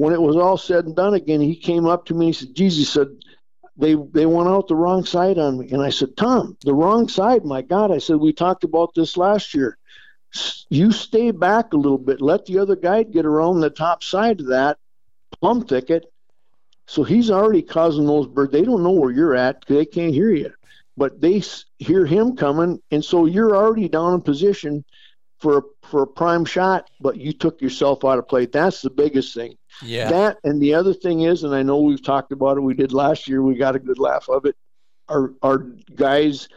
when 0.01 0.15
it 0.15 0.23
was 0.23 0.37
all 0.37 0.59
said 0.59 0.87
and 0.87 0.97
done 0.97 1.15
again, 1.15 1.41
he 1.43 1.57
came 1.57 1.87
up 1.87 2.07
to 2.07 2.15
me 2.15 2.29
and 2.29 2.37
he 2.37 2.41
said, 2.47 2.57
Jesus 2.57 2.91
said, 2.91 3.09
they 3.77 3.97
they 4.13 4.27
went 4.27 4.49
out 4.49 4.69
the 4.69 4.77
wrong 4.77 5.05
side 5.05 5.39
on 5.39 5.59
me. 5.59 5.71
And 5.73 5.83
I 5.83 5.91
said, 5.91 6.17
Tom, 6.17 6.57
the 6.65 6.75
wrong 6.75 7.09
side, 7.09 7.45
my 7.45 7.63
God. 7.63 7.93
I 7.93 7.99
said, 7.99 8.17
we 8.17 8.33
talked 8.33 8.65
about 8.65 8.95
this 8.95 9.17
last 9.17 9.55
year. 9.55 9.79
You 10.71 10.93
stay 10.93 11.33
back 11.33 11.73
a 11.75 11.79
little 11.79 11.99
bit. 11.99 12.21
Let 12.23 12.47
the 12.47 12.61
other 12.61 12.77
guy 12.77 13.05
get 13.05 13.27
around 13.27 13.61
the 13.61 13.71
top 13.71 14.05
side 14.05 14.41
of 14.41 14.49
that 14.49 14.79
plum 15.41 15.65
thicket. 15.67 16.07
So 16.89 17.05
he's 17.05 17.31
already 17.31 17.63
causing 17.63 18.07
those 18.07 18.29
birds. 18.29 18.53
They 18.53 18.65
don't 18.65 18.83
know 18.85 18.93
where 18.93 19.13
you're 19.13 19.37
at. 19.37 19.65
They 19.69 19.87
can't 19.87 20.15
hear 20.15 20.31
you. 20.33 20.53
but 20.97 21.21
they 21.21 21.43
hear 21.79 22.07
him 22.07 22.37
coming, 22.37 22.81
and 22.93 23.05
so 23.05 23.27
you're 23.27 23.57
already 23.57 23.89
down 23.89 24.15
in 24.15 24.23
position 24.23 24.85
for 25.41 25.65
for 25.85 26.05
a 26.05 26.09
prime 26.09 26.47
shot, 26.47 26.91
but 27.01 27.19
you 27.19 27.33
took 27.35 27.63
yourself 27.63 28.05
out 28.05 28.19
of 28.21 28.29
play. 28.29 28.47
That's 28.47 28.83
the 28.83 28.91
biggest 28.91 29.35
thing. 29.35 29.57
Yeah. 29.83 30.11
That 30.11 30.39
and 30.45 30.61
the 30.61 30.75
other 30.75 30.95
thing 30.95 31.23
is, 31.23 31.45
and 31.45 31.55
I 31.55 31.63
know 31.63 31.81
we've 31.81 32.03
talked 32.03 32.33
about 32.33 32.57
it. 32.57 32.61
We 32.61 32.75
did 32.75 32.93
last 32.93 33.29
year. 33.29 33.43
We 33.43 33.55
got 33.55 33.77
a 33.77 33.79
good 33.79 33.99
laugh 33.99 34.29
of 34.29 34.45
it. 34.45 34.57
Our 35.09 35.33
our 35.43 35.59
guys, 35.95 36.49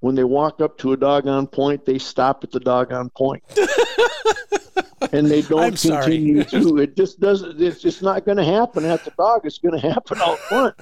when 0.00 0.14
they 0.14 0.24
walk 0.24 0.60
up 0.60 0.78
to 0.78 0.92
a 0.92 0.96
doggone 0.96 1.46
point, 1.46 1.84
they 1.84 1.98
stop 1.98 2.44
at 2.44 2.50
the 2.50 2.60
doggone 2.60 3.10
point. 3.10 3.42
and 5.12 5.26
they 5.26 5.42
don't 5.42 5.80
continue 5.80 6.44
to. 6.44 6.78
It 6.78 6.96
just 6.96 7.20
doesn't. 7.20 7.60
It's 7.60 7.80
just 7.80 8.02
not 8.02 8.24
going 8.24 8.38
to 8.38 8.44
happen 8.44 8.84
at 8.84 9.04
the 9.04 9.12
dog. 9.16 9.42
It's 9.44 9.58
going 9.58 9.78
to 9.78 9.88
happen 9.88 10.18
out 10.20 10.38
front, 10.40 10.74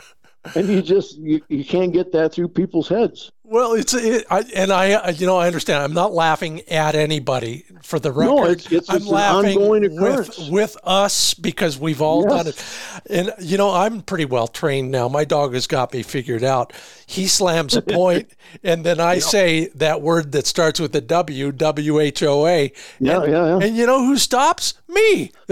and 0.54 0.68
you 0.68 0.82
just 0.82 1.16
you, 1.18 1.40
you 1.48 1.64
can't 1.64 1.92
get 1.92 2.12
that 2.12 2.32
through 2.32 2.48
people's 2.48 2.88
heads. 2.88 3.30
Well, 3.44 3.74
it's 3.74 3.92
it, 3.92 4.24
I, 4.30 4.40
and 4.56 4.72
I, 4.72 5.10
you 5.10 5.26
know, 5.26 5.36
I 5.36 5.46
understand. 5.46 5.82
I'm 5.82 5.92
not 5.92 6.14
laughing 6.14 6.62
at 6.70 6.94
anybody 6.94 7.66
for 7.82 7.98
the 7.98 8.10
record. 8.10 8.34
No, 8.34 8.44
it's- 8.46 8.66
it's- 8.72 8.88
I'm 8.88 8.96
it's 8.96 9.06
laughing 9.06 9.58
ongoing 9.58 9.82
with 9.82 9.92
occurrence. 9.92 10.48
with 10.48 10.76
us 10.84 11.34
because 11.34 11.78
we've 11.78 12.00
all 12.00 12.22
Yes. 12.22 12.32
done 12.32 12.46
it. 12.46 12.64
And 13.10 13.46
you 13.46 13.58
know, 13.58 13.70
I'm 13.70 14.00
pretty 14.00 14.24
well 14.24 14.48
trained 14.48 14.90
now. 14.90 15.06
My 15.08 15.24
dog 15.24 15.52
has 15.52 15.66
got 15.66 15.92
me 15.92 16.02
figured 16.02 16.42
out. 16.44 16.72
He 17.06 17.26
slams 17.26 17.76
a 17.76 17.82
point, 17.98 18.30
and 18.64 18.84
then 18.86 19.00
I 19.00 19.18
say 19.18 19.66
that 19.74 20.00
word 20.00 20.32
that 20.32 20.46
starts 20.46 20.80
with 20.80 20.94
a 20.96 21.02
W, 21.02 21.52
W 21.52 22.00
H 22.00 22.22
O 22.22 22.46
A. 22.46 22.72
Yeah, 23.00 23.20
and, 23.22 23.32
yeah, 23.32 23.46
yeah. 23.58 23.66
And 23.66 23.76
you 23.76 23.86
know 23.86 24.02
who 24.06 24.16
stops? 24.16 24.74
Me. 24.88 25.30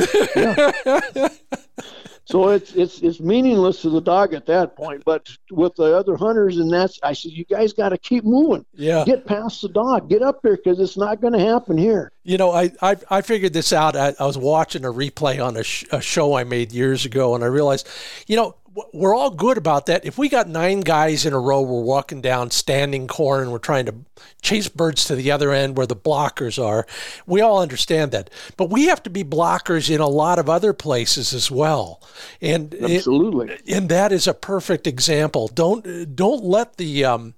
So 2.30 2.50
it's 2.50 2.74
it's 2.74 3.00
it's 3.00 3.20
meaningless 3.20 3.82
to 3.82 3.90
the 3.90 4.00
dog 4.00 4.34
at 4.34 4.46
that 4.46 4.76
point. 4.76 5.02
But 5.04 5.28
with 5.50 5.74
the 5.74 5.96
other 5.96 6.16
hunters, 6.16 6.58
and 6.58 6.72
that's 6.72 6.98
I 7.02 7.12
said, 7.12 7.32
you 7.32 7.44
guys 7.44 7.72
got 7.72 7.88
to 7.88 7.98
keep 7.98 8.24
moving. 8.24 8.64
Yeah. 8.74 9.04
Get 9.04 9.26
past 9.26 9.62
the 9.62 9.68
dog. 9.68 10.08
Get 10.08 10.22
up 10.22 10.40
there 10.42 10.56
because 10.56 10.78
it's 10.78 10.96
not 10.96 11.20
going 11.20 11.32
to 11.32 11.40
happen 11.40 11.76
here. 11.76 12.12
You 12.22 12.38
know, 12.38 12.52
I, 12.52 12.70
I, 12.82 12.96
I 13.10 13.22
figured 13.22 13.52
this 13.52 13.72
out. 13.72 13.96
I, 13.96 14.14
I 14.20 14.26
was 14.26 14.38
watching 14.38 14.84
a 14.84 14.92
replay 14.92 15.44
on 15.44 15.56
a, 15.56 15.64
sh- 15.64 15.86
a 15.90 16.00
show 16.00 16.34
I 16.34 16.44
made 16.44 16.70
years 16.70 17.04
ago, 17.04 17.34
and 17.34 17.42
I 17.42 17.48
realized, 17.48 17.88
you 18.26 18.36
know, 18.36 18.54
we're 18.92 19.14
all 19.14 19.30
good 19.30 19.58
about 19.58 19.86
that. 19.86 20.04
If 20.04 20.16
we 20.16 20.28
got 20.28 20.48
nine 20.48 20.80
guys 20.80 21.26
in 21.26 21.32
a 21.32 21.40
row, 21.40 21.60
we're 21.62 21.82
walking 21.82 22.20
down 22.20 22.50
standing 22.50 23.08
corn, 23.08 23.50
we're 23.50 23.58
trying 23.58 23.86
to 23.86 23.94
chase 24.42 24.68
birds 24.68 25.04
to 25.06 25.16
the 25.16 25.30
other 25.32 25.52
end 25.52 25.76
where 25.76 25.86
the 25.86 25.96
blockers 25.96 26.62
are. 26.62 26.86
We 27.26 27.40
all 27.40 27.60
understand 27.60 28.12
that, 28.12 28.30
but 28.56 28.70
we 28.70 28.84
have 28.86 29.02
to 29.04 29.10
be 29.10 29.24
blockers 29.24 29.92
in 29.92 30.00
a 30.00 30.08
lot 30.08 30.38
of 30.38 30.48
other 30.48 30.72
places 30.72 31.32
as 31.32 31.50
well. 31.50 32.00
And 32.40 32.72
it- 32.74 32.98
Absolutely. 32.98 33.58
and 33.68 33.88
that 33.88 34.12
is 34.12 34.26
a 34.28 34.34
perfect 34.34 34.86
example. 34.86 35.48
Don't 35.48 36.14
don't 36.14 36.44
let 36.44 36.76
the 36.76 37.04
um, 37.04 37.34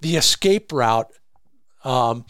the 0.00 0.16
escape 0.16 0.72
route 0.72 1.10
um, 1.84 2.24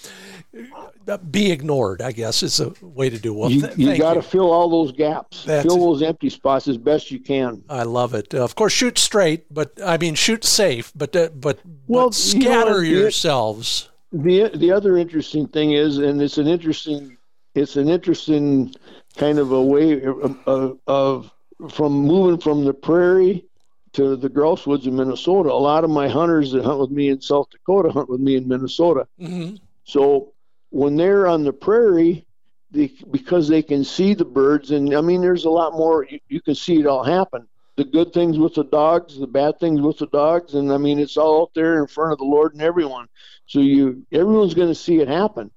be 1.31 1.51
ignored. 1.51 2.03
I 2.03 2.13
guess 2.13 2.43
is 2.43 2.61
a 2.61 2.73
way 2.83 3.11
to 3.11 3.19
do. 3.19 3.35
Well, 3.35 3.51
you 3.51 3.69
you 3.77 3.97
got 3.99 4.15
to 4.15 4.23
fill 4.23 4.51
all 4.51 4.69
those 4.69 4.93
gaps. 4.93 5.45
That's 5.45 5.65
fill 5.65 5.79
those 5.79 6.03
empty 6.03 6.31
spots 6.31 6.69
as 6.69 6.77
best 6.77 7.11
you 7.11 7.19
can. 7.21 7.63
I 7.69 7.83
love 7.85 8.15
it. 8.15 8.35
Uh, 8.35 8.45
of 8.45 8.55
course, 8.55 8.73
shoot 8.73 8.99
straight, 8.99 9.53
but 9.53 9.73
I 9.85 9.97
mean 9.99 10.15
shoot 10.15 10.45
safe. 10.45 10.93
But 10.95 11.15
uh, 11.17 11.29
but, 11.35 11.59
Well, 11.87 12.11
but 12.11 12.35
you 12.35 12.41
know, 12.41 12.51
scatter 12.51 12.85
yourselves. 12.85 13.89
the 14.13 14.51
the 14.55 14.71
other 14.73 14.97
interesting 14.97 15.47
thing 15.49 15.73
is, 15.73 15.99
and 15.99 16.21
it's 16.21 16.39
an 16.39 16.47
interesting 16.47 17.17
it's 17.55 17.77
an 17.77 17.89
interesting 17.89 18.75
kind 19.17 19.39
of 19.39 19.51
a 19.53 19.63
way 19.63 20.03
of, 20.05 20.37
of, 20.47 20.79
of 20.87 21.33
from 21.71 21.93
moving 21.93 22.41
from 22.41 22.65
the 22.65 22.73
prairie 22.73 23.45
to 23.93 24.15
the 24.15 24.29
grouse 24.29 24.67
woods 24.67 24.87
in 24.87 24.95
Minnesota. 24.95 25.51
A 25.51 25.53
lot 25.53 25.83
of 25.83 25.91
my 25.91 26.09
hunters 26.09 26.53
that 26.53 26.65
hunt 26.65 26.79
with 26.79 26.91
me 26.91 27.09
in 27.09 27.21
South 27.21 27.51
Dakota 27.51 27.91
hunt 27.91 28.09
with 28.09 28.21
me 28.21 28.37
in 28.37 28.47
Minnesota. 28.47 29.07
hmm 29.19 29.57
So 29.85 30.33
when 30.71 30.97
they're 30.97 31.27
on 31.27 31.45
the 31.45 31.53
prairie, 31.53 32.27
they, 32.71 32.93
because 33.11 33.49
they 33.49 33.63
can 33.63 33.85
see 33.85 34.15
the 34.15 34.25
birds, 34.25 34.71
and 34.71 34.95
I 34.95 35.01
mean, 35.01 35.21
there's 35.21 35.45
a 35.45 35.51
lot 35.51 35.75
more. 35.75 36.05
You, 36.05 36.21
you 36.29 36.41
can 36.41 36.55
see 36.55 36.81
it 36.81 36.87
all 36.87 37.05
happen. 37.05 37.47
The 37.77 37.85
good 37.85 38.13
things 38.13 38.39
with 38.39 38.55
the 38.55 38.65
dogs, 38.65 39.19
the 39.19 39.27
bad 39.27 39.59
things 39.59 39.81
with 39.81 39.99
the 39.99 40.07
dogs, 40.07 40.55
and 40.55 40.73
I 40.73 40.77
mean, 40.77 40.99
it's 40.99 41.17
all 41.17 41.43
out 41.43 41.55
there 41.55 41.81
in 41.81 41.87
front 41.87 42.13
of 42.13 42.19
the 42.19 42.25
Lord 42.25 42.53
and 42.53 42.63
everyone. 42.63 43.07
So 43.47 43.61
you, 43.61 44.07
everyone's 44.13 44.55
going 44.55 44.69
to 44.69 44.75
see 44.75 45.01
it 45.01 45.09
happen. 45.09 45.51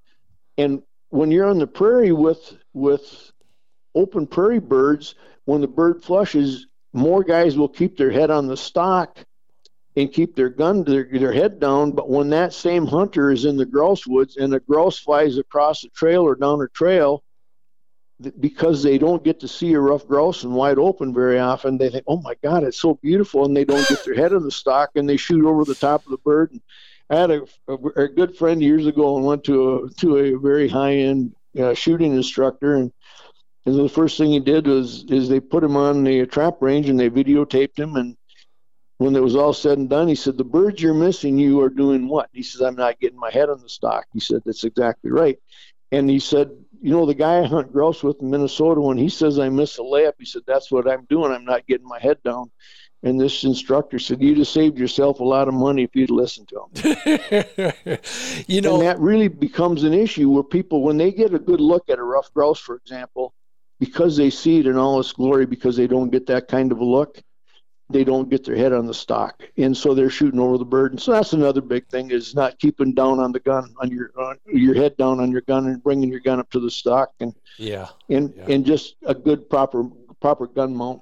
And 0.57 0.81
when 1.09 1.31
you're 1.31 1.49
on 1.49 1.59
the 1.59 1.67
prairie 1.67 2.11
with 2.11 2.57
with 2.73 3.31
open 3.93 4.25
prairie 4.25 4.59
birds, 4.59 5.15
when 5.45 5.61
the 5.61 5.67
bird 5.67 6.03
flushes, 6.03 6.65
more 6.93 7.23
guys 7.23 7.57
will 7.57 7.69
keep 7.69 7.97
their 7.97 8.11
head 8.11 8.31
on 8.31 8.47
the 8.47 8.57
stock 8.57 9.23
and 9.95 10.11
keep 10.11 10.35
their 10.35 10.49
gun 10.49 10.83
their, 10.83 11.07
their 11.11 11.33
head 11.33 11.59
down. 11.59 11.91
But 11.91 12.09
when 12.09 12.29
that 12.31 12.53
same 12.53 12.85
hunter 12.85 13.31
is 13.31 13.45
in 13.45 13.57
the 13.57 13.65
grouse 13.65 14.07
woods 14.07 14.37
and 14.37 14.53
a 14.53 14.59
grouse 14.59 14.99
flies 14.99 15.37
across 15.37 15.83
a 15.83 15.89
trail 15.89 16.23
or 16.23 16.35
down 16.35 16.61
a 16.61 16.67
trail, 16.69 17.23
because 18.39 18.81
they 18.83 18.97
don't 18.97 19.23
get 19.23 19.39
to 19.41 19.47
see 19.47 19.73
a 19.73 19.79
rough 19.79 20.07
grouse 20.07 20.43
and 20.43 20.53
wide 20.53 20.77
open 20.77 21.13
very 21.13 21.39
often, 21.39 21.77
they 21.77 21.89
think, 21.89 22.05
"Oh 22.07 22.21
my 22.21 22.35
God, 22.43 22.63
it's 22.63 22.79
so 22.79 22.95
beautiful," 23.01 23.45
and 23.45 23.55
they 23.55 23.65
don't 23.65 23.87
get 23.87 24.03
their 24.03 24.15
head 24.15 24.33
on 24.33 24.43
the 24.43 24.51
stock 24.51 24.91
and 24.95 25.09
they 25.09 25.17
shoot 25.17 25.45
over 25.45 25.65
the 25.65 25.75
top 25.75 26.05
of 26.05 26.11
the 26.11 26.17
bird. 26.19 26.51
And 26.51 26.61
I 27.09 27.15
had 27.19 27.31
a, 27.31 27.41
a, 27.67 28.03
a 28.03 28.07
good 28.07 28.37
friend 28.37 28.61
years 28.63 28.87
ago 28.87 29.17
and 29.17 29.25
went 29.25 29.43
to 29.45 29.75
a 29.75 29.89
to 30.01 30.17
a 30.17 30.35
very 30.39 30.67
high 30.69 30.95
end 30.95 31.35
uh, 31.59 31.73
shooting 31.73 32.13
instructor 32.13 32.75
and. 32.75 32.91
And 33.65 33.79
the 33.79 33.87
first 33.87 34.17
thing 34.17 34.31
he 34.31 34.41
did 34.41 34.67
was 34.67 35.05
is 35.05 35.29
they 35.29 35.39
put 35.39 35.63
him 35.63 35.77
on 35.77 36.03
the 36.03 36.25
trap 36.25 36.57
range 36.61 36.89
and 36.89 36.99
they 36.99 37.09
videotaped 37.09 37.79
him 37.79 37.95
and 37.95 38.17
when 39.03 39.17
it 39.17 39.21
was 39.21 39.35
all 39.35 39.51
said 39.51 39.77
and 39.77 39.89
done, 39.89 40.07
he 40.07 40.15
said, 40.15 40.37
The 40.37 40.45
birds 40.45 40.81
you're 40.81 40.93
missing, 40.93 41.37
you 41.37 41.59
are 41.59 41.69
doing 41.69 42.07
what? 42.07 42.29
He 42.31 42.41
says, 42.41 42.61
I'm 42.61 42.75
not 42.75 43.01
getting 43.01 43.19
my 43.19 43.29
head 43.29 43.49
on 43.49 43.61
the 43.61 43.67
stock. 43.67 44.05
He 44.13 44.21
said, 44.21 44.41
That's 44.45 44.63
exactly 44.63 45.11
right. 45.11 45.37
And 45.91 46.09
he 46.09 46.19
said, 46.19 46.51
You 46.81 46.91
know, 46.91 47.05
the 47.05 47.13
guy 47.13 47.39
I 47.39 47.45
hunt 47.45 47.73
grouse 47.73 48.01
with 48.01 48.21
in 48.21 48.29
Minnesota, 48.29 48.79
when 48.79 48.97
he 48.97 49.09
says 49.09 49.39
I 49.39 49.49
miss 49.49 49.77
a 49.77 49.81
layup, 49.81 50.13
he 50.19 50.25
said, 50.25 50.43
That's 50.47 50.71
what 50.71 50.89
I'm 50.89 51.03
doing. 51.09 51.33
I'm 51.33 51.43
not 51.43 51.67
getting 51.67 51.87
my 51.87 51.99
head 51.99 52.17
down. 52.23 52.49
And 53.05 53.19
this 53.19 53.43
instructor 53.43 53.99
said, 53.99 54.21
You 54.21 54.35
just 54.35 54.53
saved 54.53 54.77
yourself 54.77 55.19
a 55.19 55.25
lot 55.25 55.49
of 55.49 55.53
money 55.53 55.83
if 55.83 55.93
you'd 55.93 56.09
listened 56.09 56.49
to 56.49 56.61
him. 56.61 57.97
you 58.47 58.61
know, 58.61 58.75
and 58.75 58.83
that 58.83 58.99
really 58.99 59.27
becomes 59.27 59.83
an 59.83 59.93
issue 59.93 60.29
where 60.29 60.43
people, 60.43 60.81
when 60.81 60.95
they 60.95 61.11
get 61.11 61.33
a 61.33 61.39
good 61.39 61.59
look 61.59 61.89
at 61.89 61.99
a 61.99 62.03
rough 62.03 62.33
grouse, 62.33 62.59
for 62.59 62.77
example, 62.77 63.33
because 63.81 64.15
they 64.15 64.29
see 64.29 64.59
it 64.59 64.65
in 64.65 64.77
all 64.77 65.01
its 65.01 65.11
glory, 65.11 65.45
because 65.45 65.75
they 65.75 65.87
don't 65.87 66.09
get 66.09 66.27
that 66.27 66.47
kind 66.47 66.71
of 66.71 66.79
a 66.79 66.85
look, 66.85 67.21
they 67.93 68.03
don't 68.03 68.29
get 68.29 68.43
their 68.43 68.55
head 68.55 68.73
on 68.73 68.87
the 68.87 68.93
stock, 68.93 69.43
and 69.57 69.75
so 69.75 69.93
they're 69.93 70.09
shooting 70.09 70.39
over 70.39 70.57
the 70.57 70.65
bird. 70.65 70.91
And 70.91 71.01
so 71.01 71.11
that's 71.11 71.33
another 71.33 71.61
big 71.61 71.87
thing 71.87 72.11
is 72.11 72.35
not 72.35 72.59
keeping 72.59 72.93
down 72.93 73.19
on 73.19 73.31
the 73.31 73.39
gun, 73.39 73.73
on 73.81 73.91
your 73.91 74.11
on 74.17 74.37
your 74.45 74.75
head 74.75 74.97
down 74.97 75.19
on 75.19 75.31
your 75.31 75.41
gun, 75.41 75.67
and 75.67 75.81
bringing 75.81 76.09
your 76.09 76.19
gun 76.19 76.39
up 76.39 76.49
to 76.51 76.59
the 76.59 76.71
stock, 76.71 77.13
and 77.19 77.33
yeah. 77.57 77.87
and 78.09 78.33
Yeah. 78.35 78.53
and 78.53 78.65
just 78.65 78.95
a 79.05 79.13
good 79.13 79.49
proper 79.49 79.85
proper 80.19 80.47
gun 80.47 80.75
mount. 80.75 81.01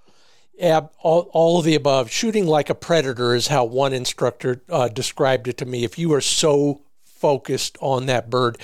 Yeah, 0.57 0.87
all, 1.01 1.29
all 1.33 1.57
of 1.57 1.65
the 1.65 1.73
above. 1.73 2.11
Shooting 2.11 2.45
like 2.45 2.69
a 2.69 2.75
predator 2.75 3.33
is 3.33 3.47
how 3.47 3.63
one 3.65 3.93
instructor 3.93 4.61
uh, 4.69 4.89
described 4.89 5.47
it 5.47 5.57
to 5.57 5.65
me. 5.65 5.83
If 5.83 5.97
you 5.97 6.13
are 6.13 6.21
so 6.21 6.81
focused 7.21 7.77
on 7.79 8.07
that 8.07 8.29
bird, 8.29 8.57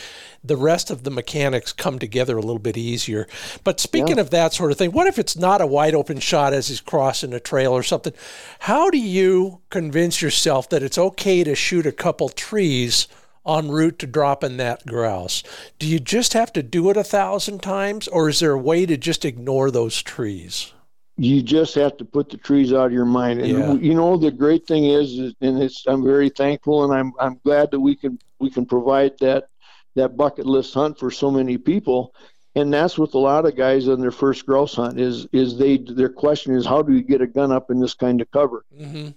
the 0.43 0.57
rest 0.57 0.89
of 0.89 1.03
the 1.03 1.11
mechanics 1.11 1.71
come 1.71 1.99
together 1.99 2.37
a 2.37 2.41
little 2.41 2.59
bit 2.59 2.75
easier. 2.75 3.27
But 3.63 3.79
speaking 3.79 4.17
of 4.17 4.31
that 4.31 4.53
sort 4.53 4.71
of 4.71 4.77
thing, 4.77 4.91
what 4.91 5.07
if 5.07 5.19
it's 5.19 5.37
not 5.37 5.61
a 5.61 5.67
wide 5.67 5.93
open 5.93 6.19
shot 6.19 6.53
as 6.53 6.67
he's 6.67 6.81
crossing 6.81 7.33
a 7.33 7.39
trail 7.39 7.71
or 7.71 7.83
something? 7.83 8.13
How 8.61 8.89
do 8.89 8.97
you 8.97 9.61
convince 9.69 10.21
yourself 10.21 10.67
that 10.69 10.83
it's 10.83 10.97
okay 10.97 11.43
to 11.43 11.55
shoot 11.55 11.85
a 11.85 11.91
couple 11.91 12.29
trees? 12.29 13.07
En 13.47 13.69
route 13.69 13.97
to 13.99 14.05
dropping 14.05 14.57
that 14.57 14.85
grouse, 14.85 15.41
do 15.79 15.87
you 15.87 16.01
just 16.01 16.33
have 16.33 16.51
to 16.51 16.61
do 16.61 16.89
it 16.89 16.97
a 16.97 17.03
thousand 17.03 17.63
times, 17.63 18.09
or 18.09 18.27
is 18.27 18.41
there 18.41 18.51
a 18.51 18.59
way 18.59 18.85
to 18.85 18.97
just 18.97 19.23
ignore 19.23 19.71
those 19.71 20.03
trees? 20.03 20.73
you 21.17 21.41
just 21.41 21.73
have 21.75 21.97
to 21.97 22.05
put 22.05 22.29
the 22.29 22.37
trees 22.37 22.71
out 22.71 22.87
of 22.87 22.91
your 22.93 23.05
mind. 23.05 23.41
And 23.41 23.49
Yeah. 23.49 23.73
you 23.73 23.95
know 23.95 24.17
the 24.17 24.31
great 24.31 24.67
thing 24.67 24.85
is, 24.85 25.17
is 25.17 25.33
and 25.41 25.61
it's 25.61 25.83
I'm 25.87 26.03
very 26.03 26.29
thankful 26.29 26.83
and 26.83 26.93
I'm 26.93 27.11
I'm 27.19 27.39
glad 27.43 27.71
that 27.71 27.79
we 27.79 27.95
can 27.95 28.19
we 28.39 28.49
can 28.49 28.65
provide 28.65 29.17
that 29.19 29.49
that 29.95 30.15
bucket 30.15 30.45
list 30.45 30.73
hunt 30.73 30.99
for 30.99 31.09
so 31.09 31.31
many 31.31 31.57
people. 31.57 32.13
And 32.55 32.73
that's 32.73 32.97
with 32.97 33.13
a 33.13 33.19
lot 33.19 33.45
of 33.45 33.55
guys 33.55 33.88
on 33.88 33.99
their 33.99 34.11
first 34.11 34.45
grouse 34.45 34.75
hunt 34.75 34.99
is 34.99 35.27
is 35.31 35.57
they 35.57 35.77
their 35.77 36.09
question 36.09 36.55
is 36.55 36.65
how 36.65 36.81
do 36.81 36.93
you 36.93 37.03
get 37.03 37.21
a 37.21 37.27
gun 37.27 37.51
up 37.51 37.69
in 37.69 37.79
this 37.79 37.93
kind 37.93 38.21
of 38.21 38.29
cover? 38.31 38.65
mm-hmm. 38.75 39.09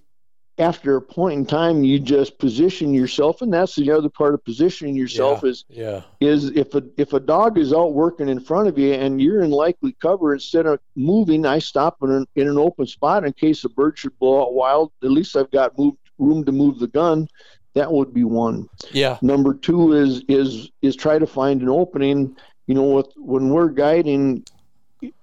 After 0.58 0.96
a 0.96 1.00
point 1.00 1.38
in 1.38 1.46
time, 1.46 1.84
you 1.84 1.98
just 1.98 2.38
position 2.38 2.92
yourself, 2.92 3.40
and 3.40 3.50
that's 3.50 3.76
the 3.76 3.90
other 3.90 4.10
part 4.10 4.34
of 4.34 4.44
positioning 4.44 4.94
yourself 4.94 5.42
is 5.42 5.64
Yeah. 5.70 6.02
is 6.20 6.50
if 6.50 6.74
a 6.74 6.82
if 6.98 7.14
a 7.14 7.20
dog 7.20 7.56
is 7.56 7.72
out 7.72 7.94
working 7.94 8.28
in 8.28 8.40
front 8.40 8.68
of 8.68 8.76
you 8.78 8.92
and 8.92 9.22
you're 9.22 9.40
in 9.40 9.52
likely 9.52 9.96
cover, 10.02 10.34
instead 10.34 10.66
of 10.66 10.78
moving, 10.96 11.46
I 11.46 11.60
stop 11.60 11.96
in 12.02 12.10
an, 12.10 12.26
in 12.36 12.46
an 12.46 12.58
open 12.58 12.86
spot 12.86 13.24
in 13.24 13.32
case 13.32 13.64
a 13.64 13.70
bird 13.70 13.96
should 13.96 14.18
blow 14.18 14.42
out 14.42 14.52
wild. 14.52 14.92
At 15.02 15.10
least 15.12 15.34
I've 15.34 15.50
got 15.50 15.78
moved, 15.78 15.96
room 16.18 16.44
to 16.44 16.52
move 16.52 16.78
the 16.78 16.88
gun. 16.88 17.26
That 17.74 17.92
would 17.92 18.12
be 18.12 18.24
one. 18.24 18.68
Yeah. 18.92 19.18
Number 19.22 19.54
two 19.54 19.92
is 19.92 20.22
is 20.28 20.70
is 20.82 20.96
try 20.96 21.18
to 21.18 21.26
find 21.26 21.62
an 21.62 21.68
opening. 21.68 22.36
You 22.66 22.74
know, 22.74 22.84
with 22.84 23.08
when 23.16 23.50
we're 23.50 23.68
guiding 23.68 24.44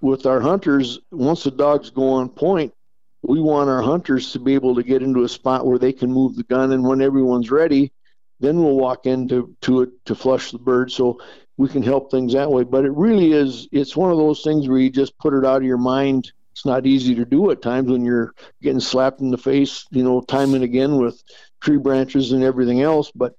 with 0.02 0.26
our 0.26 0.39
hunters, 0.39 1.00
once 1.12 1.43
the 1.43 1.52
dogs 1.52 1.89
go 1.89 2.10
on 2.10 2.30
point, 2.30 2.74
we 3.22 3.39
want 3.39 3.70
our 3.70 3.82
hunters 3.82 4.32
to 4.34 4.39
be 4.39 4.54
able 4.54 4.76
to 4.76 4.84
get 4.84 5.04
into 5.04 5.24
a 5.24 5.30
spot 5.30 5.66
where 5.66 5.78
they 5.78 5.93
can 5.93 6.12
move 6.12 6.36
the 6.36 6.43
gun, 6.43 6.72
and 6.72 6.84
when 6.84 7.02
everyone's 7.02 7.52
ready, 7.52 7.91
then 8.39 8.62
we'll 8.62 8.78
walk 8.78 9.06
into 9.06 9.56
to 9.62 9.82
it 9.82 9.89
to 10.06 10.16
flush 10.16 10.52
the 10.52 10.58
bird. 10.58 10.91
So 10.91 11.20
we 11.58 11.68
can 11.68 11.84
help 11.84 12.12
things 12.12 12.34
that 12.34 12.52
way. 12.52 12.64
But 12.64 12.86
it 12.86 12.91
really 12.91 13.34
is 13.34 13.68
it's 13.72 13.98
one 13.98 14.12
of 14.12 14.18
those 14.18 14.41
things 14.43 14.68
where 14.68 14.80
you 14.80 14.89
just 14.89 15.18
put 15.18 15.34
it 15.34 15.45
out 15.45 15.58
of 15.58 15.64
your 15.64 15.78
mind. 15.78 16.32
It's 16.58 16.66
not 16.66 16.88
easy 16.88 17.14
to 17.14 17.24
do 17.24 17.51
at 17.51 17.62
times 17.62 17.91
when 17.91 18.03
you're 18.03 18.34
getting 18.64 18.80
slapped 18.80 19.22
in 19.22 19.30
the 19.30 19.38
face, 19.38 19.86
you 19.91 20.03
know, 20.03 20.22
time 20.22 20.55
and 20.55 20.64
again 20.64 20.97
with 20.97 21.22
tree 21.62 21.78
branches 21.78 22.32
and 22.32 22.43
everything 22.43 22.82
else. 22.82 23.12
But 23.14 23.36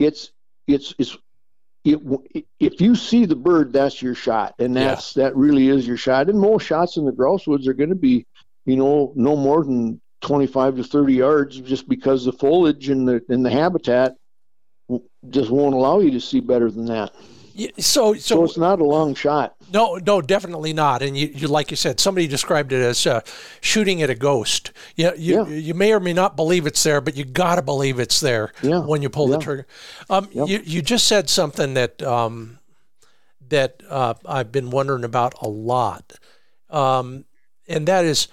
it's 0.00 0.32
it's 0.66 0.92
it's 0.98 1.16
it, 1.84 2.00
if 2.58 2.80
you 2.80 2.96
see 2.96 3.26
the 3.26 3.36
bird, 3.36 3.72
that's 3.72 4.02
your 4.02 4.16
shot, 4.16 4.56
and 4.58 4.74
that's 4.74 5.16
yeah. 5.16 5.22
that 5.22 5.36
really 5.36 5.68
is 5.68 5.86
your 5.86 5.96
shot. 5.96 6.28
And 6.28 6.40
most 6.40 6.66
shots 6.66 6.96
in 6.96 7.04
the 7.04 7.12
grouse 7.12 7.46
woods 7.46 7.68
are 7.68 7.74
going 7.74 7.90
to 7.90 7.94
be, 7.94 8.26
you 8.64 8.74
know, 8.74 9.12
no 9.14 9.36
more 9.36 9.62
than 9.62 10.00
25 10.22 10.78
to 10.78 10.82
30 10.82 11.14
yards, 11.14 11.60
just 11.60 11.88
because 11.88 12.24
the 12.24 12.32
foliage 12.32 12.88
and 12.88 13.06
the 13.06 13.22
and 13.28 13.46
the 13.46 13.50
habitat 13.50 14.16
just 15.30 15.50
won't 15.50 15.76
allow 15.76 16.00
you 16.00 16.10
to 16.10 16.20
see 16.20 16.40
better 16.40 16.72
than 16.72 16.86
that. 16.86 17.12
So, 17.58 18.14
so, 18.14 18.14
so, 18.14 18.44
it's 18.44 18.56
not 18.56 18.80
a 18.80 18.84
long 18.84 19.14
shot. 19.14 19.56
No, 19.72 19.96
no, 19.96 20.20
definitely 20.20 20.72
not. 20.72 21.02
And 21.02 21.16
you, 21.16 21.26
you 21.34 21.48
like 21.48 21.70
you 21.70 21.76
said, 21.76 21.98
somebody 21.98 22.28
described 22.28 22.72
it 22.72 22.80
as 22.80 23.04
uh, 23.04 23.20
shooting 23.60 24.00
at 24.00 24.10
a 24.10 24.14
ghost. 24.14 24.72
You, 24.94 25.12
you, 25.16 25.44
yeah. 25.44 25.48
you 25.48 25.74
may 25.74 25.92
or 25.92 25.98
may 25.98 26.12
not 26.12 26.36
believe 26.36 26.66
it's 26.66 26.82
there, 26.82 27.00
but 27.00 27.16
you 27.16 27.24
got 27.24 27.56
to 27.56 27.62
believe 27.62 27.98
it's 27.98 28.20
there 28.20 28.52
yeah. 28.62 28.78
when 28.80 29.02
you 29.02 29.08
pull 29.08 29.28
yeah. 29.28 29.36
the 29.36 29.42
trigger. 29.42 29.66
Um, 30.08 30.28
yep. 30.30 30.48
you, 30.48 30.60
you 30.64 30.82
just 30.82 31.08
said 31.08 31.28
something 31.28 31.74
that 31.74 32.00
um, 32.02 32.60
that 33.48 33.82
uh, 33.88 34.14
I've 34.24 34.52
been 34.52 34.70
wondering 34.70 35.04
about 35.04 35.34
a 35.42 35.48
lot, 35.48 36.12
um, 36.70 37.24
and 37.66 37.88
that 37.88 38.04
is 38.04 38.28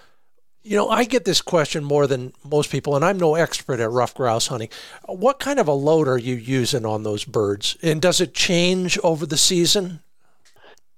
you 0.66 0.76
know, 0.76 0.90
I 0.90 1.04
get 1.04 1.26
this 1.26 1.42
question 1.42 1.84
more 1.84 2.08
than 2.08 2.34
most 2.44 2.72
people, 2.72 2.96
and 2.96 3.06
I'm 3.06 3.20
no 3.20 3.36
expert 3.36 3.80
at 3.80 3.92
ruffed 3.92 4.18
grouse 4.18 4.48
hunting. 4.48 4.70
What 5.06 5.40
kind 5.40 5.60
of 5.60 5.68
a 5.68 5.74
load 5.74 6.08
are 6.08 6.18
you 6.18 6.34
using 6.36 6.86
on 6.88 7.04
those 7.04 7.24
birds? 7.24 7.78
And 7.84 8.02
does 8.02 8.20
it 8.20 8.34
change 8.34 8.98
over 9.04 9.28
the 9.28 9.38
season? 9.38 10.02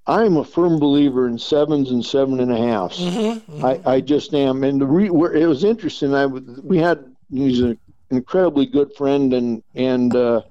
I'm 0.07 0.37
a 0.37 0.45
firm 0.45 0.79
believer 0.79 1.27
in 1.27 1.37
sevens 1.37 1.91
and 1.91 2.03
seven 2.03 2.39
and 2.39 2.49
a 2.49 2.57
halfs. 2.57 3.01
Mm-hmm, 3.01 3.51
mm-hmm. 3.51 3.65
I, 3.65 3.95
I 3.95 4.01
just 4.01 4.33
am. 4.33 4.63
And 4.63 4.79
the 4.79 4.85
re, 4.85 5.07
it 5.07 5.47
was 5.47 5.65
interesting. 5.65 6.15
I 6.15 6.27
we 6.27 6.77
had 6.77 7.03
he's 7.29 7.59
an 7.59 7.77
incredibly 8.09 8.67
good 8.67 8.93
friend, 8.95 9.33
and 9.33 9.61
and 9.75 10.15
uh, 10.15 10.43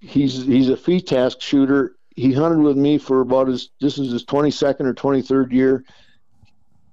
he's 0.00 0.42
he's 0.46 0.70
a 0.70 0.76
FITASC 0.76 1.38
shooter. 1.42 1.96
He 2.16 2.32
hunted 2.32 2.60
with 2.60 2.78
me 2.78 2.96
for 2.96 3.20
about 3.20 3.48
his 3.48 3.68
this 3.78 3.98
is 3.98 4.10
his 4.10 4.24
22nd 4.24 4.86
or 4.86 4.94
23rd 4.94 5.52
year 5.52 5.84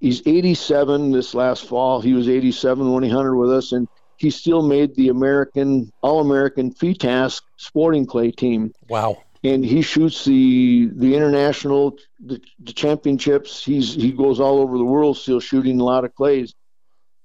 he's 0.06 0.22
87 0.28 1.12
this 1.12 1.34
last 1.34 1.66
fall. 1.66 1.99
He 1.99 2.14
was 2.14 2.30
87 2.30 2.91
when 2.93 3.01
he 3.01 3.10
hunted 3.10 3.34
with 3.34 3.51
us, 3.51 3.72
and 3.72 3.88
he 4.18 4.30
still 4.30 4.62
made 4.62 4.95
the 4.95 5.10
American 5.10 5.91
All 6.01 6.22
American 6.22 6.72
FITASC 6.72 7.41
sporting 7.58 8.06
clay 8.06 8.30
team. 8.30 8.72
Wow! 8.88 9.18
And 9.43 9.66
he 9.66 9.82
shoots 9.82 10.24
the 10.24 10.91
the 10.93 11.16
international 11.16 11.97
the, 12.20 12.39
the 12.60 12.74
championships. 12.74 13.66
He's 13.66 13.95
he 13.95 14.12
goes 14.12 14.39
all 14.39 14.60
over 14.60 14.78
the 14.78 14.86
world 14.86 15.18
still 15.18 15.39
shooting 15.39 15.82
a 15.82 15.84
lot 15.84 16.06
of 16.06 16.14
clays. 16.14 16.53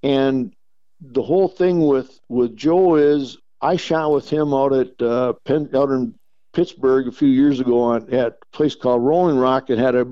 And 0.03 0.55
the 1.03 1.23
whole 1.23 1.49
thing 1.49 1.87
with 1.87 2.19
with 2.29 2.57
Joe 2.57 2.97
is 2.97 3.37
I 3.61 3.77
shot 3.77 4.11
with 4.11 4.31
him 4.31 4.55
out 4.55 4.73
at 4.73 5.03
uh, 5.03 5.35
Penn, 5.45 5.69
out 5.75 5.91
in 5.91 6.15
Pittsburgh 6.55 7.09
a 7.09 7.13
few 7.13 7.29
years 7.29 7.61
ago 7.61 7.83
on 7.83 8.13
at 8.15 8.39
a 8.43 8.57
place 8.57 8.75
called 8.75 9.05
Rolling 9.05 9.37
Rock. 9.37 9.69
It 9.69 9.79
had 9.79 9.95
a 9.95 10.07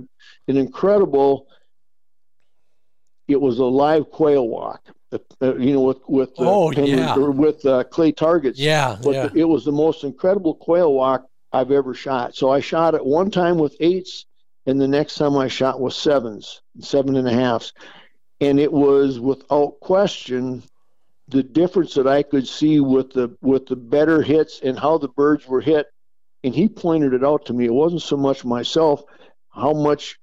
an 0.49 0.57
incredible 0.57 1.48
it 3.29 3.41
was 3.41 3.59
a 3.59 3.65
live 3.65 4.11
quail 4.11 4.49
walk. 4.49 4.83
Uh, 5.41 5.57
you 5.57 5.73
know, 5.73 5.81
with 5.81 6.01
with 6.07 6.31
uh, 6.39 6.45
oh, 6.45 6.71
yeah. 6.73 7.17
with 7.17 7.65
uh, 7.65 7.85
clay 7.85 8.13
targets. 8.13 8.59
Yeah, 8.59 8.99
but 9.03 9.15
yeah. 9.15 9.29
it 9.35 9.45
was 9.45 9.65
the 9.65 9.73
most 9.73 10.05
incredible 10.05 10.55
quail 10.55 10.93
walk 10.93 11.27
I've 11.51 11.71
ever 11.71 11.95
shot. 11.95 12.35
So 12.35 12.51
I 12.51 12.61
shot 12.61 12.95
it 12.95 13.05
one 13.05 13.31
time 13.31 13.57
with 13.57 13.75
eights, 13.81 14.27
and 14.67 14.79
the 14.79 14.89
next 14.89 15.15
time 15.15 15.37
I 15.37 15.49
shot 15.49 15.81
with 15.81 15.95
sevens, 15.95 16.61
seven 16.81 17.17
and 17.17 17.27
a 17.27 17.33
halfs, 17.33 17.73
and 18.41 18.61
it 18.61 18.71
was 18.71 19.19
without 19.19 19.81
question 19.81 20.63
the 21.29 21.43
difference 21.43 21.95
that 21.95 22.07
I 22.07 22.23
could 22.23 22.47
see 22.47 22.81
with 22.81 23.13
the 23.13 23.35
with 23.41 23.67
the 23.67 23.77
better 23.77 24.21
hits 24.21 24.61
and 24.63 24.79
how 24.79 24.99
the 24.99 25.09
birds 25.09 25.47
were 25.47 25.63
hit. 25.63 25.87
And 26.45 26.55
he 26.55 26.69
pointed 26.69 27.15
it 27.15 27.25
out 27.25 27.47
to 27.47 27.53
me. 27.53 27.65
It 27.65 27.73
wasn't 27.73 28.03
so 28.03 28.17
much 28.17 28.45
myself, 28.45 29.03
how 29.49 29.73
much 29.73 30.19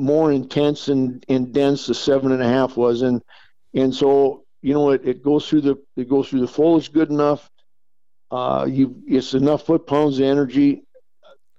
more 0.00 0.32
intense 0.32 0.88
and, 0.88 1.24
and 1.28 1.52
dense 1.52 1.86
the 1.86 1.94
seven 1.94 2.32
and 2.32 2.42
a 2.42 2.48
half 2.48 2.76
was. 2.76 3.02
And 3.02 3.22
and 3.74 3.94
so 3.94 4.44
you 4.62 4.74
know 4.74 4.90
it, 4.90 5.02
it 5.06 5.22
goes 5.22 5.48
through 5.48 5.62
the 5.62 5.76
it 5.96 6.08
goes 6.08 6.28
through 6.28 6.40
the 6.40 6.48
foliage 6.48 6.92
good 6.92 7.10
enough. 7.10 7.50
Uh 8.30 8.66
you 8.68 9.02
it's 9.06 9.34
enough 9.34 9.66
foot 9.66 9.86
pounds 9.86 10.18
of 10.18 10.26
energy. 10.26 10.82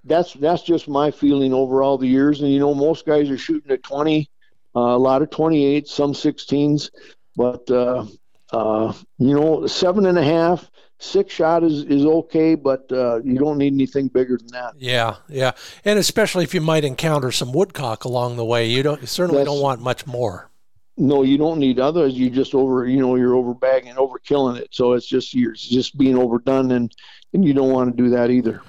That's 0.04 0.34
that's 0.34 0.64
just 0.64 0.88
my 0.88 1.12
feeling 1.12 1.54
over 1.54 1.84
all 1.84 1.98
the 1.98 2.08
years. 2.08 2.42
And 2.42 2.52
you 2.52 2.60
know 2.60 2.74
most 2.74 3.06
guys 3.06 3.30
are 3.30 3.38
shooting 3.38 3.72
at 3.72 3.84
20 3.84 4.30
uh, 4.76 4.80
a 4.80 4.98
lot 4.98 5.22
of 5.22 5.30
28 5.30 5.88
some 5.88 6.14
16s 6.14 6.92
but 7.36 7.70
uh 7.70 8.06
uh 8.54 8.94
you 9.18 9.34
know 9.34 9.68
seven 9.68 10.06
and 10.06 10.18
a 10.18 10.24
half 10.24 10.71
six 11.02 11.34
shot 11.34 11.64
is, 11.64 11.84
is 11.84 12.06
okay, 12.06 12.56
but 12.56 12.90
uh, 12.92 13.22
you 13.24 13.38
don't 13.38 13.58
need 13.58 13.74
anything 13.74 14.08
bigger 14.08 14.38
than 14.38 14.48
that. 14.48 14.74
Yeah, 14.78 15.18
yeah, 15.28 15.52
and 15.84 16.00
especially 16.00 16.44
if 16.44 16.54
you 16.54 16.62
might 16.62 16.84
encounter 16.86 17.32
some 17.32 17.52
woodcock 17.52 18.06
along 18.06 18.38
the 18.38 18.46
way, 18.46 18.68
you 18.68 18.84
don't 18.84 19.02
you 19.02 19.08
certainly 19.08 19.40
That's, 19.40 19.50
don't 19.50 19.62
want 19.62 19.82
much 19.82 20.06
more. 20.06 20.50
No, 20.98 21.24
you 21.24 21.38
don't 21.38 21.60
need 21.60 21.80
others. 21.80 22.14
You 22.14 22.30
just 22.30 22.54
over, 22.54 22.86
you 22.86 23.00
know, 23.00 23.16
you're 23.16 23.36
over 23.36 23.54
bagging, 23.54 23.98
over 23.98 24.20
killing 24.20 24.58
it. 24.58 24.70
So 24.72 24.94
it's 24.94 25.08
just 25.08 25.34
you're 25.34 25.54
just 25.54 25.98
being 25.98 26.18
overdone, 26.18 26.72
and 26.72 26.94
and 27.34 27.44
you 27.44 27.54
don't 27.54 27.72
want 27.72 27.96
to 27.96 28.04
do 28.04 28.10
that 28.12 28.30
either. 28.30 28.62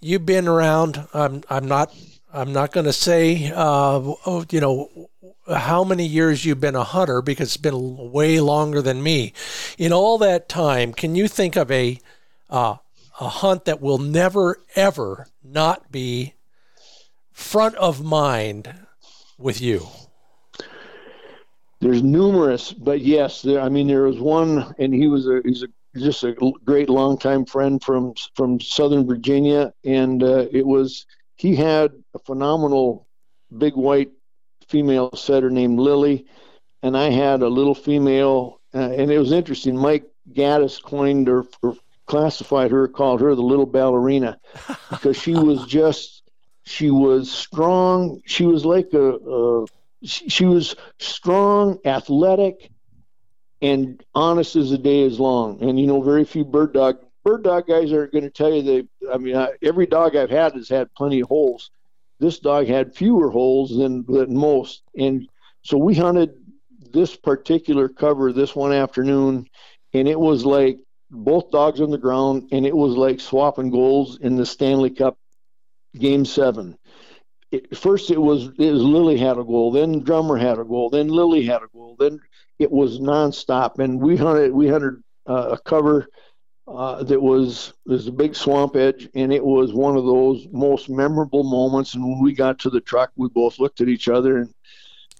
You've 0.00 0.26
been 0.26 0.48
around. 0.48 1.06
I'm 1.12 1.42
I'm 1.50 1.66
not 1.66 1.94
I'm 2.34 2.52
not 2.52 2.72
going 2.72 2.86
to 2.86 2.92
say, 2.92 3.52
uh, 3.54 4.00
oh, 4.26 4.44
you 4.50 4.60
know, 4.60 5.08
how 5.48 5.84
many 5.84 6.04
years 6.04 6.44
you've 6.44 6.58
been 6.58 6.74
a 6.74 6.82
hunter 6.82 7.22
because 7.22 7.50
it's 7.50 7.56
been 7.56 8.10
way 8.10 8.40
longer 8.40 8.82
than 8.82 9.04
me. 9.04 9.32
In 9.78 9.92
all 9.92 10.18
that 10.18 10.48
time, 10.48 10.92
can 10.92 11.14
you 11.14 11.28
think 11.28 11.54
of 11.54 11.70
a 11.70 12.00
uh, 12.50 12.76
a 13.20 13.28
hunt 13.28 13.66
that 13.66 13.80
will 13.80 13.98
never 13.98 14.58
ever 14.74 15.28
not 15.44 15.92
be 15.92 16.34
front 17.32 17.76
of 17.76 18.02
mind 18.02 18.74
with 19.38 19.60
you? 19.60 19.86
There's 21.80 22.02
numerous, 22.02 22.72
but 22.72 23.00
yes, 23.00 23.42
there, 23.42 23.60
I 23.60 23.68
mean 23.68 23.86
there 23.86 24.02
was 24.02 24.18
one, 24.18 24.74
and 24.80 24.92
he 24.92 25.06
was 25.06 25.28
a 25.28 25.40
he's 25.44 25.62
a 25.62 25.68
just 25.96 26.24
a 26.24 26.34
great 26.64 26.88
longtime 26.88 27.44
friend 27.44 27.80
from 27.80 28.14
from 28.34 28.58
Southern 28.58 29.06
Virginia, 29.06 29.72
and 29.84 30.20
uh, 30.24 30.46
it 30.50 30.66
was 30.66 31.06
he 31.44 31.54
had 31.54 31.92
a 32.14 32.18
phenomenal 32.20 33.06
big 33.54 33.74
white 33.76 34.10
female 34.66 35.10
setter 35.14 35.50
named 35.50 35.78
Lily, 35.78 36.24
and 36.82 36.96
I 36.96 37.10
had 37.10 37.42
a 37.42 37.48
little 37.48 37.74
female, 37.74 38.62
uh, 38.72 38.78
and 38.78 39.10
it 39.10 39.18
was 39.18 39.30
interesting. 39.30 39.76
Mike 39.76 40.06
Gaddis 40.32 40.82
coined 40.82 41.28
or, 41.28 41.44
or 41.62 41.76
classified 42.06 42.70
her, 42.70 42.88
called 42.88 43.20
her 43.20 43.34
the 43.34 43.42
little 43.42 43.66
ballerina, 43.66 44.38
because 44.90 45.18
she 45.20 45.34
was 45.34 45.66
just, 45.66 46.22
she 46.64 46.90
was 46.90 47.30
strong. 47.30 48.22
She 48.24 48.46
was 48.46 48.64
like 48.64 48.94
a, 48.94 49.12
a 49.12 49.66
she, 50.02 50.30
she 50.30 50.44
was 50.46 50.74
strong, 50.98 51.78
athletic, 51.84 52.70
and 53.60 54.02
honest 54.14 54.56
as 54.56 54.70
the 54.70 54.78
day 54.78 55.02
is 55.02 55.20
long. 55.20 55.62
And 55.62 55.78
you 55.78 55.86
know, 55.86 56.00
very 56.00 56.24
few 56.24 56.46
bird 56.46 56.72
dog 56.72 57.03
bird 57.24 57.42
dog 57.42 57.66
guys 57.66 57.92
are 57.92 58.06
going 58.06 58.24
to 58.24 58.30
tell 58.30 58.52
you 58.52 58.62
they. 58.62 59.10
I 59.12 59.18
mean, 59.18 59.36
I, 59.36 59.50
every 59.62 59.86
dog 59.86 60.14
I've 60.14 60.30
had 60.30 60.52
has 60.54 60.68
had 60.68 60.94
plenty 60.94 61.20
of 61.20 61.28
holes. 61.28 61.70
This 62.20 62.38
dog 62.38 62.66
had 62.66 62.94
fewer 62.94 63.30
holes 63.30 63.76
than 63.76 64.04
than 64.06 64.36
most, 64.36 64.82
and 64.96 65.28
so 65.62 65.76
we 65.78 65.94
hunted 65.94 66.34
this 66.92 67.16
particular 67.16 67.88
cover 67.88 68.32
this 68.32 68.54
one 68.54 68.72
afternoon, 68.72 69.48
and 69.92 70.06
it 70.06 70.18
was 70.18 70.44
like 70.44 70.78
both 71.10 71.50
dogs 71.50 71.80
on 71.80 71.90
the 71.90 71.98
ground, 71.98 72.48
and 72.52 72.66
it 72.66 72.76
was 72.76 72.96
like 72.96 73.20
swapping 73.20 73.70
goals 73.70 74.18
in 74.18 74.36
the 74.36 74.46
Stanley 74.46 74.90
Cup 74.90 75.18
Game 75.96 76.24
Seven. 76.24 76.78
It, 77.50 77.76
first, 77.76 78.10
it 78.10 78.20
was 78.20 78.50
it 78.58 78.70
was 78.72 78.82
Lily 78.82 79.16
had 79.16 79.38
a 79.38 79.44
goal, 79.44 79.72
then 79.72 80.00
Drummer 80.00 80.36
had 80.36 80.58
a 80.58 80.64
goal, 80.64 80.90
then 80.90 81.08
Lily 81.08 81.44
had 81.44 81.62
a 81.62 81.68
goal, 81.72 81.96
then 81.98 82.20
it 82.58 82.70
was 82.70 83.00
nonstop, 83.00 83.78
and 83.78 84.00
we 84.00 84.16
hunted 84.16 84.52
we 84.52 84.68
hunted 84.68 85.02
uh, 85.28 85.50
a 85.52 85.58
cover 85.58 86.08
uh, 86.66 87.02
that 87.04 87.20
was 87.20 87.72
there's 87.84 88.06
a 88.06 88.12
big 88.12 88.34
swamp 88.34 88.76
edge, 88.76 89.08
and 89.14 89.32
it 89.32 89.44
was 89.44 89.72
one 89.72 89.96
of 89.96 90.04
those 90.04 90.46
most 90.50 90.88
memorable 90.88 91.44
moments. 91.44 91.94
And 91.94 92.04
when 92.04 92.22
we 92.22 92.32
got 92.32 92.58
to 92.60 92.70
the 92.70 92.80
truck, 92.80 93.10
we 93.16 93.28
both 93.28 93.58
looked 93.58 93.80
at 93.80 93.88
each 93.88 94.08
other, 94.08 94.38
and 94.38 94.54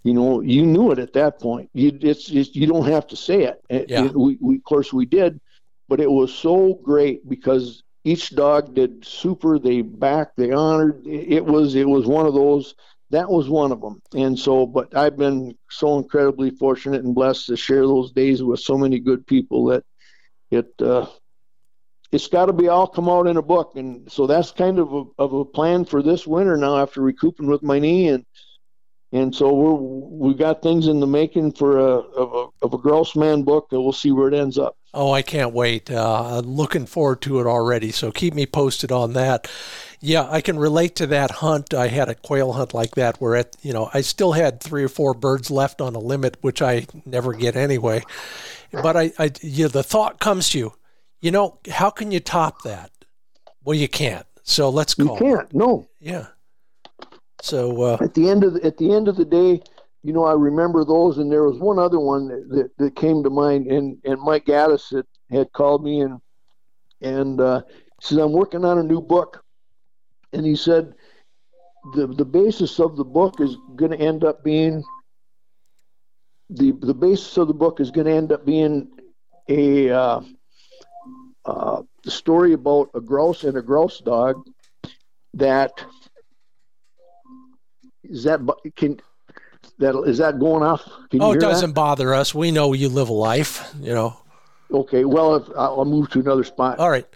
you 0.05 0.15
know, 0.15 0.41
you 0.41 0.65
knew 0.65 0.91
it 0.91 0.99
at 0.99 1.13
that 1.15 1.41
point. 1.41 1.71
You 1.75 1.99
it's, 2.01 2.31
it's 2.31 2.55
you 2.55 2.67
don't 2.67 2.89
have 2.89 3.07
to 3.09 3.17
say 3.17 3.43
it. 3.45 3.63
it 3.69 3.91
yeah. 3.91 4.07
It, 4.07 4.17
we, 4.17 4.39
we 4.41 4.57
of 4.57 4.65
course 4.65 4.93
we 4.93 5.07
did, 5.07 5.41
but 5.89 6.01
it 6.01 6.11
was 6.11 6.35
so 6.35 6.81
great 6.83 7.29
because 7.29 7.83
each 8.05 8.35
dog 8.35 8.75
did 8.75 9.05
super. 9.05 9.59
They 9.59 9.83
backed, 9.83 10.37
they 10.37 10.51
honored. 10.51 11.07
It 11.07 11.45
was 11.45 11.75
it 11.75 11.89
was 11.89 12.07
one 12.07 12.27
of 12.27 12.35
those 12.35 12.75
that 13.11 13.31
was 13.31 13.49
one 13.49 13.71
of 13.71 13.81
them. 13.81 14.03
And 14.15 14.39
so, 14.39 14.67
but 14.67 14.97
I've 14.97 15.17
been 15.17 15.57
so 15.71 15.99
incredibly 15.99 16.51
fortunate 16.51 17.05
and 17.05 17.15
blessed 17.15 17.47
to 17.47 17.57
share 17.57 17.83
those 17.83 18.13
days 18.13 18.43
with 18.43 18.61
so 18.61 18.77
many 18.77 18.99
good 18.99 19.27
people 19.27 19.67
that 19.67 19.85
it 20.51 20.73
uh, 20.81 21.07
it's 22.15 22.29
got 22.29 22.47
to 22.47 22.53
be 22.53 22.69
all 22.69 22.87
come 22.87 23.09
out 23.09 23.27
in 23.27 23.37
a 23.37 23.43
book. 23.43 23.73
And 23.75 24.11
so 24.11 24.27
that's 24.27 24.53
kind 24.53 24.79
of 24.79 24.93
a, 24.93 25.05
of 25.19 25.33
a 25.33 25.45
plan 25.45 25.85
for 25.85 26.01
this 26.01 26.27
winter 26.27 26.57
now 26.57 26.79
after 26.79 27.01
recouping 27.01 27.49
with 27.49 27.63
my 27.63 27.79
knee 27.79 28.09
and 28.09 28.25
and 29.13 29.33
so 29.33 29.53
we're 29.53 29.75
we 29.75 30.35
got 30.35 30.61
things 30.61 30.89
in 30.89 30.99
the 30.99 31.07
making 31.07 31.53
for 31.53 31.79
a 31.79 31.99
of 31.99 32.33
a, 32.35 32.65
of 32.65 32.75
a 32.75 32.79
grouse 32.79 33.15
man 33.15 33.45
book 33.45 33.69
and 33.71 33.81
we'll 33.81 33.93
see 33.93 34.11
where 34.11 34.27
it 34.27 34.35
ends 34.35 34.59
up. 34.59 34.77
Oh, 34.93 35.13
I 35.13 35.23
can't 35.23 35.53
wait. 35.53 35.89
Uh, 35.91 36.41
looking 36.45 36.87
forward 36.87 37.21
to 37.23 37.39
it 37.39 37.47
already. 37.47 37.93
So 37.93 38.11
keep 38.11 38.35
me 38.35 38.45
posted 38.45 38.91
on 38.91 39.13
that. 39.13 39.49
Yeah, 40.01 40.29
I 40.29 40.41
can 40.41 40.59
relate 40.59 40.97
to 40.97 41.07
that 41.09 41.31
hunt. 41.31 41.75
I 41.75 41.89
had 41.89 42.09
a 42.09 42.15
quail 42.17 42.53
hunt 42.53 42.75
like 42.75 42.97
that 42.97 43.21
where 43.21 43.37
at 43.37 43.57
you 43.63 43.73
know 43.73 43.89
I 43.95 44.01
still 44.01 44.33
had 44.33 44.61
three 44.61 44.83
or 44.83 44.89
four 44.89 45.15
birds 45.15 45.49
left 45.49 45.81
on 45.81 45.95
a 45.95 46.01
limit, 46.01 46.37
which 46.41 46.61
I 46.61 46.87
never 47.05 47.33
get 47.33 47.55
anyway. 47.55 48.03
But 48.73 48.97
I, 48.97 49.13
I 49.19 49.31
know, 49.43 49.69
the 49.69 49.85
thought 49.85 50.19
comes 50.19 50.51
to 50.51 50.59
you, 50.59 50.73
you 51.25 51.31
know, 51.31 51.59
how 51.71 51.89
can 51.89 52.13
you 52.13 52.21
top 52.21 52.63
that? 52.65 52.91
Well, 53.65 53.75
you 53.75 53.89
can't. 53.89 54.27
So 54.43 54.69
let's 54.69 54.93
go. 54.93 55.15
You 55.15 55.19
can't. 55.19 55.55
No. 55.55 55.89
Yeah. 55.99 56.27
So 57.41 57.81
uh, 57.81 57.99
at 58.03 58.13
the 58.13 58.29
end 58.29 58.45
of 58.45 58.53
the, 58.53 58.65
at 58.65 58.77
the 58.77 58.93
end 58.93 59.09
of 59.09 59.17
the 59.17 59.25
day, 59.25 59.63
you 60.03 60.13
know, 60.13 60.25
I 60.25 60.35
remember 60.35 60.85
those, 60.85 61.17
and 61.17 61.33
there 61.33 61.45
was 61.45 61.59
one 61.59 61.79
other 61.79 61.99
one 61.99 62.29
that, 62.51 62.71
that 62.77 62.97
came 62.97 63.23
to 63.23 63.31
mind, 63.31 63.69
and 63.69 63.97
and 64.05 64.21
Mike 64.21 64.45
Gaddis 64.45 64.95
had, 64.95 65.07
had 65.31 65.51
called 65.53 65.83
me 65.83 66.03
and 66.03 66.21
and 67.01 67.41
uh, 67.41 67.63
says 68.03 68.19
I'm 68.19 68.33
working 68.33 68.67
on 68.67 68.77
a 68.77 68.83
new 68.83 69.01
book, 69.01 69.43
and 70.35 70.45
he 70.45 70.55
said 70.55 70.93
the 71.95 72.07
the 72.07 72.27
basis 72.27 72.79
of 72.79 72.97
the 72.97 73.05
book 73.05 73.41
is 73.41 73.57
going 73.77 73.93
to 73.93 73.99
end 73.99 74.25
up 74.25 74.45
being 74.45 74.85
the 76.51 76.73
the 76.83 76.93
basis 76.93 77.39
of 77.39 77.49
the 77.49 77.55
book 77.55 77.81
is 77.81 77.91
going 77.91 78.07
to 78.07 78.13
end 78.13 78.31
up 78.31 78.45
being 78.45 78.91
a 79.49 79.89
uh, 79.89 80.21
uh, 81.45 81.83
the 82.03 82.11
story 82.11 82.53
about 82.53 82.91
a 82.95 83.01
grouse 83.01 83.45
and 83.45 83.57
a 83.57 83.63
grouse 83.63 84.01
dog 84.01 84.47
that 85.35 85.73
is 88.03 88.25
that 88.25 88.41
can 88.77 89.01
that 89.79 89.97
is 90.07 90.19
that 90.19 90.39
going 90.39 90.63
off? 90.63 90.85
Can 91.11 91.23
oh, 91.23 91.33
it 91.33 91.41
doesn't 91.41 91.71
that? 91.71 91.75
bother 91.75 92.15
us. 92.15 92.35
We 92.35 92.51
know 92.51 92.73
you 92.73 92.89
live 92.89 93.09
a 93.09 93.13
life. 93.13 93.75
You 93.81 93.95
know. 93.95 94.17
Okay. 94.71 95.05
Well, 95.05 95.37
if, 95.37 95.49
I'll 95.57 95.85
move 95.85 96.11
to 96.11 96.21
another 96.21 96.45
spot. 96.45 96.79
All 96.79 96.91
right. 96.91 97.07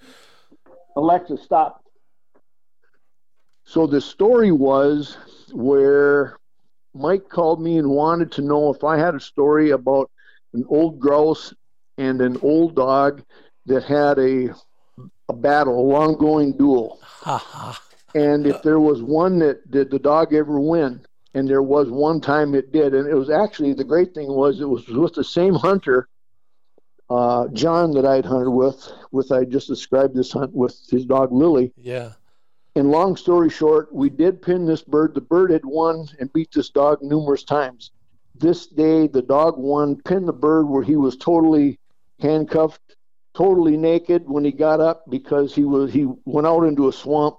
Alexa, 0.96 1.38
stop. 1.38 1.84
So 3.64 3.86
the 3.86 4.00
story 4.00 4.50
was 4.50 5.16
where 5.52 6.38
Mike 6.94 7.28
called 7.28 7.60
me 7.60 7.78
and 7.78 7.88
wanted 7.88 8.32
to 8.32 8.42
know 8.42 8.72
if 8.72 8.82
I 8.82 8.96
had 8.96 9.14
a 9.14 9.20
story 9.20 9.70
about 9.70 10.10
an 10.54 10.64
old 10.68 10.98
grouse 10.98 11.54
and 11.98 12.20
an 12.20 12.38
old 12.42 12.74
dog 12.74 13.22
that 13.68 13.84
had 13.84 14.18
a 14.18 14.54
a 15.28 15.32
battle, 15.32 15.78
a 15.78 15.86
long 15.86 16.16
going 16.16 16.56
duel. 16.56 17.00
and 18.14 18.46
if 18.46 18.62
there 18.62 18.80
was 18.80 19.02
one 19.02 19.38
that 19.40 19.70
did 19.70 19.90
the 19.90 19.98
dog 19.98 20.32
ever 20.34 20.58
win, 20.58 21.04
and 21.34 21.48
there 21.48 21.62
was 21.62 21.90
one 21.90 22.20
time 22.20 22.54
it 22.54 22.72
did, 22.72 22.94
and 22.94 23.06
it 23.06 23.14
was 23.14 23.30
actually 23.30 23.74
the 23.74 23.84
great 23.84 24.14
thing 24.14 24.28
was 24.28 24.60
it 24.60 24.68
was 24.68 24.86
with 24.88 25.14
the 25.14 25.24
same 25.24 25.54
hunter, 25.54 26.08
uh, 27.10 27.48
John 27.48 27.92
that 27.92 28.06
I'd 28.06 28.24
hunted 28.24 28.50
with, 28.50 28.90
with 29.12 29.32
I 29.32 29.44
just 29.44 29.68
described 29.68 30.14
this 30.14 30.32
hunt 30.32 30.52
with 30.54 30.78
his 30.90 31.04
dog 31.04 31.32
Lily. 31.32 31.72
Yeah. 31.76 32.12
And 32.74 32.90
long 32.90 33.16
story 33.16 33.50
short, 33.50 33.92
we 33.92 34.08
did 34.08 34.42
pin 34.42 34.64
this 34.64 34.82
bird. 34.82 35.14
The 35.14 35.20
bird 35.20 35.50
had 35.50 35.64
won 35.64 36.06
and 36.20 36.32
beat 36.32 36.52
this 36.52 36.70
dog 36.70 37.02
numerous 37.02 37.42
times. 37.42 37.90
This 38.34 38.66
day, 38.66 39.08
the 39.08 39.22
dog 39.22 39.58
won, 39.58 39.96
pinned 40.02 40.28
the 40.28 40.32
bird 40.32 40.68
where 40.68 40.82
he 40.82 40.96
was 40.96 41.16
totally 41.16 41.78
handcuffed, 42.20 42.96
totally 43.38 43.76
naked 43.76 44.28
when 44.28 44.44
he 44.44 44.50
got 44.52 44.80
up 44.80 45.04
because 45.08 45.54
he 45.54 45.64
was 45.64 45.92
he 45.92 46.08
went 46.24 46.46
out 46.46 46.64
into 46.64 46.88
a 46.88 46.92
swamp 46.92 47.36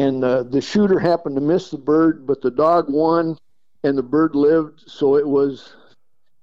and 0.00 0.24
uh, 0.24 0.42
the 0.44 0.62
shooter 0.62 0.98
happened 0.98 1.34
to 1.34 1.42
miss 1.42 1.70
the 1.70 1.76
bird, 1.76 2.26
but 2.26 2.40
the 2.40 2.50
dog 2.50 2.86
won, 2.88 3.36
and 3.84 3.98
the 3.98 4.02
bird 4.02 4.34
lived. 4.34 4.82
So 4.86 5.16
it 5.16 5.28
was 5.28 5.74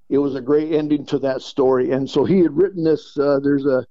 it 0.10 0.20
was 0.20 0.36
a 0.36 0.42
great 0.42 0.72
ending 0.72 1.06
to 1.08 1.20
that 1.20 1.42
story. 1.42 1.92
And 1.92 2.08
so 2.08 2.24
he 2.24 2.40
had 2.40 2.56
written 2.56 2.84
this. 2.84 3.18
Uh, 3.18 3.40
there's 3.42 3.66
a 3.66 3.86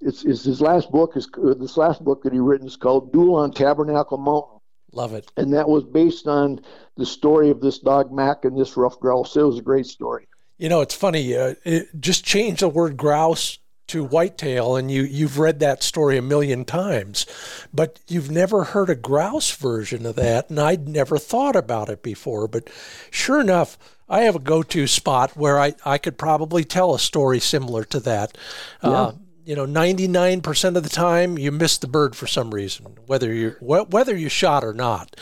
it's, 0.00 0.24
it's 0.24 0.44
his 0.44 0.62
last 0.62 0.90
book 0.90 1.12
is 1.14 1.28
uh, 1.36 1.54
this 1.54 1.76
last 1.76 2.02
book 2.02 2.22
that 2.22 2.32
he 2.32 2.38
written 2.38 2.66
is 2.66 2.76
called 2.76 3.12
Duel 3.12 3.36
on 3.36 3.52
Tabernacle 3.52 4.18
Mountain. 4.18 4.58
Love 4.92 5.12
it. 5.12 5.30
And 5.36 5.52
that 5.52 5.68
was 5.68 5.84
based 5.84 6.26
on 6.26 6.60
the 6.96 7.06
story 7.06 7.50
of 7.50 7.60
this 7.60 7.78
dog 7.78 8.12
Mac 8.12 8.44
and 8.44 8.58
this 8.58 8.76
rough 8.76 8.98
grouse. 8.98 9.36
It 9.36 9.42
was 9.42 9.58
a 9.58 9.62
great 9.62 9.86
story. 9.86 10.26
You 10.58 10.68
know, 10.68 10.80
it's 10.80 10.94
funny. 10.94 11.36
Uh, 11.36 11.54
it, 11.64 11.88
just 12.00 12.24
change 12.24 12.60
the 12.60 12.68
word 12.68 12.96
grouse 12.96 13.58
to 13.92 14.02
whitetail 14.02 14.74
and 14.74 14.90
you 14.90 15.02
you've 15.02 15.38
read 15.38 15.60
that 15.60 15.82
story 15.82 16.16
a 16.16 16.22
million 16.22 16.64
times 16.64 17.26
but 17.74 18.00
you've 18.08 18.30
never 18.30 18.64
heard 18.64 18.88
a 18.88 18.94
grouse 18.94 19.50
version 19.54 20.06
of 20.06 20.16
that 20.16 20.48
and 20.48 20.58
I'd 20.58 20.88
never 20.88 21.18
thought 21.18 21.54
about 21.54 21.90
it 21.90 22.02
before 22.02 22.48
but 22.48 22.70
sure 23.10 23.38
enough 23.38 23.76
I 24.08 24.22
have 24.22 24.34
a 24.34 24.40
go-to 24.40 24.86
spot 24.86 25.36
where 25.36 25.60
I, 25.60 25.74
I 25.84 25.98
could 25.98 26.16
probably 26.16 26.64
tell 26.64 26.94
a 26.94 26.98
story 26.98 27.38
similar 27.38 27.84
to 27.84 28.00
that 28.00 28.38
yeah. 28.82 28.90
uh, 28.90 29.12
you 29.44 29.54
know 29.54 29.66
99% 29.66 30.76
of 30.76 30.82
the 30.82 30.88
time 30.88 31.36
you 31.36 31.52
miss 31.52 31.76
the 31.76 31.86
bird 31.86 32.16
for 32.16 32.26
some 32.26 32.50
reason 32.50 32.96
whether 33.04 33.30
you 33.30 33.50
whether 33.60 34.16
you 34.16 34.30
shot 34.30 34.64
or 34.64 34.72
not 34.72 35.14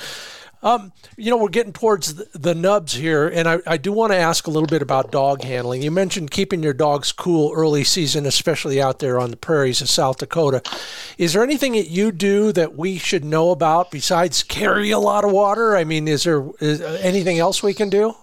um, 0.63 0.93
you 1.17 1.31
know, 1.31 1.39
we're 1.39 1.49
getting 1.49 1.73
towards 1.73 2.15
the, 2.15 2.29
the 2.39 2.55
nubs 2.55 2.93
here, 2.93 3.29
and 3.29 3.49
I, 3.49 3.59
I 3.67 3.77
do 3.79 3.93
want 3.93 4.13
to 4.13 4.19
ask 4.19 4.47
a 4.47 4.51
little 4.51 4.67
bit 4.67 4.83
about 4.83 5.11
dog 5.11 5.43
handling. 5.43 5.83
You 5.83 5.91
mentioned 5.91 6.31
keeping 6.31 6.63
your 6.63 6.75
dogs 6.75 7.13
cool 7.13 7.53
early 7.55 7.83
season, 7.83 8.27
especially 8.27 8.81
out 8.81 8.99
there 8.99 9.19
on 9.19 9.31
the 9.31 9.39
prairies 9.39 9.81
of 9.81 9.89
South 9.89 10.19
Dakota. 10.19 10.63
Is 11.17 11.33
there 11.33 11.43
anything 11.43 11.73
that 11.73 11.89
you 11.89 12.13
do 12.13 12.53
that 12.53 12.77
we 12.77 12.99
should 12.99 13.25
know 13.25 13.51
about 13.51 13.91
besides 13.91 14.43
carry 14.43 14.91
a 14.91 14.99
lot 14.99 15.25
of 15.25 15.33
water? 15.33 15.77
I 15.77 15.85
mean, 15.85 16.07
is 16.07 16.25
there 16.25 16.47
is 16.61 16.83
anything 16.83 17.39
else 17.39 17.63
we 17.63 17.73
can 17.73 17.89
do? 17.89 18.15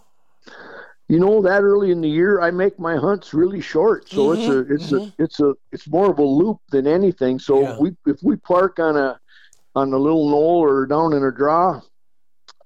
You 1.10 1.20
know, 1.20 1.42
that 1.42 1.64
early 1.64 1.92
in 1.92 2.02
the 2.02 2.10
year, 2.10 2.42
I 2.42 2.52
make 2.52 2.78
my 2.78 2.98
hunts 2.98 3.34
really 3.34 3.62
short, 3.62 4.10
so 4.10 4.36
mm-hmm, 4.36 4.42
it's 4.42 4.50
a 4.50 4.74
it's 4.74 4.92
mm-hmm. 4.92 5.22
a 5.22 5.24
it's 5.24 5.40
a 5.40 5.54
it's 5.72 5.88
more 5.88 6.12
of 6.12 6.20
a 6.20 6.24
loop 6.24 6.60
than 6.70 6.86
anything. 6.86 7.40
So 7.40 7.62
yeah. 7.62 7.78
we 7.80 7.96
if 8.06 8.22
we 8.22 8.36
park 8.36 8.78
on 8.78 8.96
a 8.96 9.20
on 9.74 9.92
a 9.94 9.98
little 9.98 10.30
knoll 10.30 10.60
or 10.62 10.86
down 10.86 11.14
in 11.14 11.24
a 11.24 11.32
draw, 11.32 11.82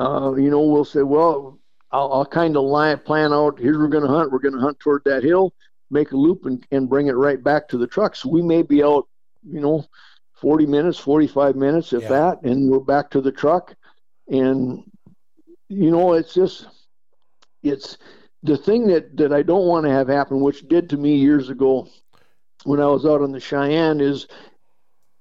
uh, 0.02 0.34
you 0.36 0.50
know, 0.50 0.62
we'll 0.62 0.86
say, 0.86 1.04
well, 1.04 1.60
I'll, 1.92 2.12
I'll 2.12 2.26
kind 2.26 2.58
of 2.58 3.06
plan 3.06 3.34
out. 3.34 3.60
Here's 3.60 3.78
we're 3.78 3.88
going 3.88 4.04
to 4.04 4.10
hunt. 4.10 4.32
We're 4.32 4.40
going 4.40 4.56
to 4.56 4.60
hunt 4.60 4.80
toward 4.80 5.04
that 5.06 5.24
hill, 5.24 5.54
make 5.92 6.12
a 6.12 6.18
loop, 6.18 6.46
and, 6.46 6.66
and 6.72 6.90
bring 6.90 7.08
it 7.08 7.12
right 7.12 7.42
back 7.42 7.68
to 7.70 7.78
the 7.78 7.88
truck. 7.88 8.16
So 8.16 8.30
we 8.30 8.42
may 8.42 8.64
be 8.64 8.84
out, 8.84 9.08
you 9.44 9.60
know, 9.60 9.86
40 10.34 10.66
minutes, 10.66 10.98
45 10.98 11.56
minutes, 11.56 11.94
if 11.94 12.02
yeah. 12.04 12.10
that, 12.10 12.42
and 12.44 12.70
we're 12.70 12.80
back 12.80 13.12
to 13.12 13.22
the 13.22 13.32
truck. 13.32 13.76
And 14.28 14.84
you 15.70 15.92
know, 15.92 16.14
it's 16.14 16.34
just, 16.34 16.68
it's 17.62 17.98
the 18.44 18.58
thing 18.58 18.88
that 18.88 19.16
that 19.18 19.32
I 19.32 19.44
don't 19.44 19.68
want 19.68 19.86
to 19.86 19.92
have 19.92 20.08
happen, 20.08 20.42
which 20.42 20.68
did 20.68 20.90
to 20.90 20.98
me 20.98 21.16
years 21.16 21.50
ago 21.50 21.88
when 22.64 22.80
I 22.80 22.88
was 22.88 23.06
out 23.06 23.22
on 23.22 23.32
the 23.32 23.40
Cheyenne, 23.40 24.02
is 24.02 24.28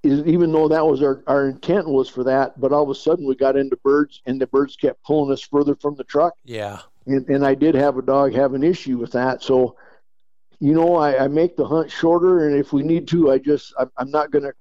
is 0.03 0.27
even 0.27 0.53
though 0.53 0.69
that 0.69 0.87
was 0.87 1.03
our, 1.03 1.23
our 1.27 1.49
intent 1.49 1.87
was 1.87 2.09
for 2.09 2.25
that, 2.25 2.59
but 2.59 2.73
all 2.73 2.83
of 2.83 2.89
a 2.89 2.95
sudden 2.95 3.27
we 3.27 3.35
got 3.35 3.57
into 3.57 3.77
birds 3.77 4.23
and 4.27 4.41
the 4.41 4.47
birds 4.47 4.77
kept 4.77 5.03
pulling 5.05 5.33
us 5.33 5.43
further 5.43 5.75
from 5.75 5.95
the 5.97 6.05
truck. 6.05 6.35
Yeah. 6.45 6.81
And, 7.07 7.29
and 7.29 7.45
I 7.45 7.55
did 7.55 7.75
have 7.75 7.99
a 7.99 8.03
dog 8.03 8.35
have 8.35 8.55
an 8.55 8.63
issue 8.63 8.97
with 8.97 9.13
that. 9.13 9.43
So, 9.43 9.77
you 10.59 10.73
know, 10.73 10.97
I, 10.97 11.25
I 11.25 11.29
make 11.29 11.57
the 11.57 11.67
hunt 11.67 11.91
shorter 11.91 12.49
and 12.49 12.59
if 12.59 12.73
we 12.73 12.83
need 12.83 13.09
to, 13.09 13.31
I 13.31 13.39
just, 13.39 13.75
I, 13.79 13.87
I'm 13.99 14.11
not 14.11 14.31
going 14.31 14.45
to 14.45 14.53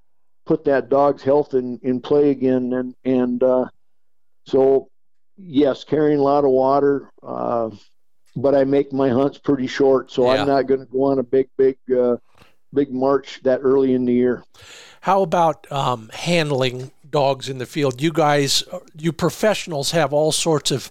put 0.44 0.64
that 0.64 0.88
dog's 0.88 1.22
health 1.22 1.54
in, 1.54 1.78
in 1.82 2.00
play 2.00 2.30
again. 2.30 2.72
And, 2.74 2.94
and, 3.04 3.42
uh, 3.42 3.66
so 4.46 4.90
yes, 5.38 5.84
carrying 5.84 6.18
a 6.18 6.22
lot 6.22 6.44
of 6.44 6.50
water, 6.50 7.10
uh, 7.22 7.70
but 8.36 8.54
I 8.54 8.64
make 8.64 8.92
my 8.92 9.08
hunts 9.08 9.38
pretty 9.38 9.66
short. 9.66 10.10
So 10.10 10.24
yeah. 10.24 10.40
I'm 10.40 10.46
not 10.46 10.66
going 10.66 10.80
to 10.80 10.86
go 10.86 11.04
on 11.04 11.18
a 11.18 11.22
big, 11.22 11.48
big, 11.56 11.78
uh, 11.96 12.16
big 12.72 12.92
march 12.92 13.40
that 13.42 13.60
early 13.62 13.94
in 13.94 14.04
the 14.04 14.12
year. 14.12 14.44
How 15.02 15.22
about 15.22 15.70
um, 15.72 16.10
handling 16.12 16.90
dogs 17.08 17.48
in 17.48 17.58
the 17.58 17.66
field? 17.66 18.00
You 18.00 18.12
guys, 18.12 18.64
you 18.96 19.12
professionals, 19.12 19.92
have 19.92 20.12
all 20.12 20.32
sorts 20.32 20.70
of 20.70 20.90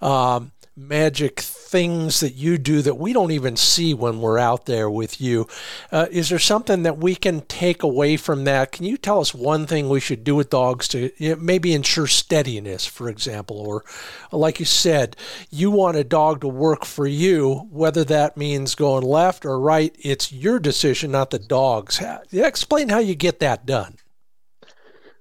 um, 0.00 0.52
magic 0.76 1.40
things 1.70 2.18
that 2.18 2.34
you 2.34 2.58
do 2.58 2.82
that 2.82 2.98
we 2.98 3.12
don't 3.12 3.30
even 3.30 3.56
see 3.56 3.94
when 3.94 4.20
we're 4.20 4.38
out 4.38 4.66
there 4.66 4.90
with 4.90 5.20
you. 5.20 5.46
Uh, 5.92 6.06
is 6.10 6.28
there 6.28 6.38
something 6.38 6.82
that 6.82 6.98
we 6.98 7.14
can 7.14 7.42
take 7.42 7.84
away 7.84 8.16
from 8.16 8.42
that? 8.44 8.72
Can 8.72 8.86
you 8.86 8.96
tell 8.96 9.20
us 9.20 9.32
one 9.32 9.66
thing 9.66 9.88
we 9.88 10.00
should 10.00 10.24
do 10.24 10.34
with 10.34 10.50
dogs 10.50 10.88
to 10.88 11.12
you 11.16 11.30
know, 11.30 11.36
maybe 11.36 11.72
ensure 11.72 12.08
steadiness, 12.08 12.86
for 12.86 13.08
example? 13.08 13.56
Or, 13.60 13.84
like 14.32 14.58
you 14.58 14.66
said, 14.66 15.16
you 15.48 15.70
want 15.70 15.96
a 15.96 16.02
dog 16.02 16.40
to 16.40 16.48
work 16.48 16.84
for 16.84 17.06
you, 17.06 17.68
whether 17.70 18.02
that 18.04 18.36
means 18.36 18.74
going 18.74 19.04
left 19.04 19.46
or 19.46 19.60
right, 19.60 19.94
it's 20.00 20.32
your 20.32 20.58
decision, 20.58 21.12
not 21.12 21.30
the 21.30 21.38
dog's. 21.38 22.02
Explain 22.32 22.88
how 22.88 22.98
you 22.98 23.14
get 23.14 23.38
that 23.38 23.64
done. 23.64 23.96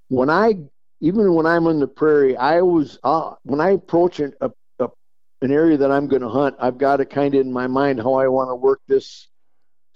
When 0.08 0.32
I 0.32 0.56
even 1.02 1.34
when 1.34 1.46
I'm 1.46 1.68
in 1.68 1.80
the 1.80 1.88
prairie, 1.88 2.36
I 2.36 2.60
always 2.60 2.98
uh, 3.04 3.36
when 3.44 3.62
I 3.62 3.72
approach 3.72 4.20
a, 4.20 4.34
an 5.42 5.52
area 5.52 5.78
that 5.78 5.92
I'm 5.92 6.08
going 6.08 6.22
to 6.22 6.30
hunt, 6.30 6.56
I've 6.60 6.78
got 6.78 7.00
it 7.00 7.10
kind 7.10 7.34
of 7.36 7.42
in 7.42 7.52
my 7.52 7.68
mind 7.68 8.00
how 8.00 8.16
I 8.16 8.28
want 8.28 8.50
to 8.50 8.56
work 8.56 8.82
this 8.88 9.28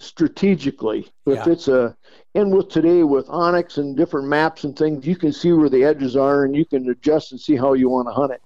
strategically. 0.00 1.06
If 1.26 1.46
Yeah. 1.46 1.52
it's 1.52 1.68
a 1.68 1.96
and 2.34 2.54
with 2.54 2.68
today 2.68 3.02
with 3.04 3.28
onX 3.28 3.78
and 3.78 3.96
different 3.96 4.28
maps 4.28 4.64
and 4.64 4.76
things, 4.76 5.06
you 5.06 5.16
can 5.16 5.32
see 5.32 5.52
where 5.52 5.68
the 5.68 5.84
edges 5.84 6.16
are 6.16 6.44
and 6.44 6.54
you 6.54 6.64
can 6.64 6.88
adjust 6.90 7.32
and 7.32 7.40
see 7.40 7.56
how 7.56 7.74
you 7.74 7.88
want 7.88 8.08
to 8.08 8.12
hunt 8.12 8.32
it. 8.32 8.40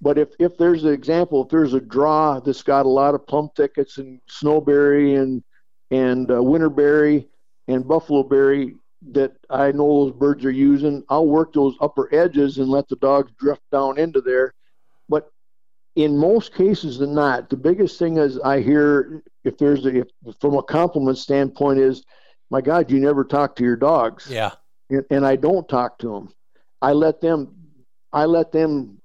But 0.00 0.18
if, 0.18 0.28
if 0.38 0.56
there's 0.56 0.84
an 0.84 0.92
example, 0.92 1.42
if 1.44 1.50
there's 1.50 1.74
a 1.74 1.80
draw 1.80 2.40
that's 2.40 2.62
got 2.62 2.86
a 2.86 2.88
lot 2.88 3.14
of 3.14 3.26
plum 3.26 3.50
thickets 3.56 3.98
and 3.98 4.20
snowberry 4.28 5.20
and 5.20 5.42
and 5.90 6.30
uh, 6.30 6.34
winterberry 6.34 7.26
and 7.68 7.86
buffalo 7.86 8.22
berry 8.22 8.74
that 9.12 9.32
I 9.48 9.72
know 9.72 10.04
those 10.04 10.12
birds 10.18 10.44
are 10.44 10.50
using, 10.50 11.04
I'll 11.08 11.26
work 11.26 11.52
those 11.52 11.76
upper 11.80 12.12
edges 12.14 12.58
and 12.58 12.68
let 12.68 12.88
the 12.88 12.96
dogs 12.96 13.32
drift 13.38 13.62
down 13.70 13.98
into 13.98 14.20
there. 14.20 14.54
In 15.98 16.16
most 16.16 16.54
cases 16.54 16.98
than 16.98 17.12
not, 17.12 17.50
the 17.50 17.56
biggest 17.56 17.98
thing 17.98 18.18
is 18.18 18.38
I 18.38 18.60
hear 18.60 19.20
if 19.44 19.58
there's 19.58 19.84
a, 19.84 19.98
if, 20.02 20.08
from 20.40 20.54
a 20.54 20.62
compliment 20.62 21.18
standpoint 21.18 21.80
is, 21.80 22.04
my 22.50 22.60
God, 22.60 22.88
you 22.88 23.00
never 23.00 23.24
talk 23.24 23.56
to 23.56 23.64
your 23.64 23.76
dogs 23.76 24.30
Yeah. 24.30 24.52
and, 24.90 25.04
and 25.10 25.26
I 25.26 25.34
don't 25.34 25.68
talk 25.68 25.98
to 25.98 26.08
them. 26.08 26.28
I 26.80 26.92
let 26.92 27.20
them, 27.20 27.52
I 28.12 28.26
let 28.26 28.52
them 28.52 28.98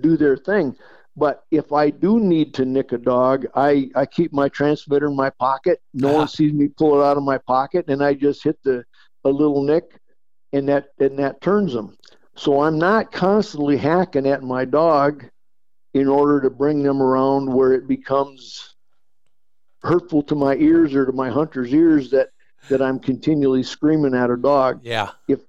do 0.00 0.18
their 0.18 0.36
thing. 0.36 0.76
But 1.16 1.44
if 1.50 1.72
I 1.72 1.88
do 1.88 2.20
need 2.20 2.52
to 2.54 2.66
nick 2.66 2.92
a 2.92 2.98
dog, 2.98 3.46
I, 3.54 3.88
I 3.94 4.04
keep 4.04 4.32
my 4.32 4.48
transmitter 4.50 5.06
in 5.06 5.16
my 5.16 5.30
pocket. 5.30 5.80
No 5.94 6.08
Uh-huh. 6.08 6.18
one 6.18 6.28
sees 6.28 6.52
me 6.52 6.68
pull 6.68 7.00
it 7.00 7.04
out 7.04 7.16
of 7.16 7.22
my 7.22 7.38
pocket, 7.38 7.86
and 7.88 8.04
I 8.04 8.12
just 8.12 8.44
hit 8.44 8.58
the 8.64 8.84
a 9.24 9.30
little 9.30 9.62
nick, 9.62 9.98
and 10.52 10.68
that 10.68 10.88
and 10.98 11.18
that 11.20 11.40
turns 11.40 11.72
them. 11.72 11.96
So 12.36 12.60
I'm 12.60 12.78
not 12.78 13.12
constantly 13.12 13.78
hacking 13.78 14.26
at 14.26 14.42
my 14.42 14.66
dog 14.66 15.24
in 15.94 16.08
order 16.08 16.40
to 16.40 16.50
bring 16.50 16.82
them 16.82 17.00
around 17.00 17.52
where 17.52 17.72
it 17.72 17.88
becomes 17.88 18.74
hurtful 19.82 20.22
to 20.22 20.34
my 20.34 20.54
ears 20.56 20.94
or 20.94 21.06
to 21.06 21.12
my 21.12 21.30
hunter's 21.30 21.72
ears 21.72 22.10
that 22.10 22.30
that 22.68 22.80
I'm 22.80 22.98
continually 22.98 23.62
screaming 23.62 24.14
at 24.14 24.30
a 24.30 24.36
dog 24.36 24.80
Yeah. 24.82 25.10
If 25.28 25.40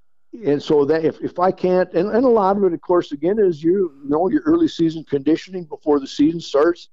and 0.43 0.61
so 0.61 0.85
that 0.85 1.05
if, 1.05 1.21
if 1.21 1.39
I 1.39 1.51
can't, 1.51 1.91
and, 1.93 2.09
and 2.09 2.25
a 2.25 2.29
lot 2.29 2.57
of 2.57 2.63
it, 2.65 2.73
of 2.73 2.81
course, 2.81 3.11
again, 3.11 3.39
is 3.39 3.63
you, 3.63 3.93
you 4.03 4.09
know 4.09 4.29
your 4.29 4.41
early 4.41 4.67
season 4.67 5.03
conditioning 5.05 5.63
before 5.63 5.99
the 5.99 6.07
season 6.07 6.41
starts, 6.41 6.89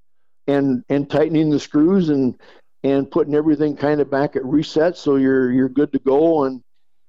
and 0.46 0.84
and 0.88 1.10
tightening 1.10 1.50
the 1.50 1.58
screws 1.58 2.08
and 2.08 2.38
and 2.84 3.10
putting 3.10 3.34
everything 3.34 3.76
kind 3.76 4.00
of 4.00 4.10
back 4.10 4.34
at 4.36 4.44
reset 4.44 4.96
so 4.96 5.16
you're 5.16 5.52
you're 5.52 5.68
good 5.68 5.92
to 5.92 5.98
go, 6.00 6.44
and 6.44 6.62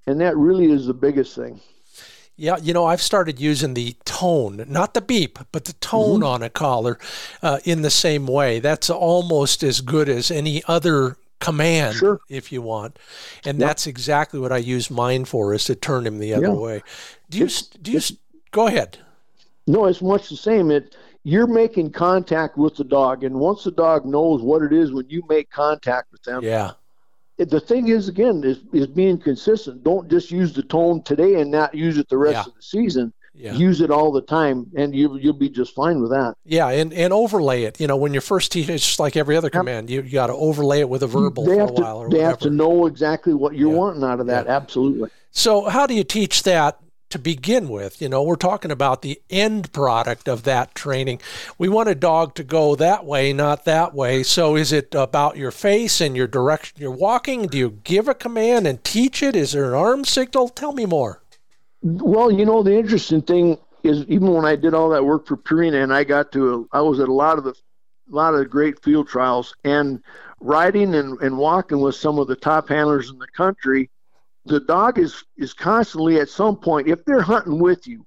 and 0.07 0.19
that 0.21 0.35
really 0.37 0.71
is 0.71 0.85
the 0.85 0.93
biggest 0.93 1.35
thing. 1.35 1.59
Yeah, 2.35 2.57
you 2.57 2.73
know, 2.73 2.85
I've 2.85 3.01
started 3.01 3.39
using 3.39 3.75
the 3.75 3.95
tone, 4.05 4.65
not 4.67 4.93
the 4.95 5.01
beep, 5.01 5.37
but 5.51 5.65
the 5.65 5.73
tone 5.73 6.21
Mm-hmm. 6.21 6.23
on 6.23 6.43
a 6.43 6.49
collar 6.49 6.97
uh, 7.43 7.59
in 7.63 7.83
the 7.83 7.91
same 7.91 8.25
way. 8.25 8.59
That's 8.59 8.89
almost 8.89 9.61
as 9.63 9.81
good 9.81 10.09
as 10.09 10.31
any 10.31 10.63
other 10.67 11.17
command, 11.39 11.95
Sure. 11.95 12.19
if 12.29 12.51
you 12.51 12.61
want. 12.61 12.97
And 13.45 13.59
Yep. 13.59 13.67
that's 13.67 13.85
exactly 13.87 14.39
what 14.39 14.51
I 14.51 14.57
use 14.57 14.89
mine 14.89 15.25
for, 15.25 15.53
is 15.53 15.65
to 15.65 15.75
turn 15.75 16.07
him 16.07 16.17
the 16.19 16.33
other 16.33 16.47
Yeah. 16.47 16.53
way. 16.53 16.83
Do 17.29 17.37
you? 17.37 17.45
It's- 17.45 17.67
do 17.81 17.91
you? 17.91 18.01
Go 18.51 18.67
ahead. 18.67 18.97
No, 19.67 19.85
it's 19.85 20.01
much 20.01 20.29
the 20.29 20.35
same. 20.37 20.71
It 20.71 20.95
you're 21.25 21.47
making 21.47 21.89
contact 21.91 22.57
with 22.57 22.75
the 22.75 22.83
dog, 22.83 23.23
and 23.23 23.35
once 23.39 23.63
the 23.63 23.71
dog 23.71 24.05
knows 24.05 24.41
what 24.41 24.61
it 24.61 24.73
is 24.73 24.91
when 24.91 25.05
you 25.09 25.23
make 25.29 25.49
contact 25.49 26.11
with 26.11 26.21
them, 26.23 26.43
Yeah. 26.43 26.71
The 27.37 27.59
thing 27.59 27.87
is 27.87 28.07
again 28.07 28.43
is 28.43 28.59
is 28.73 28.87
being 28.87 29.17
consistent. 29.17 29.83
Don't 29.83 30.09
just 30.09 30.31
use 30.31 30.53
the 30.53 30.63
tone 30.63 31.01
today 31.03 31.41
and 31.41 31.49
not 31.51 31.73
use 31.73 31.97
it 31.97 32.09
the 32.09 32.17
rest 32.17 32.33
Yeah. 32.33 32.39
of 32.41 32.55
the 32.55 32.61
season. 32.61 33.13
Yeah. 33.35 33.53
Use 33.53 33.81
it 33.81 33.89
all 33.89 34.11
the 34.11 34.21
time, 34.21 34.67
and 34.75 34.93
you 34.93 35.17
you'll 35.17 35.33
be 35.33 35.49
just 35.49 35.73
fine 35.73 35.99
with 36.01 36.11
that. 36.11 36.35
Yeah, 36.45 36.67
and, 36.69 36.93
and 36.93 37.11
overlay 37.11 37.63
it. 37.63 37.79
You 37.79 37.87
know, 37.87 37.97
when 37.97 38.13
you're 38.13 38.21
first 38.21 38.51
teaching, 38.51 38.75
it's 38.75 38.85
just 38.85 38.99
like 38.99 39.17
every 39.17 39.35
other 39.35 39.49
command. 39.49 39.89
You, 39.89 40.03
you 40.03 40.11
got 40.11 40.27
to 40.27 40.33
overlay 40.33 40.81
it 40.81 40.89
with 40.89 41.01
a 41.01 41.07
verbal 41.07 41.43
they 41.45 41.55
for 41.55 41.59
have 41.61 41.69
a 41.71 41.75
to 41.75 41.81
while 41.81 41.97
or 41.97 42.09
they 42.09 42.17
whatever. 42.17 42.29
have 42.29 42.39
to 42.41 42.49
know 42.51 42.85
exactly 42.85 43.33
what 43.33 43.55
you're 43.55 43.71
Yeah. 43.71 43.77
wanting 43.77 44.03
out 44.03 44.19
of 44.19 44.27
that. 44.27 44.45
Absolutely. 44.45 45.09
So, 45.31 45.67
how 45.67 45.87
do 45.87 45.95
you 45.95 46.03
teach 46.03 46.43
that 46.43 46.77
to 47.13 47.19
begin 47.19 47.69
with? 47.69 48.01
You 48.01 48.09
know, 48.09 48.21
we're 48.21 48.35
talking 48.35 48.71
about 48.71 49.01
the 49.01 49.21
end 49.29 49.71
product 49.71 50.27
of 50.27 50.43
that 50.43 50.75
training. 50.75 51.21
We 51.57 51.69
want 51.69 51.89
a 51.89 51.95
dog 51.95 52.35
to 52.35 52.43
go 52.43 52.75
that 52.75 53.05
way, 53.05 53.33
not 53.33 53.65
that 53.65 53.93
way. 53.93 54.23
So, 54.23 54.55
is 54.55 54.71
it 54.71 54.93
about 54.93 55.37
your 55.37 55.51
face 55.51 56.01
and 56.01 56.15
your 56.15 56.27
direction 56.27 56.81
you're 56.81 56.91
walking? 56.91 57.47
Do 57.47 57.57
you 57.57 57.79
give 57.83 58.07
a 58.07 58.13
command 58.13 58.67
and 58.67 58.83
teach 58.83 59.23
it? 59.23 59.35
Is 59.35 59.53
there 59.53 59.65
an 59.65 59.73
arm 59.73 60.05
signal? 60.05 60.49
Tell 60.49 60.73
me 60.73 60.85
more. 60.85 61.21
Well, 61.81 62.31
you 62.31 62.45
know 62.45 62.63
the 62.63 62.77
interesting 62.77 63.21
thing 63.21 63.57
is 63.83 64.05
even 64.07 64.33
when 64.33 64.45
I 64.45 64.55
did 64.55 64.73
all 64.73 64.89
that 64.89 65.05
work 65.05 65.27
for 65.27 65.37
Purina 65.37 65.83
and 65.83 65.93
I 65.93 66.03
got 66.03 66.31
to 66.33 66.67
I 66.71 66.81
was 66.81 66.99
at 66.99 67.09
a 67.09 67.13
lot 67.13 67.37
of 67.37 67.43
the 67.43 67.51
a 67.51 68.15
lot 68.15 68.33
of 68.33 68.39
the 68.39 68.45
great 68.45 68.81
field 68.83 69.07
trials 69.07 69.55
and 69.63 70.01
riding 70.39 70.95
and, 70.95 71.19
and 71.21 71.37
walking 71.37 71.79
with 71.79 71.95
some 71.95 72.19
of 72.19 72.27
the 72.27 72.35
top 72.35 72.69
handlers 72.69 73.09
in 73.09 73.17
the 73.17 73.27
country, 73.27 73.89
the 74.45 74.59
dog 74.59 74.99
is 74.99 75.23
is 75.37 75.53
constantly 75.53 76.19
at 76.19 76.29
some 76.29 76.57
point 76.57 76.87
if 76.87 77.03
they're 77.05 77.21
hunting 77.21 77.59
with 77.59 77.87
you, 77.87 78.05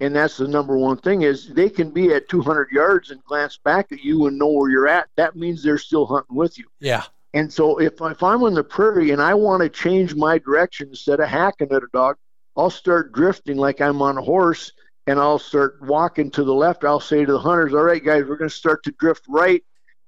and 0.00 0.14
that's 0.14 0.36
the 0.36 0.46
number 0.46 0.76
one 0.76 0.98
thing 0.98 1.22
is 1.22 1.48
they 1.48 1.68
can 1.68 1.90
be 1.90 2.12
at 2.12 2.28
200 2.28 2.70
yards 2.70 3.10
and 3.10 3.22
glance 3.24 3.58
back 3.64 3.90
at 3.90 4.04
you 4.04 4.26
and 4.26 4.38
know 4.38 4.48
where 4.48 4.70
you're 4.70 4.88
at. 4.88 5.08
That 5.16 5.36
means 5.36 5.62
they're 5.62 5.78
still 5.78 6.06
hunting 6.06 6.36
with 6.36 6.58
you. 6.58 6.66
Yeah. 6.80 7.04
And 7.34 7.52
so 7.52 7.78
if, 7.78 7.94
if 8.00 8.22
I'm 8.22 8.42
on 8.42 8.54
the 8.54 8.64
prairie 8.64 9.10
and 9.10 9.20
I 9.20 9.34
want 9.34 9.62
to 9.62 9.68
change 9.68 10.14
my 10.14 10.38
direction 10.38 10.88
instead 10.88 11.20
of 11.20 11.28
hacking 11.28 11.72
at 11.72 11.82
a 11.82 11.88
dog, 11.92 12.16
I'll 12.56 12.70
start 12.70 13.12
drifting 13.12 13.56
like 13.56 13.80
I'm 13.80 14.00
on 14.00 14.16
a 14.18 14.22
horse 14.22 14.72
and 15.06 15.18
I'll 15.18 15.38
start 15.38 15.78
walking 15.82 16.30
to 16.32 16.44
the 16.44 16.54
left. 16.54 16.84
I'll 16.84 17.00
say 17.00 17.24
to 17.24 17.32
the 17.32 17.38
hunters, 17.38 17.74
all 17.74 17.82
right, 17.82 18.02
guys, 18.02 18.24
we're 18.24 18.36
going 18.36 18.50
to 18.50 18.56
start 18.56 18.82
to 18.84 18.92
drift 18.98 19.24
right 19.28 19.62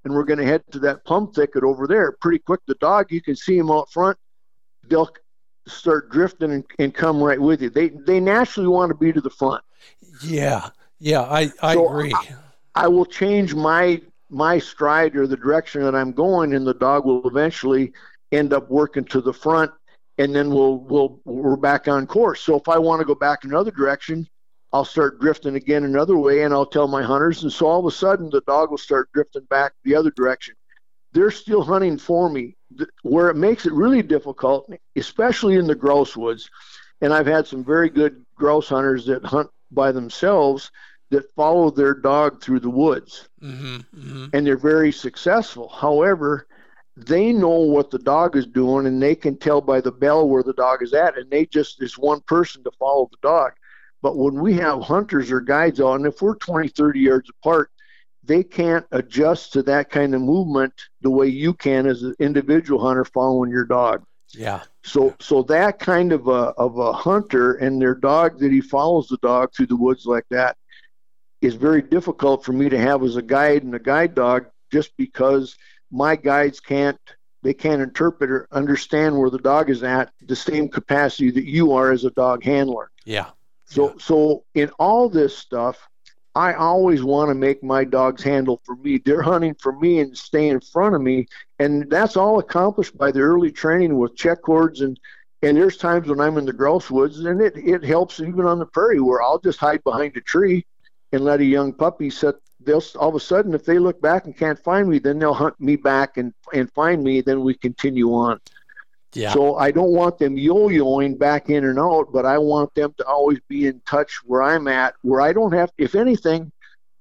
and 0.04 0.14
we're 0.14 0.24
going 0.24 0.38
to 0.38 0.46
head 0.46 0.62
to 0.72 0.78
that 0.80 1.04
plum 1.04 1.32
thicket 1.32 1.62
over 1.62 1.86
there. 1.86 2.12
Pretty 2.12 2.38
quick, 2.38 2.60
the 2.66 2.74
dog, 2.76 3.12
you 3.12 3.20
can 3.20 3.36
see 3.36 3.56
him 3.56 3.70
out 3.70 3.90
front. 3.92 4.16
They'll 4.88 5.10
start 5.70 6.10
drifting 6.10 6.52
and, 6.52 6.64
and 6.78 6.94
come 6.94 7.22
right 7.22 7.40
with 7.40 7.62
you. 7.62 7.70
They, 7.70 7.88
they 7.88 8.20
naturally 8.20 8.68
want 8.68 8.90
to 8.90 8.94
be 8.96 9.12
to 9.12 9.20
the 9.20 9.30
front. 9.30 9.62
Yeah. 10.24 10.70
Yeah. 10.98 11.22
I, 11.22 11.50
I 11.62 11.74
So, 11.74 11.88
agree. 11.88 12.14
I 12.74 12.88
will 12.88 13.06
change 13.06 13.54
my 13.54 14.00
my 14.32 14.58
stride 14.58 15.16
or 15.16 15.26
the 15.26 15.36
direction 15.36 15.82
that 15.82 15.94
I'm 15.94 16.12
going, 16.12 16.54
and 16.54 16.64
the 16.66 16.74
dog 16.74 17.04
will 17.04 17.26
eventually 17.26 17.92
end 18.30 18.52
up 18.52 18.70
working 18.70 19.04
to 19.06 19.20
the 19.20 19.32
front, 19.32 19.72
and 20.18 20.34
then 20.34 20.50
we'll 20.50 20.78
we'll 20.78 21.20
we're 21.24 21.56
back 21.56 21.88
on 21.88 22.06
course. 22.06 22.40
So 22.40 22.56
if 22.56 22.68
I 22.68 22.78
want 22.78 23.00
to 23.00 23.04
go 23.04 23.16
back 23.16 23.42
another 23.42 23.72
direction, 23.72 24.28
I'll 24.72 24.84
start 24.84 25.20
drifting 25.20 25.56
again 25.56 25.82
another 25.82 26.16
way, 26.16 26.44
and 26.44 26.54
I'll 26.54 26.64
tell 26.66 26.86
my 26.86 27.02
hunters, 27.02 27.42
and 27.42 27.52
so 27.52 27.66
all 27.66 27.80
of 27.80 27.86
a 27.86 27.90
sudden 27.96 28.30
the 28.30 28.42
dog 28.42 28.70
will 28.70 28.78
start 28.78 29.10
drifting 29.12 29.46
back 29.50 29.72
the 29.84 29.96
other 29.96 30.12
direction. 30.12 30.54
They're 31.12 31.30
still 31.30 31.62
hunting 31.62 31.98
for 31.98 32.28
me. 32.28 32.56
Where 33.02 33.28
it 33.30 33.36
makes 33.36 33.66
it 33.66 33.72
really 33.72 34.00
difficult, 34.00 34.70
especially 34.94 35.56
in 35.56 35.66
the 35.66 35.74
grouse 35.74 36.16
woods, 36.16 36.48
and 37.00 37.12
I've 37.12 37.26
had 37.26 37.46
some 37.46 37.64
very 37.64 37.90
good 37.90 38.24
grouse 38.36 38.68
hunters 38.68 39.06
that 39.06 39.24
hunt 39.24 39.50
by 39.72 39.92
themselves 39.92 40.70
that 41.10 41.34
follow 41.34 41.70
their 41.70 41.94
dog 41.94 42.40
through 42.40 42.60
the 42.60 42.70
woods 42.70 43.28
mm-hmm, 43.42 43.76
mm-hmm. 43.76 44.26
and 44.32 44.46
they're 44.46 44.56
very 44.56 44.92
successful. 44.92 45.68
However, 45.68 46.46
they 46.96 47.32
know 47.32 47.48
what 47.48 47.90
the 47.90 47.98
dog 47.98 48.36
is 48.36 48.46
doing 48.46 48.86
and 48.86 49.02
they 49.02 49.14
can 49.14 49.36
tell 49.36 49.60
by 49.60 49.80
the 49.80 49.92
bell 49.92 50.28
where 50.28 50.42
the 50.42 50.52
dog 50.52 50.82
is 50.82 50.92
at 50.92 51.18
and 51.18 51.30
they 51.30 51.46
just 51.46 51.82
is 51.82 51.98
one 51.98 52.20
person 52.22 52.62
to 52.64 52.70
follow 52.78 53.08
the 53.10 53.18
dog. 53.22 53.52
But 54.02 54.16
when 54.16 54.34
we 54.40 54.54
have 54.54 54.82
hunters 54.82 55.30
or 55.30 55.40
guides 55.40 55.80
on, 55.80 56.06
if 56.06 56.22
we're 56.22 56.36
20, 56.36 56.68
30 56.68 57.00
yards 57.00 57.30
apart, 57.30 57.70
they 58.30 58.44
can't 58.44 58.86
adjust 58.92 59.52
to 59.52 59.60
that 59.60 59.90
kind 59.90 60.14
of 60.14 60.20
movement 60.20 60.72
the 61.00 61.10
way 61.10 61.26
you 61.26 61.52
can 61.52 61.84
as 61.84 62.04
an 62.04 62.14
individual 62.20 62.80
hunter 62.80 63.04
following 63.04 63.50
your 63.50 63.64
dog. 63.64 64.04
Yeah. 64.28 64.62
So 64.84 65.16
so 65.18 65.42
that 65.44 65.80
kind 65.80 66.12
of 66.12 66.28
a 66.28 66.54
of 66.56 66.78
a 66.78 66.92
hunter 66.92 67.54
and 67.54 67.82
their 67.82 67.96
dog 67.96 68.38
that 68.38 68.52
he 68.52 68.60
follows 68.60 69.08
the 69.08 69.16
dog 69.16 69.52
through 69.52 69.66
the 69.66 69.76
woods 69.76 70.06
like 70.06 70.26
that 70.30 70.56
is 71.40 71.56
very 71.56 71.82
difficult 71.82 72.44
for 72.44 72.52
me 72.52 72.68
to 72.68 72.78
have 72.78 73.02
as 73.02 73.16
a 73.16 73.22
guide 73.22 73.64
and 73.64 73.74
a 73.74 73.80
guide 73.80 74.14
dog 74.14 74.46
just 74.70 74.96
because 74.96 75.56
my 75.90 76.14
guides 76.14 76.60
can't 76.60 77.00
they 77.42 77.52
can't 77.52 77.82
interpret 77.82 78.30
or 78.30 78.46
understand 78.52 79.18
where 79.18 79.30
the 79.30 79.38
dog 79.38 79.70
is 79.70 79.82
at 79.82 80.12
the 80.20 80.36
same 80.36 80.68
capacity 80.68 81.32
that 81.32 81.46
you 81.46 81.72
are 81.72 81.90
as 81.90 82.04
a 82.04 82.10
dog 82.10 82.44
handler. 82.44 82.92
Yeah. 83.04 83.30
So 83.64 83.96
so 83.98 84.44
in 84.54 84.70
all 84.78 85.08
this 85.08 85.36
stuff, 85.36 85.89
I 86.40 86.54
always 86.54 87.02
want 87.02 87.28
to 87.28 87.34
make 87.34 87.62
my 87.62 87.84
dogs 87.84 88.22
handle 88.22 88.62
for 88.64 88.74
me. 88.76 88.96
They're 88.96 89.20
hunting 89.20 89.54
for 89.60 89.72
me 89.72 90.00
and 90.00 90.16
stay 90.16 90.48
in 90.48 90.58
front 90.60 90.94
of 90.94 91.02
me, 91.02 91.26
and 91.58 91.90
that's 91.90 92.16
all 92.16 92.38
accomplished 92.38 92.96
by 92.96 93.12
the 93.12 93.20
early 93.20 93.52
training 93.52 93.98
with 93.98 94.16
check 94.16 94.40
cords 94.40 94.80
and 94.80 94.98
and 95.42 95.54
there's 95.54 95.76
times 95.76 96.08
when 96.08 96.18
I'm 96.18 96.38
in 96.38 96.46
the 96.46 96.54
grouse 96.54 96.90
woods 96.90 97.18
and 97.20 97.42
it 97.42 97.52
it 97.56 97.84
helps 97.84 98.20
even 98.20 98.46
on 98.46 98.58
the 98.58 98.64
prairie 98.64 99.00
where 99.00 99.20
I'll 99.20 99.38
just 99.38 99.58
hide 99.58 99.84
behind 99.84 100.16
a 100.16 100.22
tree 100.22 100.64
and 101.12 101.24
let 101.24 101.40
a 101.40 101.44
young 101.44 101.74
puppy 101.74 102.08
set. 102.08 102.36
They'll 102.58 102.82
all 102.98 103.10
of 103.10 103.14
a 103.16 103.20
sudden 103.20 103.52
if 103.52 103.66
they 103.66 103.78
look 103.78 104.00
back 104.00 104.24
and 104.24 104.34
can't 104.34 104.58
find 104.58 104.88
me, 104.88 104.98
then 104.98 105.18
they'll 105.18 105.34
hunt 105.34 105.60
me 105.60 105.76
back 105.76 106.16
and 106.16 106.32
and 106.54 106.72
find 106.72 107.04
me. 107.04 107.20
Then 107.20 107.42
we 107.42 107.52
continue 107.52 108.14
on. 108.14 108.40
Yeah. 109.12 109.32
So 109.32 109.56
I 109.56 109.70
don't 109.70 109.90
want 109.92 110.18
them 110.18 110.36
yo-yoing 110.36 111.18
back 111.18 111.50
in 111.50 111.64
and 111.64 111.78
out, 111.78 112.12
but 112.12 112.24
I 112.24 112.38
want 112.38 112.74
them 112.74 112.94
to 112.98 113.04
always 113.06 113.40
be 113.48 113.66
in 113.66 113.80
touch 113.86 114.20
where 114.24 114.42
I'm 114.42 114.68
at, 114.68 114.94
where 115.02 115.20
I 115.20 115.32
don't 115.32 115.52
have. 115.52 115.70
If 115.78 115.94
anything, 115.94 116.52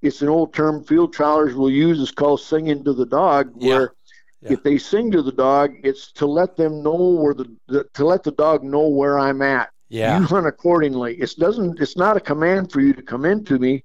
it's 0.02 0.22
an 0.22 0.30
old 0.30 0.54
term 0.54 0.84
field 0.84 1.14
trialers 1.14 1.54
will 1.54 1.70
use. 1.70 2.02
It's 2.02 2.12
called 2.12 2.42
singing 2.42 2.84
to 2.86 2.94
the 2.94 3.06
dog, 3.06 3.52
Yeah. 3.58 3.76
where 3.76 3.94
Yeah. 4.42 4.54
if 4.54 4.64
they 4.64 4.78
sing 4.78 5.12
to 5.12 5.22
the 5.22 5.32
dog, 5.32 5.76
it's 5.84 6.12
to 6.14 6.26
let 6.26 6.56
them 6.56 6.82
know 6.82 6.96
where 6.96 7.34
the, 7.34 7.46
the 7.68 7.84
to 7.94 8.06
let 8.06 8.24
the 8.24 8.32
dog 8.32 8.64
know 8.64 8.88
where 8.88 9.20
I'm 9.20 9.42
at. 9.42 9.70
Yeah. 9.90 10.20
You 10.20 10.26
hunt 10.26 10.48
accordingly. 10.48 11.16
It 11.16 11.34
doesn't. 11.38 11.80
It's 11.80 11.98
not 11.98 12.16
a 12.18 12.22
command 12.22 12.72
for 12.72 12.80
you 12.80 12.94
to 12.94 13.02
come 13.02 13.26
into 13.26 13.60
me, 13.60 13.84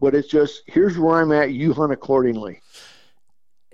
but 0.00 0.14
it's 0.14 0.28
just 0.28 0.62
here's 0.66 0.98
where 0.98 1.20
I'm 1.20 1.32
at. 1.32 1.52
You 1.52 1.72
hunt 1.74 1.92
accordingly. 1.92 2.60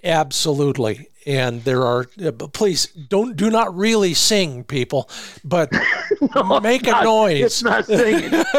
Absolutely. 0.06 1.08
And 1.26 1.64
there 1.64 1.82
are, 1.82 2.06
uh, 2.24 2.30
please 2.30 2.86
don't, 2.86 3.34
do 3.36 3.50
not 3.50 3.74
really 3.76 4.14
sing, 4.14 4.62
people, 4.62 5.10
but 5.44 5.72
make 6.62 6.86
a 6.86 6.90
Not- 6.92 7.04
noise. 7.04 7.40
It's 7.42 7.62
not 7.64 7.84
singing. 7.86 8.32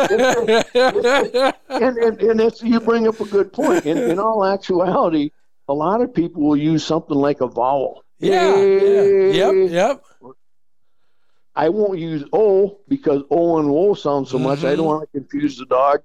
and, 0.73 1.97
and, 1.97 2.21
and 2.21 2.41
it's, 2.41 2.61
you 2.61 2.79
bring 2.81 3.07
up 3.07 3.19
a 3.21 3.25
good 3.25 3.53
point. 3.53 3.85
In, 3.85 3.97
in 3.97 4.19
all 4.19 4.43
actuality, 4.45 5.31
a 5.69 5.73
lot 5.73 6.01
of 6.01 6.13
people 6.13 6.41
will 6.43 6.57
use 6.57 6.83
something 6.85 7.15
like 7.15 7.39
a 7.41 7.47
vowel. 7.47 8.03
yeah. 8.19 8.55
yeah. 8.57 9.51
Yep. 9.51 9.71
Yep. 9.71 10.03
I 11.55 11.69
won't 11.69 11.97
use 11.97 12.23
O 12.33 12.79
because 12.87 13.23
O 13.31 13.57
and 13.59 13.69
O 13.69 13.93
sound 13.95 14.27
so 14.27 14.37
much. 14.37 14.63
I 14.63 14.73
Mhm. 14.73 14.77
don't 14.77 14.85
want 14.85 15.09
to 15.11 15.19
confuse 15.19 15.57
the 15.57 15.65
dog. 15.65 16.01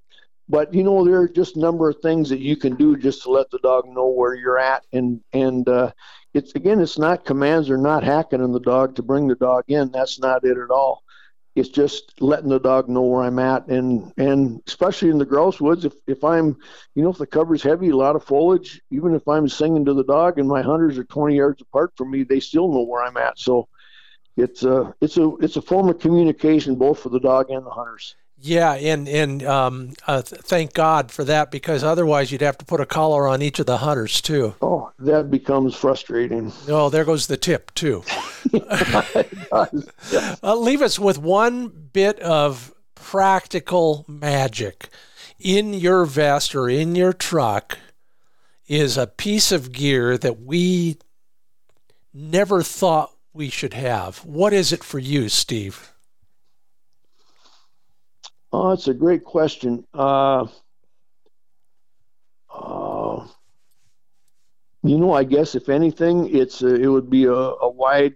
But 0.49 0.75
you 0.75 0.83
know, 0.83 1.05
there 1.05 1.21
are 1.21 1.29
just 1.29 1.57
a 1.57 1.61
number 1.61 1.89
of 1.89 2.01
things 2.01 2.29
that 2.29 2.41
you 2.41 2.57
can 2.57 2.75
do 2.77 2.97
just 2.97 3.23
to 3.23 3.31
let 3.31 3.51
the 3.51 3.59
dog 3.61 3.87
know 3.87 4.09
where 4.09 4.35
you're 4.35 4.59
at. 4.59 4.85
And 4.93 5.21
and 5.33 5.69
uh, 5.69 5.93
it's 6.35 6.55
again, 6.55 6.81
it's 6.81 6.99
not 6.99 7.25
commands 7.25 7.71
or 7.71 7.79
not 7.79 8.05
hacking 8.05 8.43
on 8.43 8.53
the 8.53 8.61
dog 8.61 8.97
to 8.97 9.03
bring 9.03 9.29
the 9.29 9.35
dog 9.35 9.65
in. 9.69 9.91
That's 9.91 10.19
not 10.19 10.45
it 10.45 10.59
at 10.59 10.71
all. 10.71 11.03
It's 11.55 11.69
just 11.69 12.21
letting 12.21 12.49
the 12.49 12.59
dog 12.59 12.89
know 12.89 13.03
where 13.03 13.23
I'm 13.23 13.39
at, 13.39 13.67
and 13.67 14.11
and 14.17 14.63
especially 14.67 15.11
in 15.11 15.19
the 15.19 15.27
grouse 15.27 15.61
woods, 15.61 15.85
if 15.85 15.93
if 16.07 16.25
I'm, 16.25 16.57
you 16.95 17.03
know, 17.03 17.11
if 17.11 17.19
the 17.19 17.27
cover's 17.27 17.63
heavy, 17.63 17.91
a 17.91 17.97
lot 17.97 18.17
of 18.17 18.25
foliage, 18.25 18.81
even 18.91 19.15
if 19.15 19.29
I'm 19.29 19.49
singing 19.49 19.85
to 19.85 19.93
the 19.93 20.05
dog 20.05 20.39
and 20.39 20.49
my 20.49 20.63
hunters 20.63 20.97
are 20.99 21.05
20 21.05 21.37
yards 21.37 21.61
apart 21.61 21.93
from 21.95 22.11
me, 22.11 22.25
they 22.25 22.41
still 22.41 22.73
know 22.73 22.83
where 22.83 23.03
I'm 23.03 23.19
at. 23.19 23.39
So 23.39 23.69
it's 24.37 24.63
a 24.65 24.95
it's 25.03 25.19
a 25.19 25.37
it's 25.43 25.57
a 25.57 25.63
form 25.63 25.91
of 25.91 25.99
communication 25.99 26.77
both 26.77 27.01
for 27.01 27.11
the 27.11 27.21
dog 27.21 27.51
and 27.51 27.67
the 27.67 27.71
hunters. 27.71 28.17
Yeah, 28.45 28.75
and 28.75 29.09
and 29.09 29.45
um, 29.45 29.93
uh, 30.09 30.23
th- 30.23 30.43
thank 30.43 30.75
God 30.75 31.13
for 31.13 31.23
that 31.25 31.53
because 31.53 31.85
otherwise 31.85 32.33
you'd 32.33 32.41
have 32.41 32.59
to 32.59 32.65
put 32.65 32.81
a 32.81 32.87
collar 32.87 33.29
on 33.29 33.41
each 33.41 33.61
of 33.61 33.67
the 33.67 33.77
hunters 33.79 34.21
too. 34.21 34.57
Oh, 34.61 34.91
that 34.99 35.31
becomes 35.31 35.77
frustrating. 35.77 36.53
Oh, 36.67 36.91
there 36.91 37.05
goes 37.05 37.29
the 37.29 37.37
tip 37.37 37.73
too. 37.75 38.03
Uh, 40.43 40.57
leave 40.57 40.83
us 40.83 40.99
with 40.99 41.19
one 41.19 41.69
bit 41.69 42.19
of 42.21 42.75
practical 42.95 44.05
magic 44.09 44.89
in 45.39 45.75
your 45.75 46.05
vest 46.05 46.55
or 46.55 46.69
in 46.69 46.95
your 46.95 47.13
truck 47.13 47.79
is 48.67 48.97
a 48.97 49.07
piece 49.07 49.53
of 49.53 49.73
gear 49.73 50.17
that 50.19 50.41
we 50.41 50.97
never 52.13 52.63
thought 52.63 53.13
we 53.33 53.49
should 53.49 53.75
have. 53.75 54.19
What 54.25 54.53
is 54.53 54.73
it 54.73 54.83
for 54.83 54.99
you, 54.99 55.29
Steve? 55.29 55.92
Oh, 58.53 58.73
it's 58.73 58.89
a 58.89 58.95
great 58.95 59.25
question. 59.25 59.85
Uh, 59.95 60.47
uh, 62.53 63.27
you 64.83 64.99
know, 64.99 65.13
I 65.13 65.25
guess 65.25 65.55
if 65.55 65.69
anything, 65.69 66.35
it's 66.35 66.63
a, 66.63 66.75
it 66.75 66.87
would 66.87 67.09
be 67.09 67.25
a, 67.25 67.33
a 67.33 67.69
wide 67.71 68.15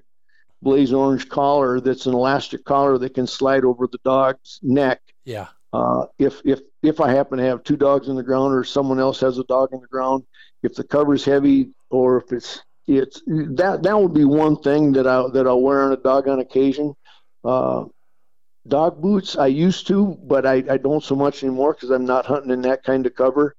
blaze 0.63 0.93
orange 0.93 1.29
collar 1.29 1.81
that's 1.81 2.07
an 2.07 2.15
elastic 2.15 2.65
collar 2.65 2.99
that 2.99 3.15
can 3.15 3.27
slide 3.27 3.65
over 3.65 3.87
the 3.87 3.99
dog's 4.05 4.59
neck. 4.63 5.01
Yeah. 5.25 5.49
Uh, 5.73 6.07
if 6.19 6.41
if 6.45 6.61
if 6.83 7.01
I 7.01 7.13
happen 7.13 7.39
to 7.39 7.45
have 7.45 7.63
two 7.63 7.77
dogs 7.77 8.09
in 8.09 8.17
the 8.17 8.23
ground 8.23 8.55
or 8.55 8.65
someone 8.65 9.01
else 9.01 9.21
has 9.21 9.39
a 9.39 9.45
dog 9.45 9.71
in 9.73 9.81
the 9.81 9.87
ground, 9.87 10.25
if 10.63 10.75
the 10.75 10.85
cover's 10.85 11.25
heavy 11.25 11.71
or 11.91 12.19
if 12.19 12.33
it's 12.33 12.63
it's 12.87 13.21
that 13.27 13.83
that 13.83 14.01
would 14.01 14.15
be 14.15 14.25
one 14.25 14.57
thing 14.57 14.93
that 14.93 15.07
I 15.07 15.29
that 15.33 15.47
I'll 15.47 15.61
wear 15.61 15.83
on 15.83 15.93
a 15.93 15.97
dog 15.97 16.29
on 16.29 16.41
occasion. 16.41 16.95
Uh, 17.45 17.85
dog 18.69 19.01
boots 19.01 19.37
I 19.37 19.47
used 19.47 19.87
to, 19.89 20.19
but 20.25 20.47
I, 20.47 20.65
I 20.71 20.77
don't 20.79 21.03
so 21.03 21.15
much 21.17 21.43
anymore 21.43 21.75
because 21.75 21.91
I'm 21.91 22.05
not 22.07 22.27
hunting 22.27 22.51
in 22.51 22.63
that 22.63 22.83
kind 22.85 23.07
of 23.07 23.15
cover. 23.15 23.55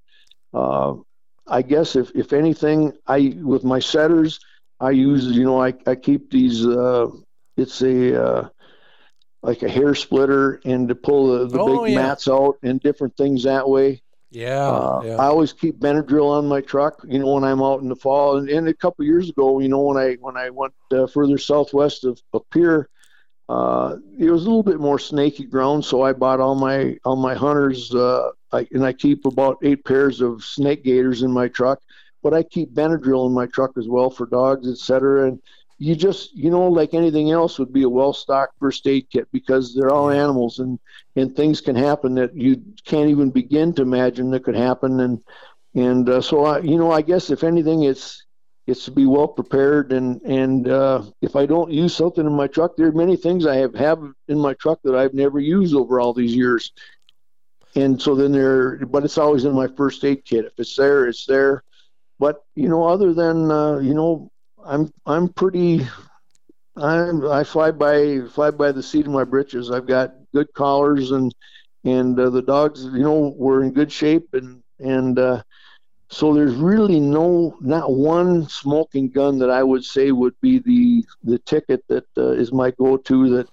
Uh, 0.53 0.95
I 1.47 1.61
guess 1.61 1.95
if 1.95 2.11
if 2.15 2.33
anything, 2.33 2.93
I 3.07 3.35
with 3.41 3.63
my 3.63 3.79
setters, 3.79 4.39
I 4.79 4.91
use 4.91 5.25
you 5.25 5.45
know 5.45 5.61
I 5.61 5.73
I 5.85 5.95
keep 5.95 6.31
these. 6.31 6.65
Uh, 6.65 7.07
it's 7.57 7.81
a 7.81 8.23
uh, 8.23 8.49
like 9.43 9.63
a 9.63 9.69
hair 9.69 9.95
splitter 9.95 10.59
and 10.65 10.87
to 10.89 10.95
pull 10.95 11.37
the, 11.37 11.47
the 11.47 11.59
Oh, 11.59 11.83
big 11.83 11.93
yeah. 11.93 12.01
mats 12.01 12.27
out 12.27 12.55
and 12.63 12.79
different 12.81 13.15
things 13.17 13.43
that 13.43 13.67
way. 13.67 14.01
Yeah. 14.31 14.67
Uh, 14.67 15.01
yeah. 15.05 15.15
I 15.17 15.25
always 15.27 15.53
keep 15.53 15.79
Benadryl 15.79 16.31
on 16.31 16.47
my 16.47 16.61
truck, 16.61 17.01
you 17.07 17.19
know, 17.19 17.33
when 17.33 17.43
I'm 17.43 17.61
out 17.61 17.81
in 17.81 17.87
the 17.89 17.95
fall. 17.95 18.37
And, 18.37 18.49
and 18.49 18.67
a 18.67 18.73
couple 18.73 19.05
years 19.05 19.29
ago, 19.29 19.59
you 19.59 19.69
know, 19.69 19.81
when 19.81 19.97
I 19.97 20.15
when 20.19 20.35
I 20.37 20.49
went 20.49 20.73
uh, 20.91 21.07
further 21.07 21.37
southwest 21.37 22.03
of, 22.03 22.19
of 22.33 22.43
Pierre, 22.51 22.89
uh, 23.49 23.95
it 24.19 24.29
was 24.29 24.43
a 24.43 24.47
little 24.47 24.63
bit 24.63 24.79
more 24.79 24.99
snaky 24.99 25.45
ground, 25.45 25.85
so 25.85 26.01
I 26.01 26.13
bought 26.13 26.39
all 26.41 26.55
my 26.55 26.97
all 27.05 27.15
my 27.15 27.33
hunters, 27.33 27.93
uh, 27.95 28.31
I, 28.51 28.67
and 28.71 28.85
I 28.85 28.91
keep 28.91 29.25
about 29.25 29.57
eight 29.63 29.85
pairs 29.85 30.19
of 30.19 30.43
snake 30.43 30.83
gaiters 30.83 31.23
in 31.23 31.31
my 31.31 31.47
truck. 31.47 31.79
But 32.23 32.33
I 32.33 32.43
keep 32.43 32.73
Benadryl 32.73 33.27
in 33.27 33.33
my 33.33 33.45
truck 33.45 33.77
as 33.77 33.87
well 33.87 34.09
for 34.09 34.25
dogs, 34.25 34.67
etc. 34.67 35.29
And 35.29 35.41
you 35.77 35.95
just, 35.95 36.35
you 36.35 36.49
know, 36.49 36.67
like 36.67 36.93
anything 36.93 37.31
else, 37.31 37.57
would 37.59 37.71
be 37.71 37.83
a 37.83 37.89
well-stocked 37.89 38.53
first 38.59 38.85
aid 38.87 39.07
kit 39.11 39.27
because 39.31 39.73
they're 39.73 39.91
all 39.91 40.09
animals, 40.09 40.59
and 40.59 40.77
and 41.15 41.33
things 41.33 41.61
can 41.61 41.75
happen 41.75 42.15
that 42.15 42.35
you 42.35 42.61
can't 42.83 43.09
even 43.09 43.29
begin 43.29 43.73
to 43.75 43.81
imagine 43.81 44.29
that 44.31 44.43
could 44.43 44.55
happen. 44.55 44.99
And 44.99 45.21
and 45.73 46.09
uh, 46.09 46.19
so 46.21 46.43
I, 46.43 46.59
you 46.59 46.77
know, 46.77 46.91
I 46.91 47.01
guess 47.01 47.29
if 47.29 47.45
anything, 47.45 47.83
it's 47.83 48.25
it's 48.67 48.83
to 48.85 48.91
be 48.91 49.05
well 49.05 49.27
prepared 49.29 49.93
and 49.93 50.21
and 50.23 50.67
uh, 50.67 51.01
if 51.21 51.35
I 51.35 51.45
don't 51.45 51.71
use 51.71 51.95
something 51.95 52.25
in 52.25 52.33
my 52.33 52.47
truck, 52.47 52.75
there 52.75 52.87
are 52.87 52.91
many 52.91 53.15
things 53.15 53.45
I 53.45 53.55
have 53.55 53.73
have 53.75 53.99
in 54.27 54.37
my 54.39 54.53
truck 54.55 54.79
that 54.83 54.95
I've 54.95 55.13
never 55.13 55.39
used 55.39 55.73
over 55.73 55.99
all 55.99 56.13
these 56.13 56.35
years. 56.35 56.73
And 57.75 58.01
so 58.01 58.15
then 58.15 58.31
there, 58.31 58.77
but 58.85 59.05
it's 59.05 59.17
always 59.17 59.45
in 59.45 59.53
my 59.53 59.67
first 59.67 60.03
aid 60.03 60.25
kit. 60.25 60.45
If 60.45 60.53
it's 60.57 60.75
there, 60.75 61.07
it's 61.07 61.25
there. 61.25 61.63
But 62.19 62.43
you 62.55 62.67
know, 62.67 62.83
other 62.83 63.13
than 63.13 63.49
uh, 63.49 63.77
you 63.79 63.93
know, 63.93 64.31
I'm 64.63 64.91
I'm 65.05 65.29
pretty. 65.29 65.87
I'm 66.75 67.25
I 67.27 67.43
fly 67.43 67.71
by 67.71 68.21
fly 68.29 68.51
by 68.51 68.71
the 68.71 68.83
seat 68.83 69.07
of 69.07 69.11
my 69.11 69.23
britches. 69.23 69.71
I've 69.71 69.87
got 69.87 70.13
good 70.33 70.53
collars 70.53 71.11
and 71.11 71.33
and 71.83 72.19
uh, 72.19 72.29
the 72.29 72.41
dogs, 72.41 72.83
you 72.83 73.03
know, 73.03 73.33
were 73.37 73.63
in 73.63 73.71
good 73.71 73.91
shape 73.91 74.33
and 74.33 74.61
and 74.79 75.17
uh, 75.17 75.41
so 76.09 76.33
there's 76.33 76.55
really 76.55 76.99
no 76.99 77.57
not 77.61 77.91
one 77.93 78.47
smoking 78.47 79.09
gun 79.09 79.37
that 79.39 79.49
I 79.49 79.63
would 79.63 79.83
say 79.83 80.11
would 80.11 80.35
be 80.41 80.59
the 80.59 81.05
the 81.23 81.39
ticket 81.39 81.83
that 81.89 82.05
uh, 82.17 82.31
is 82.31 82.51
my 82.51 82.71
go-to 82.71 83.29
that 83.29 83.49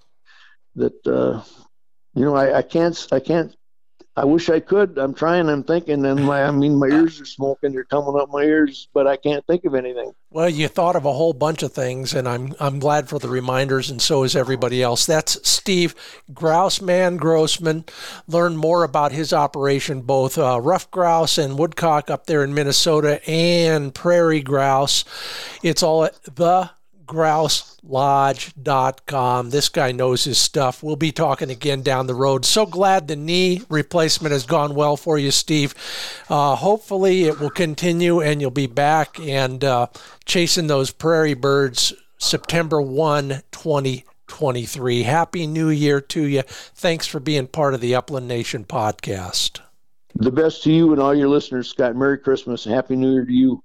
that 0.75 1.07
uh, 1.07 1.43
you 2.13 2.23
know 2.25 2.35
I, 2.35 2.59
I 2.59 2.61
can't 2.61 3.07
I 3.11 3.19
can't 3.19 3.55
I 4.17 4.25
wish 4.25 4.49
I 4.49 4.59
could 4.59 4.97
I'm 4.97 5.13
trying 5.13 5.49
I'm 5.49 5.63
thinking 5.63 6.05
and 6.05 6.25
my 6.25 6.43
I 6.43 6.51
mean 6.51 6.75
my 6.75 6.87
ears 6.87 7.19
are 7.19 7.25
smoking 7.25 7.73
they're 7.73 7.83
coming 7.83 8.19
up 8.19 8.29
my 8.29 8.43
ears 8.43 8.87
but 8.93 9.07
I 9.07 9.17
can't 9.17 9.45
think 9.45 9.65
of 9.65 9.75
anything 9.75 10.13
Well, 10.35 10.49
you 10.49 10.67
thought 10.67 10.97
of 10.97 11.05
a 11.05 11.13
whole 11.13 11.31
bunch 11.31 11.63
of 11.63 11.71
things, 11.71 12.13
and 12.13 12.27
I'm 12.27 12.53
I'm 12.59 12.79
glad 12.79 13.07
for 13.07 13.19
the 13.19 13.29
reminders, 13.29 13.89
and 13.89 14.01
so 14.01 14.23
is 14.23 14.35
everybody 14.35 14.83
else. 14.83 15.05
That's 15.05 15.37
Steve 15.47 15.95
Grouseman 16.33 17.17
Grossman. 17.17 17.85
Learn 18.27 18.57
more 18.57 18.83
about 18.83 19.13
his 19.13 19.31
operation, 19.31 20.01
both 20.01 20.37
uh, 20.37 20.59
ruffed 20.59 20.91
grouse 20.91 21.37
and 21.37 21.57
woodcock 21.57 22.09
up 22.09 22.25
there 22.25 22.43
in 22.43 22.53
Minnesota, 22.53 23.21
and 23.29 23.95
prairie 23.95 24.41
grouse. 24.41 25.05
It's 25.63 25.81
all 25.81 26.03
at 26.03 26.21
the 26.23 26.71
grouselodge.com. 27.05 29.49
This 29.49 29.69
guy 29.69 29.91
knows 29.91 30.23
his 30.23 30.37
stuff. 30.37 30.83
We'll 30.83 30.95
be 30.95 31.11
talking 31.11 31.49
again 31.49 31.81
down 31.81 32.07
the 32.07 32.15
road. 32.15 32.45
So 32.45 32.65
glad 32.65 33.07
the 33.07 33.15
knee 33.15 33.61
replacement 33.69 34.31
has 34.31 34.45
gone 34.45 34.75
well 34.75 34.97
for 34.97 35.17
you, 35.17 35.31
Steve. 35.31 35.73
Uh, 36.29 36.55
hopefully, 36.55 37.25
it 37.25 37.39
will 37.39 37.49
continue 37.49 38.21
and 38.21 38.41
you'll 38.41 38.51
be 38.51 38.67
back 38.67 39.19
and 39.19 39.63
uh, 39.63 39.87
chasing 40.25 40.67
those 40.67 40.91
prairie 40.91 41.33
birds 41.33 41.93
September 42.17 42.81
1, 42.81 43.41
2023. 43.51 45.03
Happy 45.03 45.47
New 45.47 45.69
Year 45.69 46.01
to 46.01 46.23
you. 46.23 46.41
Thanks 46.43 47.05
for 47.07 47.19
being 47.19 47.47
part 47.47 47.73
of 47.73 47.81
the 47.81 47.95
Upland 47.95 48.27
Nation 48.27 48.63
podcast. 48.65 49.59
the 50.15 50.31
best 50.31 50.63
to 50.63 50.71
you 50.71 50.91
and 50.93 51.01
all 51.01 51.13
your 51.13 51.27
listeners 51.27 51.67
Scott 51.69 51.95
Merry 51.95 52.17
Christmas 52.17 52.65
and 52.65 52.73
Happy 52.73 52.95
New 52.95 53.11
Year 53.13 53.25
to 53.25 53.33
you 53.33 53.61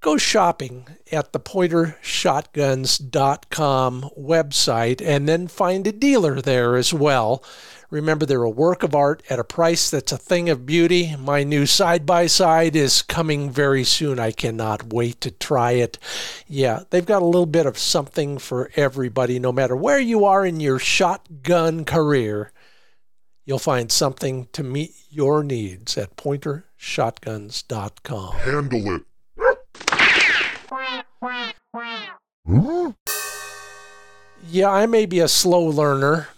Go 0.00 0.16
shopping 0.16 0.86
at 1.10 1.32
the 1.32 1.40
pointershotguns.com 1.40 4.10
website 4.18 5.02
and 5.04 5.28
then 5.28 5.48
find 5.48 5.86
a 5.86 5.92
dealer 5.92 6.40
there 6.40 6.76
as 6.76 6.94
well. 6.94 7.42
Remember, 7.90 8.26
they're 8.26 8.42
a 8.42 8.50
work 8.50 8.82
of 8.82 8.94
art 8.94 9.22
at 9.30 9.38
a 9.38 9.44
price 9.44 9.90
that's 9.90 10.12
a 10.12 10.18
thing 10.18 10.48
of 10.48 10.66
beauty. 10.66 11.14
My 11.16 11.44
new 11.44 11.66
side 11.66 12.04
by 12.04 12.26
side 12.26 12.74
is 12.74 13.02
coming 13.02 13.50
very 13.50 13.84
soon. 13.84 14.18
I 14.18 14.32
cannot 14.32 14.92
wait 14.92 15.20
to 15.22 15.30
try 15.30 15.72
it. 15.72 15.98
Yeah, 16.46 16.82
they've 16.90 17.06
got 17.06 17.22
a 17.22 17.26
little 17.26 17.46
bit 17.46 17.66
of 17.66 17.78
something 17.78 18.38
for 18.38 18.70
everybody, 18.76 19.38
no 19.38 19.52
matter 19.52 19.76
where 19.76 20.00
you 20.00 20.24
are 20.24 20.44
in 20.44 20.60
your 20.60 20.78
shotgun 20.78 21.84
career. 21.84 22.52
You'll 23.44 23.58
find 23.60 23.92
something 23.92 24.48
to 24.52 24.64
meet 24.64 24.92
your 25.08 25.44
needs 25.44 25.96
at 25.96 26.16
pointershotguns.com. 26.16 28.32
Handle 28.32 28.96
it. 28.96 29.02
Yeah, 34.48 34.70
I 34.70 34.86
may 34.86 35.06
be 35.06 35.20
a 35.20 35.28
slow 35.28 35.62
learner, 35.62 36.28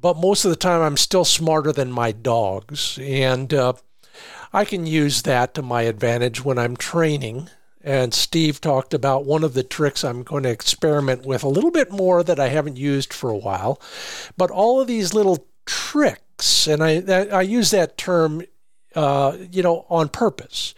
but 0.00 0.16
most 0.16 0.44
of 0.44 0.50
the 0.50 0.56
time 0.56 0.80
I'm 0.80 0.96
still 0.96 1.24
smarter 1.24 1.72
than 1.72 1.92
my 1.92 2.12
dogs. 2.12 2.98
And 3.00 3.52
uh, 3.52 3.74
I 4.52 4.64
can 4.64 4.86
use 4.86 5.22
that 5.22 5.54
to 5.54 5.62
my 5.62 5.82
advantage 5.82 6.44
when 6.44 6.58
I'm 6.58 6.76
training. 6.76 7.50
And 7.82 8.12
Steve 8.12 8.60
talked 8.60 8.92
about 8.92 9.24
one 9.24 9.42
of 9.42 9.54
the 9.54 9.62
tricks 9.62 10.04
I'm 10.04 10.22
going 10.22 10.42
to 10.42 10.50
experiment 10.50 11.24
with 11.24 11.42
a 11.42 11.48
little 11.48 11.70
bit 11.70 11.90
more 11.90 12.22
that 12.22 12.38
I 12.38 12.48
haven't 12.48 12.76
used 12.76 13.12
for 13.12 13.30
a 13.30 13.38
while. 13.38 13.80
But 14.36 14.50
all 14.50 14.80
of 14.80 14.86
these 14.86 15.14
little 15.14 15.46
tricks, 15.64 16.66
and 16.66 16.82
I, 16.82 17.00
I 17.32 17.42
use 17.42 17.70
that 17.70 17.96
term 17.96 18.42
uh, 18.94 19.36
you 19.50 19.62
know, 19.62 19.86
on 19.88 20.08
purpose. 20.08 20.74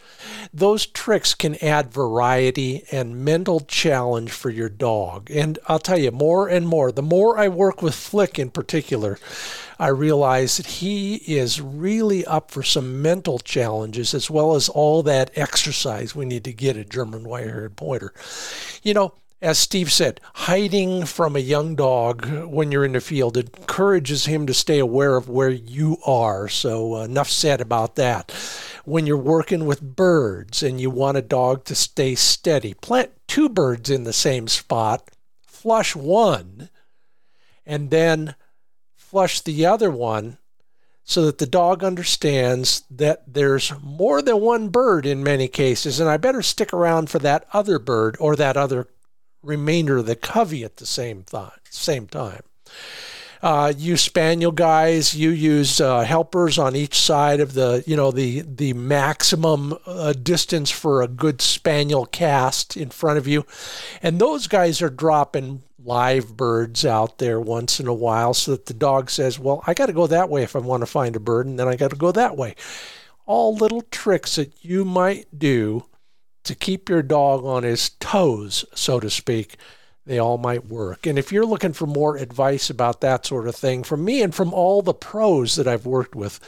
Those 0.53 0.85
tricks 0.85 1.33
can 1.33 1.55
add 1.63 1.91
variety 1.91 2.83
and 2.91 3.25
mental 3.25 3.61
challenge 3.61 4.31
for 4.31 4.49
your 4.49 4.69
dog. 4.69 5.31
And 5.31 5.57
I'll 5.67 5.79
tell 5.79 5.97
you 5.97 6.11
more 6.11 6.47
and 6.47 6.67
more. 6.67 6.91
The 6.91 7.01
more 7.01 7.39
I 7.39 7.47
work 7.47 7.81
with 7.81 7.95
Flick 7.95 8.37
in 8.37 8.51
particular, 8.51 9.17
I 9.79 9.87
realize 9.87 10.57
that 10.57 10.67
he 10.67 11.15
is 11.15 11.59
really 11.59 12.23
up 12.25 12.51
for 12.51 12.61
some 12.61 13.01
mental 13.01 13.39
challenges 13.39 14.13
as 14.13 14.29
well 14.29 14.55
as 14.55 14.69
all 14.69 15.01
that 15.03 15.31
exercise 15.35 16.15
we 16.15 16.25
need 16.25 16.43
to 16.43 16.53
get 16.53 16.77
a 16.77 16.85
German 16.85 17.23
wire-haired 17.23 17.75
pointer. 17.75 18.13
You 18.83 18.93
know, 18.93 19.13
as 19.43 19.59
Steve 19.59 19.91
said, 19.91 20.21
hiding 20.33 21.05
from 21.05 21.35
a 21.35 21.39
young 21.39 21.75
dog 21.75 22.25
when 22.45 22.71
you're 22.71 22.85
in 22.85 22.93
the 22.93 23.01
field 23.01 23.35
encourages 23.35 24.25
him 24.25 24.47
to 24.47 24.53
stay 24.53 24.79
aware 24.79 25.17
of 25.17 25.27
where 25.27 25.49
you 25.49 25.97
are. 26.05 26.47
So, 26.47 26.95
uh, 26.95 27.03
enough 27.03 27.29
said 27.29 27.59
about 27.59 27.95
that. 27.95 28.31
When 28.85 29.05
you're 29.05 29.17
working 29.17 29.65
with 29.65 29.95
birds 29.97 30.63
and 30.63 30.79
you 30.79 30.89
want 30.89 31.17
a 31.17 31.21
dog 31.21 31.65
to 31.65 31.75
stay 31.75 32.15
steady, 32.15 32.73
plant 32.73 33.11
two 33.27 33.49
birds 33.49 33.89
in 33.89 34.05
the 34.05 34.13
same 34.13 34.47
spot, 34.47 35.11
flush 35.45 35.93
one, 35.93 36.69
and 37.65 37.89
then 37.91 38.35
flush 38.95 39.41
the 39.41 39.65
other 39.65 39.91
one 39.91 40.37
so 41.03 41.25
that 41.25 41.37
the 41.37 41.45
dog 41.45 41.83
understands 41.83 42.83
that 42.89 43.23
there's 43.27 43.73
more 43.81 44.21
than 44.21 44.39
one 44.39 44.69
bird 44.69 45.05
in 45.05 45.21
many 45.21 45.49
cases, 45.49 45.99
and 45.99 46.09
I 46.09 46.15
better 46.15 46.41
stick 46.41 46.71
around 46.71 47.09
for 47.09 47.19
that 47.19 47.45
other 47.51 47.77
bird 47.77 48.15
or 48.21 48.37
that 48.37 48.55
other 48.55 48.87
remainder 49.43 49.97
of 49.97 50.05
the 50.05 50.15
covey 50.15 50.63
at 50.63 50.77
the 50.77 50.85
same 50.85 51.23
time. 51.23 51.51
Same 51.69 52.07
time. 52.07 52.41
Uh, 53.43 53.73
you 53.77 53.97
spaniel 53.97 54.53
guys, 54.53 55.13
you 55.13 55.29
use 55.29 55.81
uh, 55.81 56.03
helpers 56.03 56.57
on 56.57 56.77
each 56.77 56.97
side 56.97 57.41
of 57.41 57.53
the, 57.53 57.83
you 57.85 57.93
know, 57.93 58.09
the 58.09 58.39
the 58.39 58.71
maximum 58.71 59.77
uh, 59.85 60.13
distance 60.13 60.71
for 60.71 61.01
a 61.01 61.09
good 61.09 61.41
spaniel 61.41 62.05
cast 62.05 62.77
in 62.77 62.89
front 62.89 63.17
of 63.17 63.27
you, 63.27 63.45
and 64.01 64.17
those 64.17 64.47
guys 64.47 64.81
are 64.81 64.89
dropping 64.89 65.61
live 65.83 66.37
birds 66.37 66.85
out 66.85 67.17
there 67.17 67.37
once 67.37 67.81
in 67.81 67.87
a 67.87 67.93
while, 67.93 68.33
so 68.33 68.51
that 68.51 68.67
the 68.67 68.73
dog 68.73 69.09
says, 69.09 69.37
"Well, 69.37 69.61
I 69.67 69.73
got 69.73 69.87
to 69.87 69.93
go 69.93 70.07
that 70.07 70.29
way 70.29 70.43
if 70.43 70.55
I 70.55 70.59
want 70.59 70.79
to 70.79 70.87
find 70.87 71.13
a 71.13 71.19
bird, 71.19 71.45
and 71.45 71.59
then 71.59 71.67
I 71.67 71.75
got 71.75 71.89
to 71.89 71.97
go 71.97 72.13
that 72.13 72.37
way." 72.37 72.55
All 73.25 73.53
little 73.53 73.81
tricks 73.81 74.37
that 74.37 74.63
you 74.63 74.85
might 74.85 75.37
do 75.37 75.83
to 76.43 76.55
keep 76.55 76.89
your 76.89 77.01
dog 77.01 77.45
on 77.45 77.63
his 77.63 77.91
toes, 77.99 78.65
so 78.73 78.99
to 78.99 79.09
speak, 79.09 79.55
they 80.05 80.19
all 80.19 80.37
might 80.37 80.67
work. 80.67 81.07
And 81.07 81.17
if 81.17 81.31
you're 81.31 81.45
looking 81.45 81.71
for 81.73 81.87
more 81.87 82.17
advice 82.17 82.69
about 82.69 82.99
that 83.01 83.25
sort 83.25 83.47
of 83.47 83.55
thing 83.55 83.83
from 83.83 84.03
me 84.03 84.21
and 84.21 84.35
from 84.35 84.53
all 84.53 84.81
the 84.81 84.93
pros 84.93 85.55
that 85.55 85.67
I've 85.67 85.85
worked 85.85 86.15
with, 86.15 86.41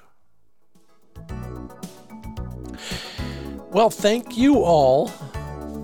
Well, 3.70 3.90
thank 3.90 4.38
you 4.38 4.58
all 4.58 5.10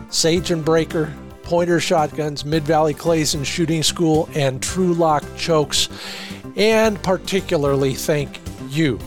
Sage 0.09 0.51
and 0.51 0.65
Braker, 0.65 1.15
Pointer 1.45 1.81
Shotguns, 1.81 2.45
Mid 2.45 2.65
Valley 2.65 2.95
Clays 2.95 3.35
and 3.35 3.47
Shooting 3.47 3.83
School, 3.83 4.29
and 4.35 4.63
Trulock 4.63 5.25
Chokes. 5.37 5.89
And 6.57 7.03
particularly 7.03 7.95
thank 7.95 8.41
you 8.69 8.99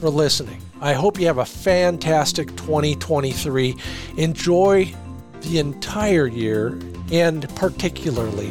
for 0.00 0.10
listening. 0.10 0.60
I 0.80 0.92
hope 0.92 1.18
you 1.18 1.26
have 1.26 1.38
a 1.38 1.44
fantastic 1.44 2.48
2023. 2.56 3.76
Enjoy 4.16 4.94
the 5.40 5.58
entire 5.58 6.26
year 6.26 6.78
and 7.10 7.48
particularly 7.56 8.50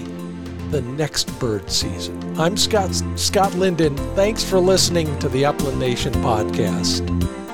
the 0.72 0.82
next 0.82 1.28
bird 1.40 1.70
season. 1.70 2.40
I'm 2.40 2.58
Scott 2.58 3.02
Scott 3.16 3.54
Linden. 3.56 3.96
Thanks 4.16 4.44
for 4.44 4.60
listening 4.60 5.18
to 5.20 5.30
the 5.30 5.46
Upland 5.46 5.80
Nation 5.80 6.14
podcast. 6.16 7.45